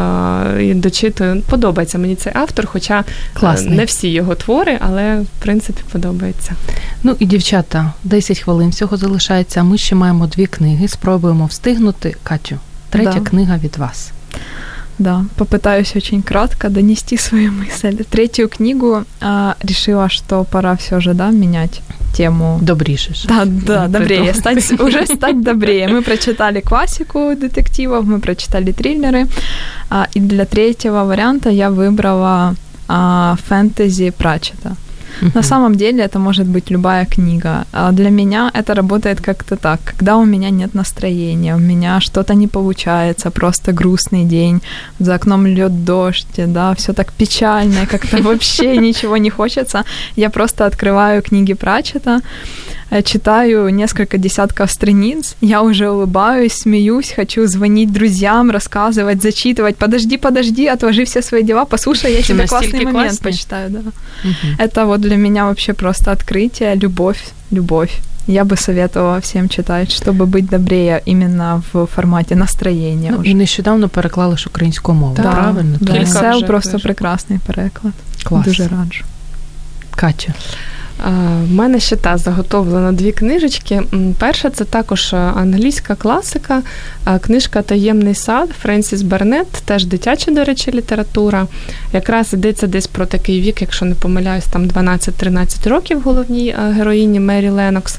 І 0.60 0.74
дочитую. 0.74 1.42
Подобається 1.42 1.98
мені 1.98 2.14
цей 2.16 2.32
автор, 2.36 2.66
хоча 2.66 3.04
Класний. 3.32 3.76
не 3.76 3.84
всі 3.84 4.08
його 4.08 4.34
твори, 4.34 4.78
але 4.80 5.20
в 5.20 5.26
принципі 5.38 5.80
подобається. 5.92 6.52
Ну 7.02 7.16
і 7.18 7.26
дівчата, 7.26 7.92
10 8.04 8.38
хвилин 8.38 8.70
всього 8.70 8.96
залишається. 8.96 9.62
Ми 9.62 9.78
ще 9.78 9.94
маємо 9.94 10.26
дві 10.26 10.46
книги. 10.46 10.88
Спробуємо 10.88 11.46
встигнути. 11.46 12.16
Катю, 12.22 12.58
третя 12.90 13.20
да. 13.20 13.30
книга 13.30 13.58
від 13.58 13.76
вас. 13.76 14.10
Да, 14.98 15.24
попытаюсь 15.36 15.96
очень 15.96 16.22
кратко 16.22 16.68
донести 16.68 17.18
свою 17.18 17.52
мысль. 17.52 18.02
Третью 18.08 18.48
книгу 18.48 19.04
а, 19.20 19.54
решила, 19.62 20.08
что 20.08 20.44
пора 20.44 20.72
все 20.74 21.00
же, 21.00 21.14
да, 21.14 21.30
менять 21.30 21.82
тему. 22.15 22.59
Добріше. 22.61 23.13
Да, 23.28 23.45
да, 23.45 23.88
добрее. 23.88 24.34
Стать, 24.34 24.82
уже 24.82 25.05
стать 25.05 25.41
добрее. 25.41 25.88
Мы 25.88 26.01
прочитали 26.01 26.61
классику 26.61 27.36
детективов, 27.36 28.05
мы 28.05 28.19
прочитали 28.19 28.72
триллеры. 28.72 29.28
А, 29.89 30.07
и 30.17 30.19
для 30.19 30.45
третьего 30.45 31.03
варианта 31.03 31.49
я 31.49 31.69
выбрала 31.69 32.55
а, 32.88 33.36
фэнтези 33.47 34.11
Пратчета. 35.20 35.38
На 35.38 35.42
самом 35.42 35.74
деле 35.74 36.04
это 36.04 36.18
может 36.18 36.46
быть 36.46 36.70
любая 36.70 37.06
книга. 37.06 37.64
А 37.72 37.92
для 37.92 38.10
меня 38.10 38.50
это 38.54 38.74
работает 38.74 39.20
как-то 39.20 39.56
так. 39.56 39.80
Когда 39.84 40.16
у 40.16 40.24
меня 40.24 40.50
нет 40.50 40.74
настроения, 40.74 41.56
у 41.56 41.58
меня 41.58 42.00
что-то 42.00 42.34
не 42.34 42.48
получается, 42.48 43.30
просто 43.30 43.72
грустный 43.72 44.24
день, 44.24 44.60
за 44.98 45.14
окном 45.14 45.46
льет 45.46 45.84
дождь, 45.84 46.26
да, 46.46 46.74
все 46.74 46.92
так 46.92 47.12
печально, 47.12 47.86
как-то 47.86 48.16
вообще 48.22 48.76
ничего 48.76 49.16
не 49.16 49.30
хочется, 49.30 49.84
я 50.16 50.30
просто 50.30 50.66
открываю 50.66 51.22
книги 51.22 51.54
Прачета, 51.54 52.20
читаю 53.03 53.69
несколько 53.69 54.17
десятков 54.17 54.72
страниц, 54.72 55.36
я 55.41 55.61
уже 55.61 55.89
улыбаюсь, 55.89 56.53
смеюсь, 56.53 57.13
хочу 57.15 57.47
звонить 57.47 57.91
друзьям, 57.91 58.51
рассказывать, 58.51 59.22
зачитывать. 59.22 59.76
Подожди, 59.76 60.17
подожди, 60.17 60.67
отложи 60.67 61.03
все 61.03 61.22
свои 61.22 61.43
дела, 61.43 61.65
послушай, 61.65 62.13
я 62.13 62.22
тебе 62.22 62.47
классный 62.47 62.86
момент 62.86 63.09
классный. 63.09 63.32
почитаю. 63.32 63.69
Да. 63.69 63.80
Угу. 63.80 64.55
Это 64.57 64.86
вот 64.86 65.01
для 65.01 65.15
меня 65.15 65.45
вообще 65.45 65.74
просто 65.74 66.11
открытие, 66.11 66.76
любовь, 66.76 67.24
любовь. 67.51 67.91
Я 68.28 68.43
бы 68.43 68.55
советовала 68.55 69.19
всем 69.19 69.49
читать, 69.49 69.91
чтобы 69.91 70.26
быть 70.26 70.49
добрее 70.49 71.01
именно 71.05 71.63
в 71.74 71.86
форматі 71.86 72.36
настроєння. 72.36 73.13
Ну, 73.17 73.24
і 73.24 73.34
нещодавно 73.34 73.89
переклали 73.89 74.38
ж 74.38 74.45
українську 74.49 74.93
мову. 74.93 75.13
Да, 75.15 75.32
правильно? 75.32 75.78
Да. 75.82 76.05
Сел 76.05 76.45
просто 76.45 76.72
теж. 76.72 76.84
прекрасний 76.84 77.39
переклад. 77.47 77.93
Клас. 78.24 78.45
Дуже 78.45 78.67
раджу. 78.67 79.03
Катя. 79.95 80.34
В 81.42 81.53
мене 81.53 81.80
ще 81.80 81.97
та 81.97 82.16
заготовлено 82.16 82.92
дві 82.92 83.12
книжечки. 83.12 83.82
Перша 84.18 84.51
це 84.51 84.64
також 84.64 85.14
англійська 85.14 85.94
класика, 85.94 86.62
книжка 87.20 87.62
Таємний 87.62 88.14
сад 88.14 88.49
Френсіс 88.62 89.03
Барнетт, 89.03 89.53
теж 89.64 89.84
дитяча, 89.84 90.30
до 90.30 90.44
речі, 90.44 90.72
література. 90.72 91.47
Якраз 91.92 92.32
йдеться 92.32 92.66
десь 92.66 92.86
про 92.86 93.07
такий 93.07 93.40
вік, 93.40 93.61
якщо 93.61 93.84
не 93.84 93.94
помиляюсь, 93.94 94.44
там 94.44 94.66
12-13 94.66 95.68
років 95.68 96.01
головній 96.01 96.55
героїні 96.59 97.20
Мері 97.20 97.49
Ленокс. 97.49 97.99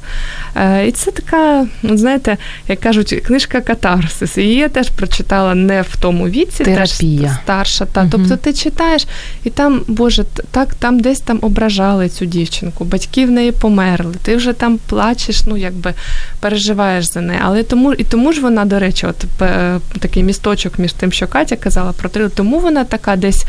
І 0.87 0.91
це 0.91 1.11
така, 1.11 1.67
знаєте, 1.83 2.37
як 2.67 2.79
кажуть, 2.79 3.23
книжка 3.27 3.61
Катарсис. 3.61 4.37
Її 4.37 4.55
я 4.55 4.69
теж 4.69 4.89
прочитала 4.89 5.55
не 5.55 5.81
в 5.81 5.95
тому 6.01 6.27
віці, 6.27 6.63
Терапія. 6.63 7.21
теж 7.21 7.31
старша. 7.43 7.85
Та. 7.85 8.01
Угу. 8.01 8.09
Тобто 8.11 8.37
ти 8.37 8.53
читаєш, 8.53 9.07
і 9.43 9.49
там, 9.49 9.81
Боже, 9.87 10.23
так 10.51 10.73
там 10.73 10.99
десь 10.99 11.19
там 11.19 11.39
ображали 11.41 12.09
цю 12.09 12.25
дівчинку 12.25 12.85
батьки 12.87 13.25
в 13.25 13.31
неї 13.31 13.51
померли, 13.51 14.15
ти 14.21 14.35
вже 14.35 14.53
там 14.53 14.79
плачеш, 14.87 15.45
ну 15.45 15.57
якби 15.57 15.93
переживаєш 16.39 17.05
за 17.05 17.21
неї. 17.21 17.39
Але 17.43 17.63
тому 17.63 17.93
і 17.93 18.03
тому 18.03 18.33
ж 18.33 18.41
вона, 18.41 18.65
до 18.65 18.79
речі, 18.79 19.07
от 19.07 19.25
такий 19.99 20.23
місточок 20.23 20.79
між 20.79 20.93
тим, 20.93 21.11
що 21.11 21.27
Катя 21.27 21.55
казала 21.55 21.91
про 21.91 22.09
трилер, 22.09 22.31
тому 22.31 22.59
вона 22.59 22.83
така 22.83 23.15
десь 23.15 23.45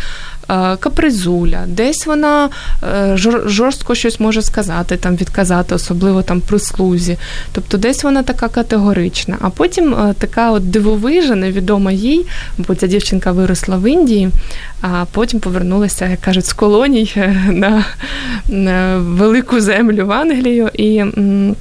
капризуля, 0.77 1.65
десь 1.67 2.07
вона 2.07 2.49
е, 2.83 3.17
жорстко 3.47 3.95
щось 3.95 4.21
може 4.21 4.43
сказати, 4.43 4.97
там 4.97 5.17
відказати, 5.17 5.75
особливо 5.75 6.23
там 6.23 6.41
прислузі. 6.41 7.17
Тобто 7.53 7.79
десь 7.79 8.05
вона 8.05 8.23
така 8.23 8.49
категорична. 8.49 9.37
А 9.41 9.51
потім 9.51 9.95
е, 9.95 10.15
така 10.19 10.51
от 10.51 10.71
дивовижа, 10.71 11.35
невідома 11.35 11.93
їй, 11.93 12.27
бо 12.59 12.75
ця 12.75 12.87
дівчинка 12.87 13.33
виросла 13.33 13.77
в 13.77 13.91
Індії, 13.91 14.31
а 14.81 15.05
потім 15.13 15.41
повернулася, 15.41 16.09
як 16.09 16.21
кажуть, 16.21 16.47
з 16.47 16.53
колоній 16.53 17.13
на, 17.51 17.85
на 18.49 18.97
велику 18.99 19.61
землю 19.61 20.07
в 20.07 20.13
Англію. 20.13 20.71
і 20.75 21.05
Е, 21.19 21.55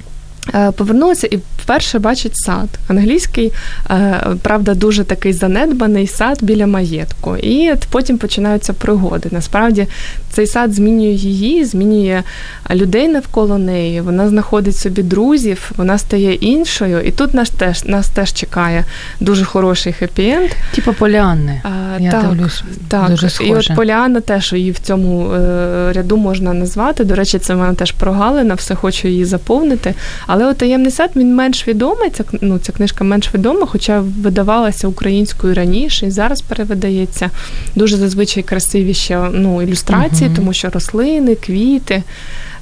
повернулася 0.76 1.26
і 1.26 1.38
вперше 1.68 1.98
бачить 1.98 2.36
сад. 2.36 2.68
Англійський, 2.88 3.52
е, 3.90 4.20
правда, 4.42 4.74
дуже 4.74 5.04
такий 5.04 5.32
занедбаний 5.32 6.06
сад 6.06 6.38
біля 6.42 6.66
маєтку. 6.66 7.36
І 7.36 7.72
потім 7.90 8.18
починаються 8.18 8.72
пригоди. 8.72 9.28
Насправді 9.32 9.86
цей 10.30 10.46
сад 10.46 10.74
змінює 10.74 11.12
її, 11.12 11.64
змінює 11.64 12.22
людей 12.70 13.08
навколо 13.08 13.58
неї. 13.58 14.00
Вона 14.00 14.28
знаходить 14.28 14.76
собі 14.76 15.02
друзів, 15.02 15.70
вона 15.76 15.98
стає 15.98 16.34
іншою. 16.34 17.00
І 17.00 17.10
тут 17.10 17.34
нас 17.34 17.50
теж 17.50 17.84
нас 17.84 18.08
теж 18.08 18.32
чекає 18.32 18.84
дуже 19.20 19.44
хороший 19.44 19.94
хеппі-енд. 20.00 20.50
Типу 20.74 20.92
Поліанни. 20.92 21.62
А, 21.64 22.00
Я 22.00 22.10
так, 22.10 22.22
дивлюсь, 22.22 22.62
так. 22.88 23.10
Дуже 23.10 23.30
схоже. 23.30 23.50
І 23.50 23.54
от 23.54 23.76
Поліанна 23.76 24.20
теж 24.20 24.52
її 24.52 24.70
в 24.70 24.78
цьому 24.78 25.32
е, 25.32 25.92
ряду 25.92 26.16
можна 26.16 26.52
назвати. 26.52 27.04
До 27.04 27.14
речі, 27.14 27.38
це 27.38 27.54
в 27.54 27.58
мене 27.58 27.74
теж 27.74 27.92
прогалина, 27.92 28.54
все 28.54 28.74
хочу 28.74 29.08
її 29.08 29.24
заповнити. 29.24 29.94
Але 30.26 30.37
от 30.46 30.58
таємний 30.58 30.90
сад 30.90 31.10
він 31.16 31.34
менш 31.34 31.68
відомий. 31.68 32.10
Ця 32.10 32.24
ну, 32.40 32.58
ця 32.58 32.72
книжка 32.72 33.04
менш 33.04 33.34
відома, 33.34 33.66
хоча 33.66 34.00
видавалася 34.00 34.88
українською 34.88 35.54
раніше 35.54 36.06
і 36.06 36.10
зараз 36.10 36.40
перевидається. 36.40 37.30
Дуже 37.74 37.96
зазвичай 37.96 38.42
красиві 38.42 38.94
ще 38.94 39.28
ну, 39.32 39.62
ілюстрації, 39.62 40.26
угу. 40.26 40.36
тому 40.36 40.52
що 40.52 40.70
рослини, 40.70 41.34
квіти. 41.34 42.02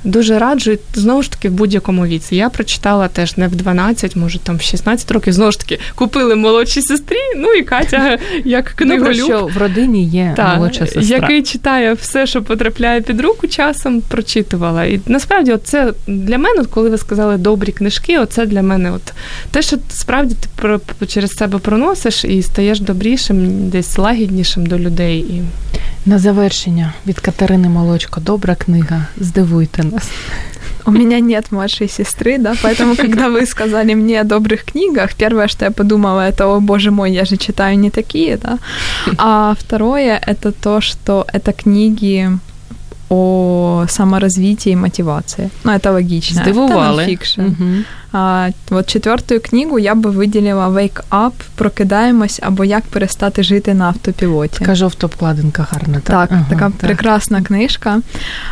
Дуже 0.07 0.39
раджу 0.39 0.79
знову 0.95 1.23
ж 1.23 1.31
таки 1.31 1.49
в 1.49 1.53
будь-якому 1.53 2.07
віці. 2.07 2.37
Я 2.37 2.49
прочитала 2.49 3.09
теж 3.09 3.37
не 3.37 3.49
в 3.49 3.57
12, 3.57 4.17
може 4.17 4.39
там 4.39 4.57
в 4.57 4.63
16 4.63 5.11
років. 5.11 5.33
Знову 5.33 5.53
ж 5.53 5.59
таки, 5.59 5.79
купили 5.95 6.35
молодшій 6.35 6.83
сестрі. 6.83 7.17
Ну 7.37 7.53
і 7.53 7.63
Катя 7.63 8.19
як 8.45 8.65
книголюб. 8.65 9.17
Добре, 9.19 9.25
що 9.25 9.47
в 9.47 9.57
родині 9.57 10.05
є 10.05 10.33
та, 10.37 10.55
молодша 10.55 10.87
сестра. 10.87 11.17
який 11.17 11.43
читає 11.43 11.93
все, 11.93 12.27
що 12.27 12.43
потрапляє 12.43 13.01
під 13.01 13.21
руку, 13.21 13.47
часом 13.47 14.01
прочитувала. 14.01 14.85
І 14.85 15.01
насправді, 15.07 15.57
це 15.65 15.93
для 16.07 16.39
мене, 16.39 16.65
коли 16.71 16.91
ви 16.91 16.99
сказали 16.99 17.37
добрі 17.37 17.73
книжки, 17.73 18.19
оце 18.19 18.47
для 18.47 18.63
мене, 18.63 18.93
от 18.93 19.13
те, 19.51 19.63
що 19.63 19.77
справді 19.89 20.35
ти 20.41 20.49
про 20.55 20.81
через 21.07 21.31
себе 21.31 21.59
проносиш 21.59 22.25
і 22.25 22.43
стаєш 22.43 22.81
добрішим, 22.81 23.69
десь 23.69 23.99
лагіднішим 23.99 24.67
до 24.67 24.79
людей. 24.79 25.19
І... 25.19 25.43
На 26.07 26.19
завершення 26.19 26.93
від 27.07 27.21
Катерини 27.21 27.69
Молочко. 27.69 28.21
Добра 28.21 28.55
книга. 28.55 29.07
Здивуйте 29.21 29.85
нас. 29.85 29.96
У 30.87 30.91
меня 30.93 31.21
нет 31.21 31.53
младшей 31.53 31.89
сестры, 31.89 32.39
да, 32.39 32.55
поэтому, 32.63 32.97
когда 32.97 33.29
вы 33.29 33.47
сказали 33.47 33.95
мне 33.95 34.21
о 34.21 34.25
добрых 34.25 34.65
книгах, 34.65 35.15
первое, 35.15 35.49
что 35.49 35.65
я 35.65 35.71
подумала, 35.71 36.29
это, 36.29 36.47
о 36.47 36.61
боже 36.61 36.91
мой, 36.91 37.13
я 37.13 37.25
же 37.25 37.37
читаю 37.37 37.77
не 37.79 37.91
такие, 37.91 38.37
да. 38.37 38.59
А 39.19 39.55
второе, 39.59 40.21
это 40.27 40.53
то, 40.53 40.81
что 40.81 41.27
это 41.33 41.53
книги 41.53 42.31
о 43.09 43.85
саморазвитии 43.89 44.73
и 44.73 44.77
мотивации. 44.77 45.51
Ну, 45.65 45.73
это 45.73 45.93
логично. 45.93 46.43
Здивували. 46.43 47.05
Это 47.05 47.07
фикшн. 47.07 47.41
Угу. 47.41 47.85
А, 48.13 48.51
от 48.71 48.87
четвертую 48.87 49.41
книгу 49.41 49.79
я 49.79 49.95
би 49.95 50.11
виділила 50.11 50.69
Wake 50.69 51.01
Up, 51.11 51.33
прокидаємось 51.55 52.41
або 52.43 52.65
як 52.65 52.85
перестати 52.85 53.43
жити 53.43 53.75
на 53.75 53.85
автопілоті. 53.87 54.59
Така 54.59 54.75
жовта 54.75 55.07
обкладинка 55.07 55.67
гарна. 55.71 55.95
Так, 55.95 56.03
так 56.05 56.29
ага, 56.33 56.47
така 56.51 56.65
так. 56.65 56.77
прекрасна 56.77 57.43
книжка. 57.43 58.01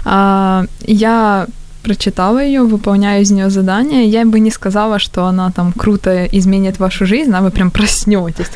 А, 0.05 0.63
Я 0.87 1.47
прочитала 1.85 2.43
ее, 2.43 2.63
выполняю 2.63 3.23
из 3.23 3.31
нее 3.31 3.51
задания. 3.51 4.05
Я 4.05 4.25
бы 4.25 4.41
не 4.41 4.51
сказала, 4.51 4.99
что 4.99 5.25
она 5.25 5.51
там 5.51 5.73
круто 5.73 6.25
изменит 6.33 6.79
вашу 6.81 7.07
жизнь, 7.07 7.33
а 7.35 7.41
вы 7.41 7.51
прям 7.51 7.71
проснетесь. 7.71 8.51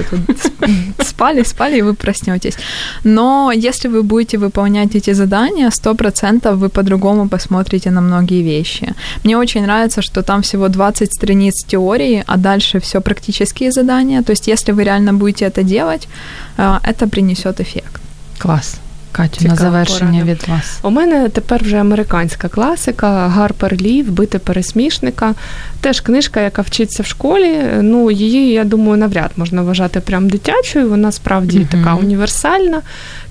Спали, 0.99 1.45
спали, 1.45 1.79
и 1.79 1.83
вы 1.83 1.95
проснетесь. 1.95 2.57
Но 3.05 3.53
если 3.53 3.89
вы 3.89 4.03
будете 4.03 4.39
выполнять 4.39 4.97
эти 4.97 5.15
задания, 5.15 5.71
сто 5.71 5.95
процентов 5.95 6.59
вы 6.59 6.69
по-другому 6.69 7.29
посмотрите 7.29 7.91
на 7.91 8.01
многие 8.01 8.43
вещи. 8.43 8.95
Мне 9.25 9.37
очень 9.37 9.63
нравится, 9.63 10.03
что 10.03 10.23
там 10.23 10.43
всего 10.43 10.69
20 10.69 11.13
страниц 11.13 11.65
теории, 11.67 12.25
а 12.27 12.37
дальше 12.37 12.79
все 12.81 13.01
практические 13.01 13.71
задания. 13.73 14.23
То 14.23 14.33
есть, 14.33 14.49
если 14.49 14.73
вы 14.73 14.85
реально 14.85 15.13
будете 15.13 15.45
это 15.45 15.63
делать, 15.63 16.09
э, 16.57 16.79
это 16.83 17.09
принесет 17.09 17.61
эффект. 17.61 18.01
Класс. 18.39 18.81
Катю, 19.13 19.49
на 19.49 19.57
завершення 19.57 20.21
порада. 20.21 20.33
від 20.33 20.49
вас. 20.49 20.79
У 20.83 20.91
мене 20.91 21.29
тепер 21.29 21.65
вже 21.65 21.81
американська 21.81 22.49
класика 22.49 23.29
Гарпер 23.29 23.77
Лі 23.81 24.03
Вбити 24.03 24.39
пересмішника. 24.39 25.35
Теж 25.81 26.01
книжка, 26.01 26.41
яка 26.41 26.63
вчиться 26.63 27.03
в 27.03 27.07
школі. 27.07 27.63
Ну, 27.81 28.11
її, 28.11 28.53
я 28.53 28.65
думаю, 28.65 28.97
навряд 28.97 29.31
можна 29.37 29.63
вважати 29.63 30.01
прям 30.01 30.29
дитячою. 30.29 30.89
Вона 30.89 31.13
справді 31.13 31.59
mm 31.59 31.67
така 31.69 31.95
універсальна. 31.95 32.83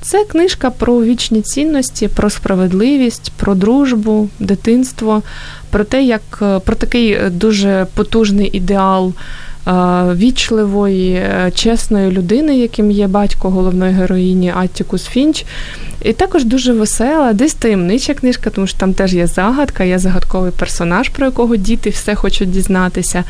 Це 0.02 0.24
книжка 0.24 0.70
про 0.70 1.04
вічні 1.04 1.42
цінності, 1.42 2.08
про 2.08 2.30
справедливість, 2.30 3.32
про 3.38 3.56
дружбу, 3.56 4.30
дитинство, 4.40 5.24
про 5.70 5.84
те, 5.84 6.04
як 6.04 6.22
про 6.66 6.76
такий 6.76 7.18
дуже 7.30 7.88
потужний 7.96 8.50
ідеал 8.54 9.14
вічливої, 10.16 11.14
е, 11.14 11.52
чесної 11.56 12.12
людини, 12.12 12.58
яким 12.58 12.92
є 12.92 13.08
батько 13.08 13.50
головної 13.50 13.94
героїні 13.94 14.54
Аттікус 14.56 15.06
Фінч. 15.06 15.46
І 16.04 16.14
також 16.14 16.46
дуже 16.46 16.74
весела, 16.74 17.34
десь 17.34 17.54
таємнича 17.54 18.14
книжка, 18.14 18.50
тому 18.50 18.68
що 18.68 18.78
там 18.78 18.94
теж 18.94 19.14
є 19.14 19.28
загадка, 19.28 19.84
є 19.84 20.00
загадковий 20.00 20.52
персонаж, 20.52 21.10
про 21.10 21.26
якого 21.26 21.56
діти 21.56 21.90
все 21.90 22.16
хочуть 22.16 22.52
дізнатися. 22.52 23.24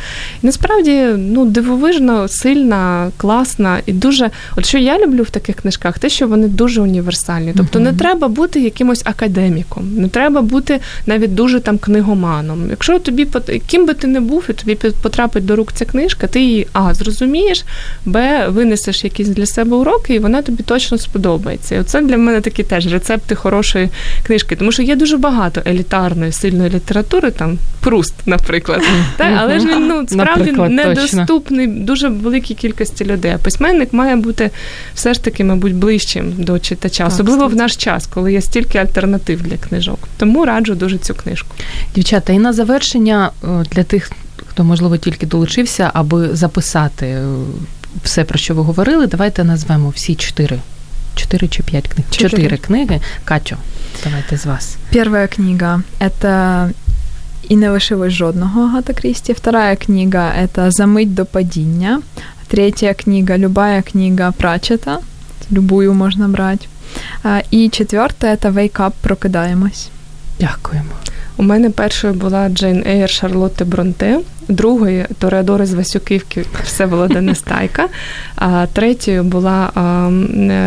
І 0.43 0.45
насправді 0.45 1.05
ну, 1.17 1.45
дивовижно, 1.45 2.27
сильна, 2.27 3.11
класна 3.17 3.79
і 3.85 3.93
дуже. 3.93 4.29
От 4.55 4.65
що 4.65 4.77
я 4.77 4.99
люблю 4.99 5.23
в 5.23 5.29
таких 5.29 5.55
книжках, 5.55 5.99
те, 5.99 6.09
що 6.09 6.27
вони 6.27 6.47
дуже 6.47 6.81
універсальні. 6.81 7.53
Тобто 7.57 7.79
не 7.79 7.93
треба 7.93 8.27
бути 8.27 8.61
якимось 8.61 9.01
академіком, 9.05 9.95
не 9.95 10.07
треба 10.07 10.41
бути 10.41 10.79
навіть 11.05 11.35
дуже 11.35 11.59
там 11.59 11.77
книгоманом. 11.77 12.69
Якщо 12.69 12.99
тобі 12.99 13.27
ким 13.67 13.85
би 13.85 13.93
ти 13.93 14.07
не 14.07 14.21
був, 14.21 14.43
і 14.49 14.53
тобі 14.53 14.75
потрапить 15.01 15.45
до 15.45 15.55
рук 15.55 15.73
ця 15.73 15.85
книжка, 15.85 16.26
ти 16.27 16.41
її 16.41 16.67
а 16.73 16.93
зрозумієш, 16.93 17.65
б 18.05 18.47
винесеш 18.47 19.03
якісь 19.03 19.27
для 19.27 19.45
себе 19.45 19.75
уроки, 19.77 20.13
і 20.13 20.19
вона 20.19 20.41
тобі 20.41 20.63
точно 20.63 20.97
сподобається. 20.97 21.75
І 21.75 21.79
оце 21.79 22.01
для 22.01 22.17
мене 22.17 22.41
такі 22.41 22.63
теж 22.63 22.93
рецепти 22.93 23.35
хорошої 23.35 23.89
книжки, 24.27 24.55
тому 24.55 24.71
що 24.71 24.81
є 24.81 24.95
дуже 24.95 25.17
багато 25.17 25.61
елітарної, 25.65 26.31
сильної 26.31 26.69
літератури, 26.69 27.31
там 27.31 27.57
Пруст, 27.79 28.13
наприклад. 28.25 28.81
Так, 29.17 29.33
але 29.37 29.59
ж 29.59 29.67
він 29.67 29.87
ну 29.87 30.07
справді 30.07 30.51
недоступний 30.51 31.67
дуже 31.67 32.09
великій 32.09 32.53
кількості 32.53 33.05
людей. 33.05 33.31
А 33.31 33.37
письменник 33.37 33.93
має 33.93 34.15
бути 34.15 34.49
все 34.95 35.13
ж 35.13 35.23
таки, 35.23 35.43
мабуть, 35.43 35.75
ближчим 35.75 36.33
до 36.37 36.59
читача, 36.59 37.07
особливо 37.07 37.47
в 37.47 37.55
наш 37.55 37.75
час, 37.75 38.07
коли 38.07 38.33
є 38.33 38.41
стільки 38.41 38.77
альтернатив 38.77 39.41
для 39.41 39.57
книжок. 39.57 39.99
Тому 40.17 40.45
раджу 40.45 40.73
дуже 40.73 40.97
цю 40.97 41.13
книжку. 41.13 41.49
Дівчата, 41.95 42.33
і 42.33 42.39
на 42.39 42.53
завершення 42.53 43.31
для 43.71 43.83
тих, 43.83 44.11
хто 44.56 44.64
можливо 44.64 44.96
тільки 44.96 45.26
долучився, 45.26 45.90
аби 45.94 46.36
записати 46.36 47.06
е, 47.06 47.24
все, 48.04 48.24
про 48.24 48.38
що 48.38 48.54
ви 48.54 48.62
говорили, 48.62 49.06
давайте 49.06 49.44
назвемо 49.44 49.88
всі 49.88 50.14
чотири. 50.14 50.58
Чотири 51.14 51.48
чи 51.48 51.62
п'ять 51.62 51.88
книг? 51.88 52.06
Чотири, 52.10 52.30
Чотири 52.30 52.56
книги. 52.56 53.00
Катю, 53.24 53.56
давайте 54.04 54.36
з 54.36 54.46
вас. 54.46 54.76
Перша 54.92 55.26
книга – 55.26 56.00
это 56.00 56.70
«І 57.48 57.56
не 57.56 57.70
лишилось 57.70 58.12
жодного» 58.12 58.62
Агата 58.62 58.92
Крісті. 58.92 59.32
Вторая 59.32 59.76
книга – 59.76 60.42
это 60.42 60.70
«Замить 60.70 61.14
до 61.14 61.26
падіння». 61.26 62.02
Третья 62.46 62.94
книга – 62.94 63.38
любая 63.38 63.82
книга 63.82 64.32
Прачета. 64.32 64.98
Любую 65.52 65.94
можна 65.94 66.28
брати. 66.28 66.66
І 67.50 67.68
четверта – 67.68 68.36
это 68.36 68.52
«Wake 68.52 68.76
up, 68.76 68.92
прокидаємось». 69.00 69.88
Дякуємо. 70.40 70.90
У 71.36 71.42
мене 71.42 71.70
першою 71.70 72.14
була 72.14 72.48
Джейн 72.48 72.84
Ейр 72.86 73.10
Шарлотти 73.10 73.64
Бронте, 73.64 74.20
другою 74.49 75.05
Тореадори 75.19 75.65
з 75.65 75.73
Васюківки 75.73 76.45
Всеволода 76.63 77.21
Нестайка, 77.21 77.87
а 78.35 78.65
третьою 78.73 79.23
була 79.23 79.71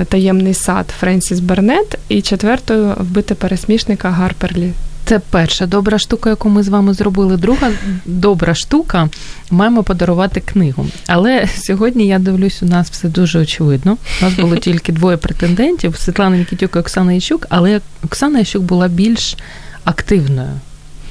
таємний 0.09 0.55
сад 0.55 0.95
Френсіс 1.01 1.41
Бернет, 1.41 1.99
і 2.09 2.23
четвертою 2.23 2.95
вбити 2.99 3.35
пересмішника 3.35 4.11
Гарперлі. 4.11 4.73
Це 5.05 5.19
перша 5.31 5.67
добра 5.67 5.99
штука, 5.99 6.31
яку 6.31 6.49
ми 6.49 6.63
з 6.63 6.69
вами 6.69 6.95
зробили. 6.95 7.37
Друга 7.37 7.71
добра 8.05 8.55
штука 8.55 9.09
маємо 9.51 9.83
подарувати 9.83 10.41
книгу. 10.41 10.87
Але 11.07 11.49
сьогодні 11.57 12.07
я 12.07 12.19
дивлюсь, 12.19 12.63
у 12.63 12.67
нас 12.67 12.91
все 12.91 13.09
дуже 13.09 13.39
очевидно. 13.39 13.97
У 14.21 14.25
нас 14.25 14.35
було 14.35 14.57
тільки 14.67 14.93
двоє 14.93 15.17
претендентів: 15.17 15.97
Світлана 15.97 16.37
Нікітюк 16.37 16.77
і 16.77 16.79
Оксана 16.79 17.13
Ящук, 17.13 17.47
але 17.49 17.81
Оксана 18.05 18.39
Ящук 18.39 18.63
була 18.63 18.89
більш 18.89 19.37
активною. 19.85 20.51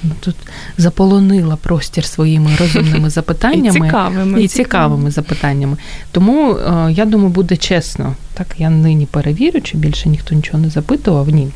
Ну, 0.03 0.11
тут 0.19 0.35
заполонила 0.77 1.55
простір 1.55 2.05
своїми 2.05 2.51
розумними 2.59 3.09
запитаннями 3.09 3.79
і 3.79 3.81
цікавими, 3.81 4.43
і 4.43 4.47
цікавими 4.47 5.11
запитаннями. 5.11 5.77
Тому 6.11 6.55
е, 6.55 6.91
я 6.91 7.05
думаю, 7.05 7.29
буде 7.29 7.57
чесно. 7.57 8.15
Так 8.33 8.47
я 8.57 8.69
нині 8.69 9.05
перевірю, 9.05 9.61
чи 9.61 9.77
більше 9.77 10.09
ніхто 10.09 10.35
нічого 10.35 10.59
не 10.59 10.69
запитував. 10.69 11.29
Ні. 11.29 11.47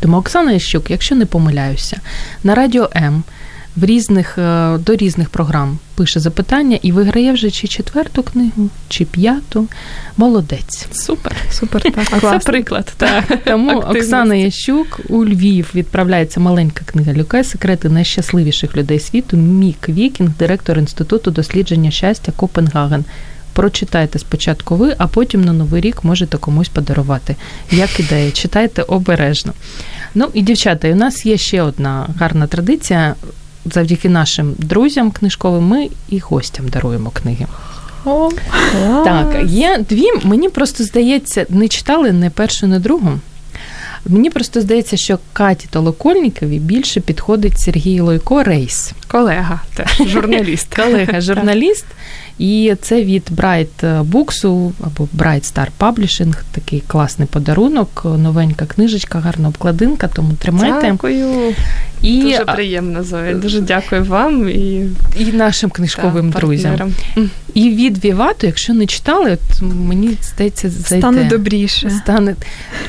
Тому 0.00 0.16
Оксана 0.16 0.52
Ящук, 0.52 0.90
якщо 0.90 1.14
не 1.14 1.26
помиляюся, 1.26 2.00
на 2.44 2.54
радіо 2.54 2.90
М 2.96 3.22
в 3.76 3.84
різних 3.84 4.38
е, 4.38 4.78
до 4.78 4.96
різних 4.96 5.30
програм 5.30 5.78
пише 5.94 6.20
запитання 6.20 6.78
і 6.82 6.92
виграє 6.92 7.32
вже 7.32 7.50
чи 7.50 7.68
четверту 7.68 8.22
книгу, 8.22 8.68
чи 8.88 9.04
п'яту. 9.04 9.66
Молодець. 10.16 10.86
Супер, 10.92 11.36
супер. 11.50 11.82
Так. 11.82 12.20
Це 12.20 12.38
приклад. 12.38 12.92
Так. 12.96 13.38
Тому 13.44 13.78
Оксана 13.78 14.34
Ящук 14.34 15.00
у 15.08 15.24
Львів 15.24 15.70
відправляється 15.74 16.40
маленька 16.40 16.84
книга 16.84 17.12
Люке 17.12 17.44
секрети 17.44 17.88
найщасливіших 17.88 18.76
людей 18.76 19.00
світу. 19.00 19.36
Мік 19.36 19.88
Вікінг, 19.88 20.30
директор 20.38 20.78
інституту 20.78 21.30
дослідження 21.30 21.90
щастя 21.90 22.32
Копенгаген. 22.36 23.04
Прочитайте 23.52 24.18
спочатку 24.18 24.76
ви, 24.76 24.94
а 24.98 25.06
потім 25.06 25.44
на 25.44 25.52
новий 25.52 25.80
рік 25.80 26.04
можете 26.04 26.36
комусь 26.38 26.68
подарувати. 26.68 27.36
Як 27.70 28.00
ідея, 28.00 28.30
читайте 28.30 28.82
обережно. 28.82 29.52
Ну 30.14 30.28
і 30.34 30.42
дівчата, 30.42 30.90
у 30.90 30.94
нас 30.94 31.26
є 31.26 31.36
ще 31.36 31.62
одна 31.62 32.08
гарна 32.18 32.46
традиція 32.46 33.14
завдяки 33.72 34.08
нашим 34.08 34.54
друзям 34.58 35.10
книжковим 35.10 35.64
ми 35.64 35.88
і 36.08 36.18
гостям 36.18 36.68
даруємо 36.68 37.10
книги. 37.10 37.46
О, 38.04 38.30
Так, 39.04 39.36
є 39.44 39.84
дві. 39.88 40.06
Мені 40.22 40.48
просто 40.48 40.84
здається, 40.84 41.46
не 41.48 41.68
читали 41.68 42.12
не 42.12 42.30
першу, 42.30 42.66
не 42.66 42.78
другу. 42.78 43.18
Мені 44.08 44.30
просто 44.30 44.60
здається, 44.60 44.96
що 44.96 45.18
Каті 45.32 45.68
Толокольнікові 45.70 46.58
більше 46.58 47.00
підходить 47.00 47.58
Сергій 47.58 48.00
Лойко 48.00 48.42
Рейс. 48.42 48.92
Колега, 49.08 49.60
теж 49.74 50.08
журналіст. 50.08 50.74
Колега, 50.76 51.20
журналіст. 51.20 51.84
І 52.38 52.74
це 52.80 53.04
від 53.04 53.30
Bright 53.36 54.02
Books 54.02 54.72
або 54.84 55.08
Bright 55.16 55.54
Star 55.54 55.66
Publishing, 55.78 56.34
такий 56.52 56.82
класний 56.86 57.28
подарунок, 57.28 58.02
новенька 58.04 58.66
книжечка, 58.66 59.18
гарна 59.18 59.48
обкладинка, 59.48 60.08
тому 60.08 60.32
тримайте. 60.32 60.90
Дякую. 60.90 61.54
І, 62.02 62.22
Дуже 62.22 62.44
приємно, 62.44 63.02
Зоя. 63.02 63.34
Дуже 63.34 63.60
дякую 63.60 64.04
вам 64.04 64.48
і 64.48 64.86
і 65.18 65.24
нашим 65.32 65.70
книжковим 65.70 66.32
та, 66.32 66.38
друзям. 66.38 66.94
І 67.56 67.70
від 67.70 68.04
Вівату, 68.04 68.46
якщо 68.46 68.74
не 68.74 68.86
читали, 68.86 69.32
от 69.32 69.62
мені 69.62 70.16
здається, 70.22 70.70
зайде. 70.70 70.98
Стане 70.98 71.24
добріше. 71.24 71.90
Стане... 71.90 72.34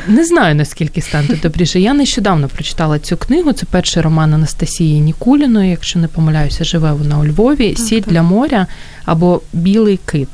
Не 0.07 0.26
знаю, 0.26 0.55
наскільки 0.55 1.01
стане 1.01 1.28
добріше. 1.43 1.80
Я 1.80 1.93
нещодавно 1.93 2.47
прочитала 2.47 2.99
цю 2.99 3.18
книгу. 3.18 3.53
Це 3.53 3.65
перший 3.72 4.03
роман 4.03 4.34
Анастасії 4.34 4.99
Нікуліної, 4.99 5.70
якщо 5.70 5.99
не 5.99 6.07
помиляюся, 6.07 6.63
живе 6.63 6.93
вона 6.93 7.20
у 7.20 7.26
Львові. 7.26 7.76
Сіль 7.76 8.01
для 8.07 8.24
моря 8.24 8.68
або 9.05 9.41
Білий 9.53 9.99
кит. 10.05 10.30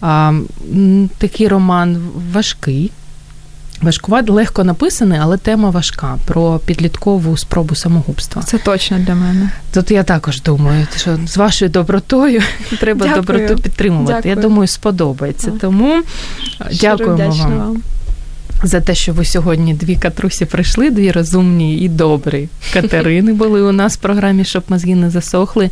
А, 0.00 0.32
Такий 1.18 1.48
роман 1.48 2.08
важкий. 2.32 2.90
Важкуват 3.82 4.30
легко 4.30 4.64
написаний, 4.64 5.18
але 5.22 5.36
тема 5.36 5.70
важка 5.70 6.18
про 6.24 6.60
підліткову 6.66 7.36
спробу 7.36 7.74
самогубства. 7.74 8.42
Це 8.42 8.58
точно 8.58 8.98
для 8.98 9.14
мене. 9.14 9.50
Тут 9.74 9.90
я 9.90 10.02
також 10.02 10.42
думаю, 10.42 10.86
що 10.96 11.18
з 11.26 11.36
вашою 11.36 11.70
добротою 11.70 12.42
треба 12.80 13.06
Дякую. 13.06 13.22
доброту 13.22 13.62
підтримувати. 13.62 14.12
Дякую. 14.12 14.34
Я 14.34 14.42
думаю, 14.42 14.66
сподобається. 14.66 15.52
Тому 15.60 16.02
Щиро 16.70 16.96
дякуємо 16.96 17.34
вам. 17.34 17.58
вам 17.58 17.82
за 18.62 18.80
те, 18.80 18.94
що 18.94 19.12
ви 19.12 19.24
сьогодні 19.24 19.74
дві 19.74 19.96
катрусі 19.96 20.44
прийшли, 20.44 20.90
дві 20.90 21.10
розумні 21.12 21.78
і 21.78 21.88
добрі 21.88 22.48
Катерини 22.72 23.32
були 23.32 23.62
у 23.62 23.72
нас 23.72 23.94
в 23.94 24.00
програмі, 24.00 24.44
щоб 24.44 24.62
мозги 24.68 24.94
не 24.94 25.10
засохли. 25.10 25.70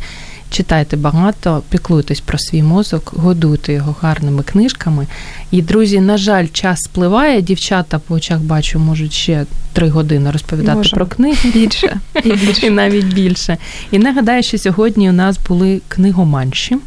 Читайте 0.55 0.97
багато, 0.97 1.63
піклуйтесь 1.69 2.19
про 2.19 2.37
свій 2.37 2.63
мозок, 2.63 3.13
годуйте 3.15 3.73
його 3.73 3.95
гарними 4.01 4.43
книжками. 4.43 5.07
І, 5.51 5.61
друзі, 5.61 5.99
на 5.99 6.17
жаль, 6.17 6.47
час 6.47 6.79
спливає. 6.81 7.41
Дівчата 7.41 7.99
по 7.99 8.15
очах 8.15 8.39
бачу, 8.39 8.79
можуть 8.79 9.13
ще 9.13 9.45
три 9.73 9.89
години 9.89 10.31
розповідати 10.31 10.77
Можемо. 10.77 10.95
про 10.95 11.05
книги. 11.05 11.51
Більше. 11.53 11.97
І 12.23 12.31
більше, 12.31 12.67
і 12.67 12.69
навіть 12.69 13.05
більше. 13.05 13.57
І 13.91 13.99
нагадаю, 13.99 14.43
що 14.43 14.57
сьогодні 14.57 15.09
у 15.09 15.13
нас 15.13 15.39
були 15.47 15.81
книгоманші. 15.87 16.77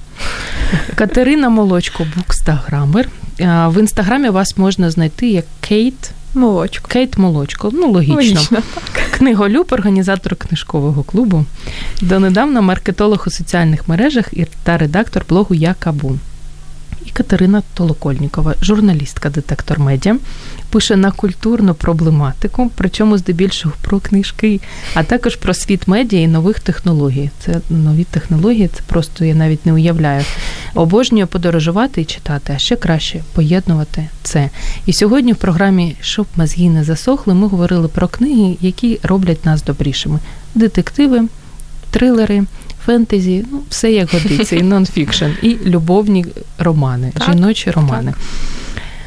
Катерина 0.94 1.48
Молочко, 1.48 2.06
букстаграмер. 2.16 3.08
В 3.40 3.80
інстаграмі 3.80 4.28
вас 4.28 4.56
можна 4.56 4.90
знайти 4.90 5.30
як 5.30 5.44
Кейт. 5.60 6.10
Молочко. 6.34 6.88
Кейт 6.88 7.18
Молочко. 7.18 7.70
Ну, 7.72 7.92
логічно. 7.92 8.16
Логічно. 8.16 8.58
Книголюб, 9.10 9.66
організатор 9.70 10.36
книжкового 10.36 11.02
клубу. 11.02 11.44
Донедавна 12.00 12.60
маркетолог 12.60 13.24
у 13.26 13.30
соціальних 13.30 13.88
мережах 13.88 14.34
та 14.62 14.78
редактор 14.78 15.24
блогу 15.28 15.54
Я 15.54 15.74
Кабу. 15.74 16.18
Катерина 17.18 17.62
Толокольнікова, 17.74 18.54
журналістка 18.62 19.30
детектор 19.30 19.80
медіа, 19.80 20.16
пише 20.70 20.96
на 20.96 21.10
культурну 21.10 21.74
проблематику, 21.74 22.70
причому 22.76 23.18
здебільшого 23.18 23.74
про 23.82 24.00
книжки, 24.00 24.60
а 24.94 25.02
також 25.02 25.36
про 25.36 25.54
світ 25.54 25.88
медіа 25.88 26.20
і 26.20 26.26
нових 26.26 26.60
технологій. 26.60 27.30
Це 27.38 27.60
нові 27.70 28.04
технології, 28.04 28.68
це 28.68 28.80
просто 28.86 29.24
я 29.24 29.34
навіть 29.34 29.66
не 29.66 29.72
уявляю. 29.72 30.24
Обожнює 30.74 31.26
подорожувати 31.26 32.00
і 32.00 32.04
читати, 32.04 32.52
а 32.56 32.58
ще 32.58 32.76
краще 32.76 33.22
поєднувати 33.32 34.08
це. 34.22 34.50
І 34.86 34.92
сьогодні 34.92 35.32
в 35.32 35.36
програмі 35.36 35.96
Щоб 36.00 36.26
мозги 36.36 36.68
не 36.68 36.84
засохли, 36.84 37.34
ми 37.34 37.46
говорили 37.46 37.88
про 37.88 38.08
книги, 38.08 38.56
які 38.60 39.00
роблять 39.02 39.46
нас 39.46 39.62
добрішими: 39.62 40.18
детективи, 40.54 41.22
трилери. 41.90 42.44
Фентезі, 42.92 43.44
ну 43.52 43.62
все 43.70 43.92
як 43.92 44.10
годиться, 44.12 44.56
і 44.56 44.62
нонфікшн, 44.62 45.24
і 45.42 45.56
любовні 45.66 46.26
романи, 46.58 47.12
Так, 47.18 47.30
жіночі 47.32 47.70
романи. 47.70 48.14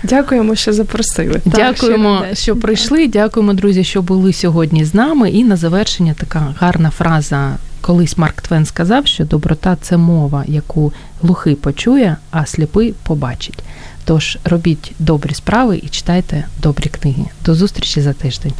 Дякуємо, 0.03 0.55
що 0.55 0.73
запросили. 0.73 1.41
Дякуємо, 1.45 2.17
щиро 2.17 2.35
що 2.35 2.51
вдячні. 2.51 2.61
прийшли. 2.61 3.07
Дякуємо, 3.07 3.53
друзі, 3.53 3.83
що 3.83 4.01
були 4.01 4.33
сьогодні 4.33 4.85
з 4.85 4.93
нами. 4.93 5.29
І 5.29 5.43
на 5.43 5.55
завершення 5.55 6.13
така 6.13 6.55
гарна 6.59 6.89
фраза. 6.89 7.57
Колись 7.81 8.17
Марк 8.17 8.41
Твен 8.41 8.65
сказав, 8.65 9.07
що 9.07 9.25
доброта 9.25 9.77
це 9.81 9.97
мова, 9.97 10.43
яку 10.47 10.93
глухий 11.21 11.55
почує, 11.55 12.17
а 12.31 12.45
сліпий 12.45 12.93
побачить. 13.03 13.59
Тож 14.05 14.37
робіть 14.43 14.91
добрі 14.99 15.33
справи 15.33 15.77
і 15.83 15.87
читайте 15.89 16.45
добрі 16.61 16.89
книги. 16.89 17.25
До 17.45 17.55
зустрічі 17.55 18.01
за 18.01 18.13
тиждень. 18.13 18.53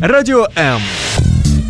Радіо 0.00 0.46
М. 0.58 0.80